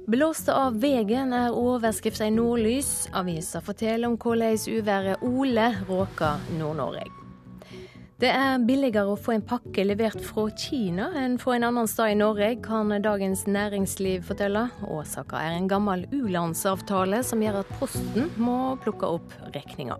Blåste 0.06 0.54
av 0.54 0.76
veien 0.80 1.32
er 1.34 1.54
overskrifta 1.56 2.28
i 2.28 2.34
Nordlys. 2.34 3.08
Avisa 3.16 3.62
forteller 3.64 4.08
om 4.08 4.18
hvordan 4.20 4.58
uværet 4.68 5.22
Ole 5.24 5.70
råker 5.88 6.44
Nord-Norge. 6.58 7.25
Det 8.16 8.30
er 8.32 8.62
billigere 8.64 9.12
å 9.12 9.18
få 9.20 9.34
en 9.34 9.42
pakke 9.44 9.82
levert 9.84 10.22
fra 10.24 10.46
Kina 10.56 11.10
enn 11.20 11.34
fra 11.36 11.58
en 11.58 11.66
annen 11.68 11.88
sted 11.90 12.14
i 12.14 12.16
Norge, 12.16 12.46
kan 12.64 12.94
Dagens 13.04 13.42
Næringsliv 13.44 14.24
fortelle. 14.24 14.62
Årsaka 14.88 15.42
er 15.44 15.58
en 15.58 15.68
gammel 15.68 16.06
u-landsavtale 16.16 17.20
som 17.28 17.44
gjør 17.44 17.58
at 17.60 17.74
Posten 17.76 18.30
må 18.40 18.72
plukke 18.80 19.10
opp 19.18 19.36
regninga. 19.52 19.98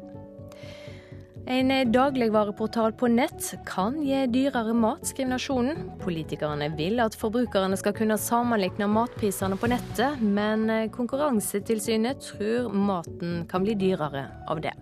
En 1.45 1.75
dagligvareportal 1.93 2.97
på 2.97 3.13
nett 3.13 3.53
kan 3.69 4.01
gi 4.01 4.25
dyrere 4.33 4.73
mat, 4.73 5.05
skriver 5.05 5.35
Nasjonen. 5.35 5.85
Politikerne 6.01 6.73
vil 6.81 7.05
at 7.05 7.21
forbrukerne 7.21 7.77
skal 7.77 7.99
kunne 8.01 8.17
sammenligne 8.17 8.89
matprisene 8.97 9.61
på 9.61 9.69
nettet, 9.77 10.25
men 10.25 10.89
Konkurransetilsynet 10.97 12.25
tror 12.33 12.73
maten 12.73 13.43
kan 13.53 13.69
bli 13.69 13.77
dyrere 13.77 14.31
av 14.49 14.65
det. 14.65 14.73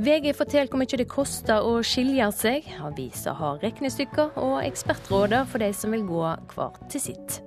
VG 0.00 0.32
forteller 0.32 0.70
hvor 0.72 0.80
mye 0.80 0.96
det 0.96 1.08
koster 1.10 1.66
å 1.66 1.74
skilje 1.84 2.30
seg. 2.32 2.68
Avisa 2.80 3.34
har 3.36 3.60
regnestykker 3.60 4.38
og 4.40 4.62
ekspertråder 4.62 5.44
for 5.50 5.60
de 5.60 5.68
som 5.76 5.92
vil 5.92 6.06
gå 6.08 6.22
hver 6.54 6.78
til 6.92 7.02
sitt. 7.04 7.40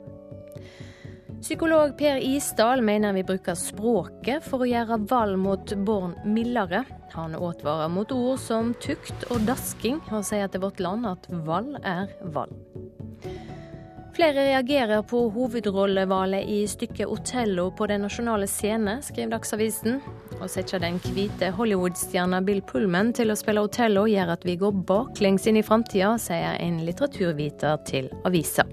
Psykolog 1.44 1.98
Per 2.00 2.22
Isdal 2.24 2.84
mener 2.86 3.16
vi 3.18 3.26
bruker 3.28 3.58
språket 3.60 4.46
for 4.46 4.64
å 4.64 4.70
gjøre 4.70 5.02
valg 5.10 5.42
mot 5.42 5.74
barn 5.84 6.14
mildere. 6.30 6.84
Han 7.18 7.34
advarer 7.36 7.90
mot 7.92 8.14
ord 8.16 8.40
som 8.40 8.72
tukt 8.86 9.26
og 9.34 9.44
dasking, 9.50 10.00
og 10.14 10.24
sier 10.30 10.48
til 10.54 10.64
Vårt 10.64 10.80
Land 10.80 11.10
at 11.10 11.28
valg 11.50 11.82
er 11.82 12.14
vold. 12.38 12.54
Flere 14.14 14.44
reagerer 14.46 15.02
på 15.02 15.30
hovedrollevalget 15.34 16.50
i 16.50 16.68
stykket 16.68 17.08
'Otello' 17.08 17.72
på 17.78 17.88
Den 17.88 18.02
nasjonale 18.02 18.48
scene, 18.48 19.00
skriver 19.02 19.32
Dagsavisen. 19.32 19.98
Å 20.38 20.48
sette 20.48 20.78
den 20.80 21.00
hvite 21.02 21.50
Hollywood-stjerna 21.58 22.44
Bill 22.46 22.62
Pullman 22.62 23.10
til 23.14 23.34
å 23.34 23.36
spille 23.40 23.64
Otello 23.66 24.06
gjør 24.06 24.36
at 24.36 24.46
vi 24.46 24.56
går 24.62 24.86
baklengs 24.86 25.48
inn 25.50 25.58
i 25.58 25.66
framtida, 25.66 26.14
sier 26.22 26.62
en 26.62 26.84
litteraturviter 26.86 27.82
til 27.90 28.14
avisa. 28.24 28.70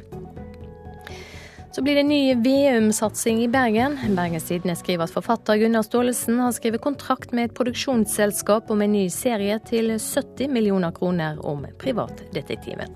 Så 1.73 1.83
blir 1.83 1.95
det 1.95 2.05
ny 2.05 2.35
Veum-satsing 2.35 3.41
i 3.41 3.49
Bergen. 3.49 3.97
Bergens 4.17 4.45
Tidende 4.45 4.77
skriver 4.77 5.09
at 5.09 5.15
forfatter 5.15 5.57
Gunnar 5.57 5.87
Staalesen 5.89 6.41
har 6.43 6.53
skrevet 6.53 6.85
kontrakt 6.85 7.33
med 7.33 7.49
et 7.49 7.57
produksjonsselskap 7.57 8.71
om 8.71 8.83
en 8.83 8.93
ny 8.93 9.09
serie 9.09 9.57
til 9.65 9.95
70 9.97 10.53
millioner 10.53 10.93
kroner 10.93 11.41
om 11.41 11.65
privatdetektiven. 11.79 12.93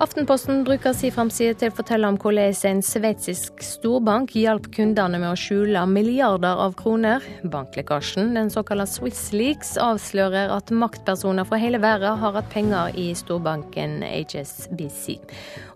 Aftenposten 0.00 0.62
bruker 0.64 0.94
sin 0.96 1.12
framside 1.12 1.58
til 1.60 1.68
å 1.68 1.74
fortelle 1.76 2.08
om 2.08 2.16
hvordan 2.16 2.54
en 2.70 2.78
sveitsisk 2.80 3.58
storbank 3.60 4.32
hjalp 4.32 4.70
kundene 4.72 5.18
med 5.20 5.28
å 5.28 5.36
skjule 5.36 5.82
milliarder 5.90 6.62
av 6.64 6.72
kroner. 6.78 7.26
Banklekkasjen, 7.52 8.30
den 8.32 8.48
såkalte 8.48 8.86
Swiss 8.88 9.26
Leaks, 9.36 9.74
avslører 9.76 10.54
at 10.56 10.72
maktpersoner 10.72 11.44
fra 11.44 11.60
hele 11.60 11.82
verden 11.84 12.16
har 12.22 12.32
hatt 12.38 12.48
penger 12.48 12.96
i 12.96 13.10
storbanken 13.12 14.00
HSBC. 14.08 15.18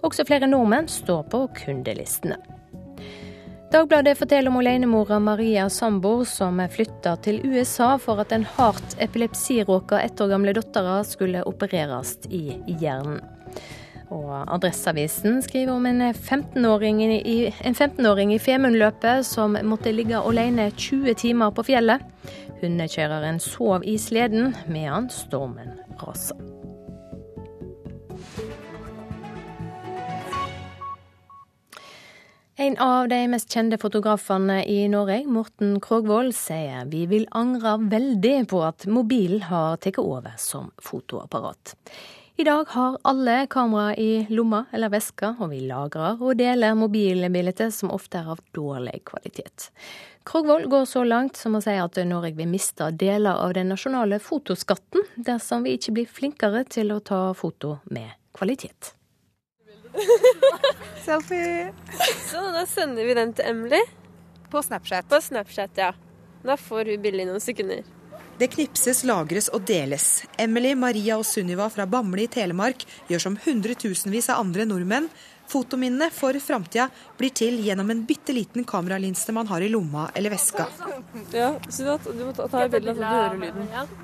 Også 0.01 0.25
flere 0.25 0.49
nordmenn 0.49 0.89
står 0.89 1.29
på 1.29 1.45
kundelistene. 1.61 2.41
Dagbladet 3.77 4.17
forteller 4.17 4.49
om 4.49 4.57
alenemora 4.63 5.21
Maria 5.21 5.69
Sambor 5.69 6.25
som 6.25 6.65
flytta 6.73 7.19
til 7.27 7.45
USA 7.45 7.99
for 8.01 8.25
at 8.25 8.33
den 8.33 8.49
hardt 8.57 8.97
epilepsiråka 9.05 10.01
ett 10.01 10.17
år 10.17 10.33
gamle 10.33 10.57
dattera 10.57 11.03
skulle 11.05 11.45
opereres 11.45 12.17
i 12.33 12.47
hjernen. 12.81 13.34
Og 14.13 14.33
Adresseavisen 14.53 15.41
skriver 15.43 15.73
om 15.73 15.87
en 15.87 16.03
15-åring 16.13 17.01
i, 17.05 17.51
15 17.51 18.33
i 18.35 18.39
Femundløpet 18.39 19.25
som 19.27 19.57
måtte 19.65 19.93
ligge 19.93 20.21
alene 20.21 20.71
20 20.71 21.15
timer 21.15 21.55
på 21.55 21.65
fjellet. 21.71 22.05
Hundekjøreren 22.61 23.41
sov 23.41 23.85
i 23.85 23.97
sleden 23.99 24.55
medan 24.69 25.09
stormen 25.13 25.79
rasa. 26.03 26.37
En 32.57 32.77
av 32.79 33.09
de 33.11 33.17
mest 33.27 33.51
kjente 33.51 33.81
fotografene 33.83 34.61
i 34.71 34.85
Norge, 34.87 35.25
Morten 35.27 35.81
Krogvold, 35.83 36.31
sier 36.39 36.87
vi 36.87 37.03
vil 37.11 37.25
angre 37.35 37.75
veldig 37.91 38.37
på 38.53 38.61
at 38.63 38.87
mobilen 38.87 39.43
har 39.49 39.81
tatt 39.83 39.99
over 39.99 40.37
som 40.39 40.71
fotoapparat. 40.79 41.75
I 42.37 42.45
dag 42.45 42.65
har 42.69 42.99
alle 43.03 43.47
kamera 43.47 43.97
i 43.97 44.27
lomma 44.29 44.65
eller 44.73 44.91
veska, 44.91 45.37
og 45.39 45.53
vi 45.53 45.61
lagrer 45.69 46.19
og 46.19 46.35
deler 46.41 46.75
mobilbilder 46.75 47.71
som 47.71 47.93
ofte 47.95 48.19
er 48.19 48.33
av 48.33 48.41
dårlig 48.57 49.05
kvalitet. 49.07 49.69
Krogvold 50.27 50.67
går 50.73 50.89
så 50.91 51.05
langt 51.07 51.39
som 51.39 51.55
å 51.55 51.61
si 51.63 51.77
at 51.79 52.01
Norge 52.11 52.35
vil 52.35 52.51
miste 52.51 52.91
deler 52.91 53.39
av 53.39 53.55
den 53.55 53.71
nasjonale 53.71 54.19
fotoskatten 54.19 55.07
dersom 55.15 55.63
vi 55.63 55.77
ikke 55.79 55.95
blir 55.95 56.11
flinkere 56.11 56.65
til 56.67 56.91
å 56.91 56.99
ta 56.99 57.21
foto 57.39 57.77
med 57.87 58.11
kvalitet. 58.35 58.97
Selfie. 61.07 61.71
Så 62.27 62.43
da 62.51 62.67
sender 62.67 63.07
vi 63.07 63.15
den 63.15 63.37
til 63.39 63.47
Emily. 63.47 63.85
På 64.51 64.59
Snapchat. 64.63 65.07
På 65.07 65.23
Snapchat, 65.23 65.79
ja. 65.79 65.95
Da 66.43 66.59
får 66.59 66.97
hun 66.97 67.07
billig 67.07 67.31
noen 67.31 67.47
sekunder. 67.47 67.87
Det 68.35 68.49
knipses, 68.51 69.05
lagres 69.07 69.47
og 69.55 69.63
deles. 69.69 70.25
Emily, 70.43 70.73
Maria 70.75 71.21
og 71.21 71.27
Sunniva 71.29 71.69
fra 71.71 71.85
Bamble 71.87 72.25
i 72.25 72.31
Telemark 72.31 72.83
gjør 73.07 73.23
som 73.23 73.37
hundretusenvis 73.45 74.27
av 74.35 74.41
andre 74.43 74.67
nordmenn. 74.67 75.07
Fotominnene 75.47 76.09
for 76.11 76.35
framtida 76.43 76.89
blir 77.19 77.31
til 77.37 77.61
gjennom 77.63 77.93
en 77.93 78.03
bitte 78.09 78.35
liten 78.35 78.67
kameralinse 78.67 79.31
man 79.37 79.47
har 79.47 79.63
i 79.63 79.69
lomma 79.71 80.09
eller 80.19 80.35
veska. 80.35 80.67
Ja, 81.31 81.53
så 81.69 81.99
du 82.11 82.25
må 82.25 82.33
ta, 82.35 82.49
ta 82.51 82.65
et 82.65 82.75
bilde 82.75 82.97
så 82.97 83.05
du 83.05 83.07
hører 83.07 83.39
lyden. 83.45 83.99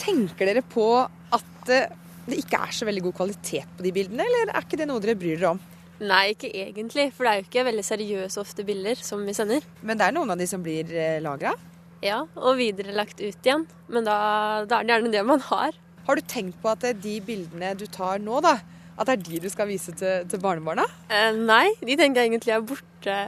Tenker 0.00 0.48
dere 0.48 0.62
på 0.64 0.86
at 1.04 1.74
eh, 1.74 1.92
det 2.30 2.40
ikke 2.40 2.62
er 2.64 2.72
så 2.78 2.88
veldig 2.88 3.04
god 3.10 3.18
kvalitet 3.20 3.76
på 3.76 3.84
de 3.84 3.92
bildene, 3.92 4.24
eller 4.24 4.54
er 4.54 4.64
ikke 4.64 4.80
det 4.80 4.88
noe 4.88 5.02
dere 5.04 5.18
bryr 5.20 5.36
dere 5.36 5.52
om? 5.52 5.60
Nei, 6.00 6.30
ikke 6.32 6.48
egentlig. 6.48 7.10
For 7.12 7.26
det 7.26 7.32
er 7.32 7.42
jo 7.42 7.50
ikke 7.50 7.66
veldig 7.68 7.84
seriøse 7.84 8.40
ofte 8.40 8.64
bilder 8.64 9.04
som 9.04 9.20
vi 9.26 9.36
sender. 9.36 9.66
Men 9.84 10.00
det 10.00 10.06
er 10.06 10.16
noen 10.16 10.32
av 10.32 10.40
de 10.40 10.48
som 10.48 10.64
blir 10.64 10.88
eh, 10.96 11.18
lagra? 11.20 11.52
Ja, 12.00 12.22
og 12.38 12.56
videre 12.60 12.94
lagt 12.96 13.20
ut 13.20 13.44
igjen. 13.44 13.66
Men 13.92 14.06
da, 14.08 14.16
da, 14.64 14.80
er 14.80 14.88
det 14.88 14.94
gjerne 14.94 15.12
det 15.12 15.24
man 15.28 15.42
har. 15.50 15.76
Har 16.06 16.16
du 16.16 16.24
tenkt 16.24 16.56
på 16.62 16.72
at 16.72 16.86
de 17.02 17.16
bildene 17.24 17.74
du 17.78 17.84
tar 17.92 18.22
nå, 18.22 18.40
da, 18.44 18.56
at 18.96 19.08
det 19.08 19.16
er 19.18 19.24
de 19.26 19.42
du 19.44 19.50
skal 19.52 19.68
vise 19.68 19.92
til, 19.96 20.24
til 20.30 20.40
barnebarna? 20.42 20.86
Eh, 21.12 21.36
nei, 21.36 21.66
de 21.84 21.96
tenker 22.00 22.22
jeg 22.22 22.32
egentlig 22.32 22.56
er 22.56 22.64
borte 22.64 23.18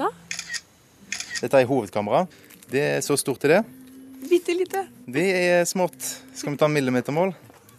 da. 0.00 0.10
Dette 1.36 1.60
er 1.60 1.68
hovedkamera. 1.68 2.24
Det 2.72 2.82
er 2.96 3.02
så 3.04 3.18
stort 3.20 3.44
er 3.46 3.58
det. 3.58 3.64
Bitte 4.26 4.56
lite. 4.56 4.86
Det 5.06 5.26
er 5.36 5.68
smått. 5.68 6.00
Skal 6.34 6.56
vi 6.56 6.60
ta 6.60 6.68
millimetermål? 6.72 7.34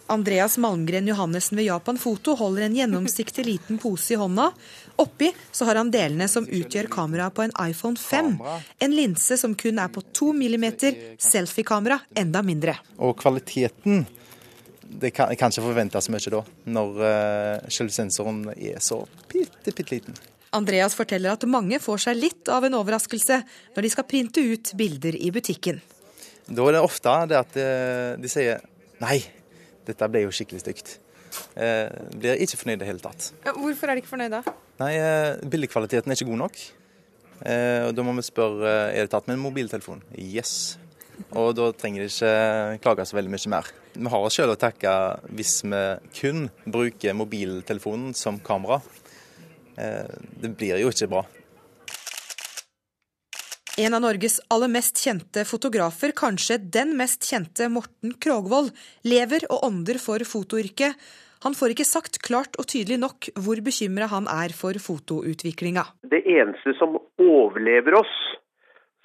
Andreas 0.07 0.57
Malmgren 0.57 1.07
Johannessen 1.07 1.57
ved 1.59 1.67
Japan 1.67 1.97
Foto 1.99 2.35
holder 2.39 2.67
en 2.67 2.75
gjennomsiktig 2.75 3.43
liten 3.45 3.79
pose 3.81 4.13
i 4.15 4.19
hånda 4.19 4.51
Oppi 4.97 5.31
så 5.51 5.65
har 5.67 5.75
han 5.75 5.91
delene 5.93 6.27
som 6.31 6.47
utgjør 6.47 6.87
kameraet 6.89 7.35
på 7.37 7.43
en 7.43 7.53
iPhone 7.61 7.99
5. 8.01 8.37
En 8.79 8.95
linse 8.95 9.37
som 9.37 9.53
kun 9.55 9.77
er 9.79 9.91
på 9.93 10.01
2 10.01 10.31
mm, 10.33 10.65
selfiekamera 11.21 11.99
enda 12.17 12.41
mindre. 12.41 12.79
Og 12.97 13.13
kvaliteten 13.19 14.07
det 14.87 15.11
kan, 15.11 15.29
kan 15.35 15.51
ikke 15.51 15.65
forventes 15.67 16.09
mye 16.09 16.31
da, 16.33 16.41
når 16.71 16.97
uh, 17.03 17.69
selve 17.69 17.93
sensoren 17.93 18.41
er 18.55 18.79
så 18.81 19.03
bitte, 19.29 19.73
bitte 19.73 19.91
liten. 19.91 20.17
Andreas 20.55 20.95
forteller 20.95 21.35
at 21.35 21.43
mange 21.49 21.77
får 21.83 22.07
seg 22.07 22.17
litt 22.17 22.49
av 22.49 22.65
en 22.65 22.77
overraskelse 22.79 23.41
når 23.75 23.85
de 23.85 23.91
skal 23.93 24.07
printe 24.07 24.41
ut 24.41 24.71
bilder 24.79 25.19
i 25.19 25.29
butikken. 25.35 25.81
Da 26.47 26.63
er 26.63 26.77
det 26.77 26.83
ofte 26.87 27.13
det 27.27 27.37
at 27.37 27.53
de, 27.53 27.65
eh, 27.67 28.13
de 28.23 28.31
sier 28.31 28.63
nei, 29.03 29.19
dette 29.87 30.09
ble 30.11 30.25
jo 30.25 30.33
skikkelig 30.35 30.63
stygt. 30.63 30.97
Eh, 31.59 31.89
blir 32.17 32.41
ikke 32.43 32.59
fornøyd 32.59 32.79
i 32.79 32.81
det 32.83 32.89
hele 32.89 33.03
tatt. 33.03 33.31
Hvorfor 33.57 33.89
er 33.89 33.97
de 33.97 34.03
ikke 34.03 34.13
fornøyd 34.13 34.33
da? 34.33 34.41
Nei, 34.81 34.93
eh, 34.95 35.37
bildekvaliteten 35.43 36.11
er 36.11 36.17
ikke 36.17 36.29
god 36.31 36.43
nok. 36.45 36.59
Eh, 37.45 37.87
og 37.87 37.95
Da 37.95 38.03
må 38.03 38.15
vi 38.17 38.25
spørre 38.25 38.93
er 38.93 39.05
det 39.05 39.11
tatt 39.13 39.27
med 39.27 39.37
en 39.37 39.45
mobiltelefon. 39.45 40.01
Yes. 40.17 40.77
Og 41.33 41.55
da 41.57 41.71
trenger 41.73 42.05
de 42.05 42.09
ikke 42.11 42.81
klage 42.83 43.05
så 43.09 43.17
veldig 43.17 43.33
mye 43.33 43.49
mer. 43.49 43.69
Vi 43.97 44.09
har 44.13 44.25
oss 44.25 44.37
sjøl 44.37 44.53
å 44.53 44.59
takke 44.59 44.91
hvis 45.33 45.63
vi 45.65 45.81
kun 46.19 46.49
bruker 46.65 47.17
mobiltelefonen 47.17 48.13
som 48.15 48.39
kamera. 48.39 48.81
Eh, 49.77 50.05
det 50.41 50.55
blir 50.57 50.79
jo 50.81 50.91
ikke 50.93 51.09
bra. 51.09 51.25
En 53.77 53.93
av 53.93 54.01
Norges 54.01 54.39
aller 54.49 54.71
mest 54.73 54.97
kjente 54.97 55.43
fotografer, 55.45 56.09
kanskje 56.17 56.55
den 56.73 56.95
mest 56.97 57.27
kjente, 57.29 57.67
Morten 57.69 58.15
Krogvold, 58.17 58.71
lever 59.05 59.43
og 59.53 59.67
ånder 59.67 59.99
for 60.01 60.23
fotoyrket. 60.25 60.97
Han 61.45 61.53
får 61.53 61.75
ikke 61.75 61.85
sagt 61.85 62.17
klart 62.25 62.57
og 62.57 62.65
tydelig 62.73 62.97
nok 63.03 63.27
hvor 63.37 63.61
bekymra 63.61 64.07
han 64.09 64.25
er 64.33 64.55
for 64.57 64.79
fotoutviklinga. 64.81 65.83
Det 66.09 66.23
eneste 66.25 66.73
som 66.79 66.97
overlever 67.21 67.99
oss 67.99 68.15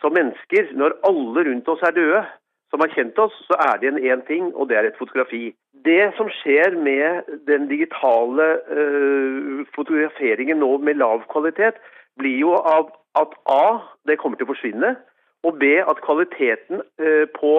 som 0.00 0.16
mennesker 0.16 0.72
når 0.80 0.96
alle 1.04 1.44
rundt 1.50 1.68
oss 1.68 1.84
er 1.84 1.92
døde, 1.98 2.24
som 2.72 2.80
har 2.80 2.94
kjent 2.96 3.20
oss, 3.20 3.36
så 3.44 3.60
er 3.60 3.76
det 3.76 3.92
en 3.92 4.00
én 4.00 4.24
ting, 4.24 4.48
og 4.56 4.72
det 4.72 4.80
er 4.80 4.88
et 4.88 4.96
fotografi. 4.96 5.52
Det 5.84 6.14
som 6.16 6.32
skjer 6.40 6.80
med 6.80 7.28
den 7.44 7.68
digitale 7.68 8.48
øh, 8.72 9.68
fotograferingen 9.76 10.64
nå 10.64 10.78
med 10.80 10.96
lav 11.04 11.28
kvalitet, 11.28 11.76
blir 12.16 12.40
jo 12.40 12.56
av 12.56 12.88
at 13.18 13.34
A, 13.50 13.78
det 14.08 14.18
kommer 14.18 14.38
til 14.38 14.48
å 14.48 14.52
forsvinne, 14.52 14.96
og 15.42 15.58
B, 15.58 15.74
at 15.82 16.02
kvaliteten 16.06 16.82
uh, 17.02 17.24
på 17.34 17.54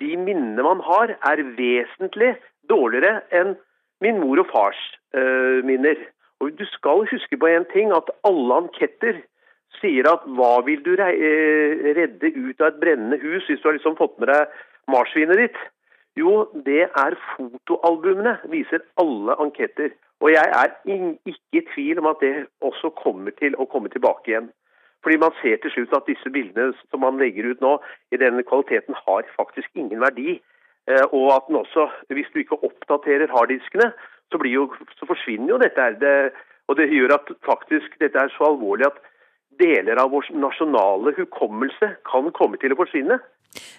de 0.00 0.16
minnene 0.18 0.64
man 0.66 0.82
har, 0.84 1.14
er 1.30 1.44
vesentlig 1.58 2.34
dårligere 2.70 3.20
enn 3.34 3.54
min 4.02 4.18
mor 4.22 4.42
og 4.42 4.50
fars 4.50 4.80
uh, 5.14 5.62
minner. 5.66 6.00
Og 6.42 6.58
Du 6.58 6.64
skal 6.66 7.06
huske 7.06 7.38
på 7.38 7.46
en 7.46 7.66
ting, 7.72 7.92
at 7.94 8.10
alle 8.26 8.62
anketter 8.64 9.20
sier 9.80 10.08
at 10.10 10.24
hva 10.36 10.56
vil 10.66 10.82
du 10.84 10.92
eh, 10.98 11.92
redde 11.96 12.32
ut 12.34 12.60
av 12.60 12.72
et 12.72 12.80
brennende 12.82 13.18
hus 13.22 13.46
hvis 13.48 13.62
du 13.62 13.68
har 13.68 13.78
liksom 13.78 13.96
fått 13.96 14.18
med 14.20 14.28
deg 14.32 14.56
marsvinet 14.92 15.40
ditt? 15.40 15.60
Jo, 16.18 16.48
det 16.66 16.90
er 16.90 17.16
fotoalbumene, 17.30 18.36
viser 18.52 18.82
alle 19.00 19.36
anketter. 19.40 19.94
Og 20.20 20.34
jeg 20.34 20.50
er 20.58 20.74
ikke 20.84 21.36
i 21.56 21.62
tvil 21.72 22.02
om 22.02 22.10
at 22.10 22.20
det 22.20 22.34
også 22.60 22.92
kommer 23.00 23.32
til 23.38 23.56
å 23.56 23.66
komme 23.70 23.90
tilbake 23.94 24.34
igjen. 24.34 24.50
Fordi 25.02 25.18
man 25.18 25.34
ser 25.42 25.58
til 25.62 25.72
slutt 25.74 25.94
at 25.98 26.08
disse 26.08 26.30
bildene 26.30 26.72
som 26.90 27.02
man 27.02 27.18
legger 27.18 27.50
ut 27.50 27.62
nå, 27.64 27.76
i 28.14 28.20
denne 28.22 28.44
kvaliteten 28.46 28.94
har 29.04 29.26
faktisk 29.36 29.70
ingen 29.74 30.00
verdi. 30.00 30.38
Eh, 30.90 31.06
og 31.10 31.26
at 31.36 31.48
den 31.48 31.58
også, 31.62 31.88
hvis 32.14 32.30
du 32.34 32.42
ikke 32.42 32.60
oppdaterer 32.68 33.30
harddiskene, 33.34 33.92
så, 34.30 34.40
jo, 34.48 34.66
så 34.98 35.06
forsvinner 35.06 35.54
jo 35.54 35.62
dette. 35.62 35.88
Det, 36.00 36.32
Og 36.70 36.76
Det 36.78 36.88
gjør 36.88 37.14
at 37.18 37.26
faktisk 37.44 37.98
dette 38.00 38.18
er 38.18 38.30
så 38.32 38.46
alvorlig 38.52 38.86
at 38.86 39.00
deler 39.60 39.98
av 40.00 40.12
vår 40.14 40.30
nasjonale 40.38 41.12
hukommelse 41.18 41.88
kan 42.08 42.30
komme 42.38 42.56
til 42.62 42.72
å 42.72 42.78
forsvinne. 42.78 43.18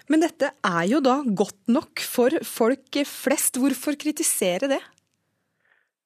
Men 0.08 0.22
dette 0.22 0.52
er 0.62 0.84
jo 0.86 1.00
da 1.02 1.16
godt 1.24 1.72
nok 1.72 2.02
for 2.04 2.36
folk 2.46 3.00
flest. 3.08 3.58
Hvorfor 3.58 3.96
kritisere 3.98 4.68
det? 4.70 4.82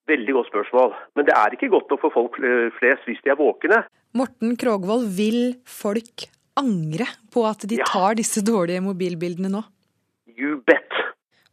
Veldig 0.08 0.38
godt 0.38 0.48
spørsmål. 0.52 0.94
Men 1.18 1.28
det 1.28 1.34
er 1.36 1.52
ikke 1.52 1.68
godt 1.74 1.90
nok 1.92 2.00
for 2.06 2.14
folk 2.14 2.38
flest 2.78 3.04
hvis 3.10 3.20
de 3.24 3.34
er 3.34 3.40
våkne. 3.42 3.82
Morten 4.16 4.56
Krogvold, 4.56 5.10
vil 5.12 5.58
folk 5.68 6.28
angre 6.58 7.06
på 7.32 7.44
at 7.46 7.66
de 7.68 7.78
tar 7.86 8.16
disse 8.18 8.42
dårlige 8.44 8.82
mobilbildene 8.82 9.50
nå? 9.52 9.62
You 10.38 10.60
bet. 10.66 10.88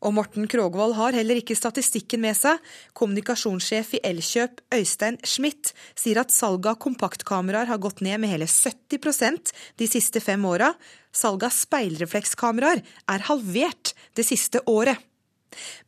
Og 0.06 0.14
Morten 0.14 0.46
Krogvold 0.50 0.94
har 1.00 1.16
heller 1.18 1.40
ikke 1.40 1.58
statistikken 1.58 2.22
med 2.22 2.38
seg. 2.38 2.62
Kommunikasjonssjef 2.98 3.96
i 3.98 4.02
Elkjøp, 4.06 4.62
Øystein 4.78 5.18
Schmidt, 5.26 5.72
sier 5.98 6.22
at 6.22 6.34
salget 6.34 6.76
av 6.76 6.80
kompaktkameraer 6.84 7.72
har 7.72 7.82
gått 7.82 8.04
ned 8.06 8.22
med 8.22 8.32
hele 8.32 8.48
70% 8.50 9.52
de 9.82 9.90
siste 9.90 10.22
fem 10.22 10.46
åra. 10.46 10.76
Salget 11.16 11.50
av 11.50 11.58
speilreflekskameraer 11.58 12.84
er 12.86 13.28
halvert 13.32 13.96
det 14.16 14.28
siste 14.30 14.62
året. 14.70 15.02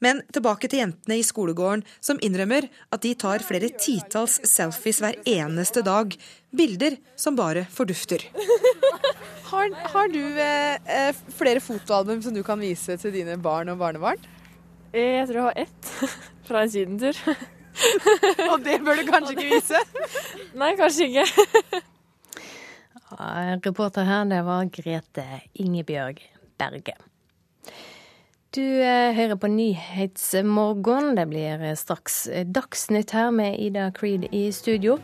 Men 0.04 0.22
tilbake 0.34 0.70
til 0.72 0.82
jentene 0.82 1.18
i 1.20 1.26
skolegården, 1.26 1.84
som 2.00 2.20
innrømmer 2.24 2.70
at 2.94 3.04
de 3.04 3.14
tar 3.20 3.44
flere 3.46 3.70
titalls 3.76 4.40
selfies 4.48 5.02
hver 5.04 5.18
eneste 5.28 5.84
dag. 5.86 6.16
Bilder 6.58 6.98
som 7.16 7.38
bare 7.38 7.66
fordufter. 7.72 8.26
Har, 9.48 9.72
har 9.94 10.10
du 10.12 10.20
eh, 10.44 10.76
eh, 10.92 11.16
flere 11.38 11.62
fotoalbum 11.64 12.20
som 12.22 12.34
du 12.36 12.42
kan 12.44 12.60
vise 12.60 12.98
til 13.00 13.14
dine 13.16 13.38
barn 13.40 13.70
og 13.72 13.78
barnebarn? 13.80 14.20
Eh, 14.92 15.22
jeg 15.22 15.30
tror 15.30 15.38
jeg 15.38 15.46
har 15.46 15.62
ett 15.62 15.92
fra 16.50 16.64
en 16.66 16.74
sydentur. 16.74 17.22
og 18.52 18.66
det 18.66 18.82
bør 18.84 19.00
du 19.00 19.06
kanskje 19.08 19.38
ikke 19.38 19.48
vise? 19.54 19.80
Nei, 20.58 20.74
kanskje 20.76 21.08
ikke. 21.08 21.82
Reporter 23.64 24.04
her, 24.04 24.28
det 24.28 24.42
var 24.44 24.68
Grete 24.74 25.26
Ingebjørg 25.64 26.20
Berge. 26.60 26.98
Du 28.52 28.64
eh, 28.64 29.16
hører 29.16 29.40
på 29.40 29.48
Nyhetsmorgen. 29.54 31.14
Det 31.16 31.30
blir 31.32 31.70
straks 31.80 32.26
Dagsnytt 32.52 33.16
her 33.16 33.32
med 33.32 33.56
Ida 33.64 33.94
Creed 33.96 34.28
i 34.36 34.50
studio. 34.52 35.00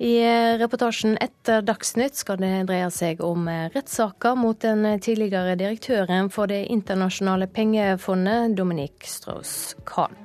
I 0.00 0.14
eh, 0.24 0.58
reportasjen 0.58 1.18
etter 1.20 1.60
Dagsnytt 1.60 2.16
skal 2.16 2.38
det 2.40 2.54
dreie 2.70 2.86
seg 2.94 3.18
om 3.20 3.44
eh, 3.52 3.66
rettssaker 3.74 4.38
mot 4.40 4.56
den 4.64 4.86
tidligere 5.04 5.58
direktøren 5.60 6.32
for 6.32 6.48
Det 6.48 6.62
internasjonale 6.72 7.50
pengefondet, 7.52 8.56
Dominique 8.56 9.04
Strauss-Kahn. 9.04 10.16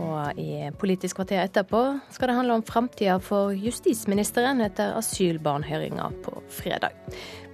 Og 0.00 0.36
i 0.40 0.68
Politisk 0.76 1.16
kvarter 1.16 1.46
etterpå 1.46 1.80
skal 2.12 2.28
det 2.28 2.36
handle 2.42 2.60
om 2.60 2.64
framtida 2.64 3.16
for 3.24 3.56
justisministeren 3.56 4.60
etter 4.68 4.92
asylbarnhøringa 5.00 6.12
på 6.24 6.36
fredag. 6.60 6.92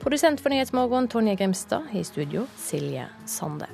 Produsent 0.03 0.43
for 0.43 0.51
Nyhetsmorgen 0.51 1.07
Tonje 1.11 1.39
Grimstad, 1.39 1.87
i 1.95 2.03
studio 2.07 2.49
Silje 2.59 3.07
Sande. 3.27 3.71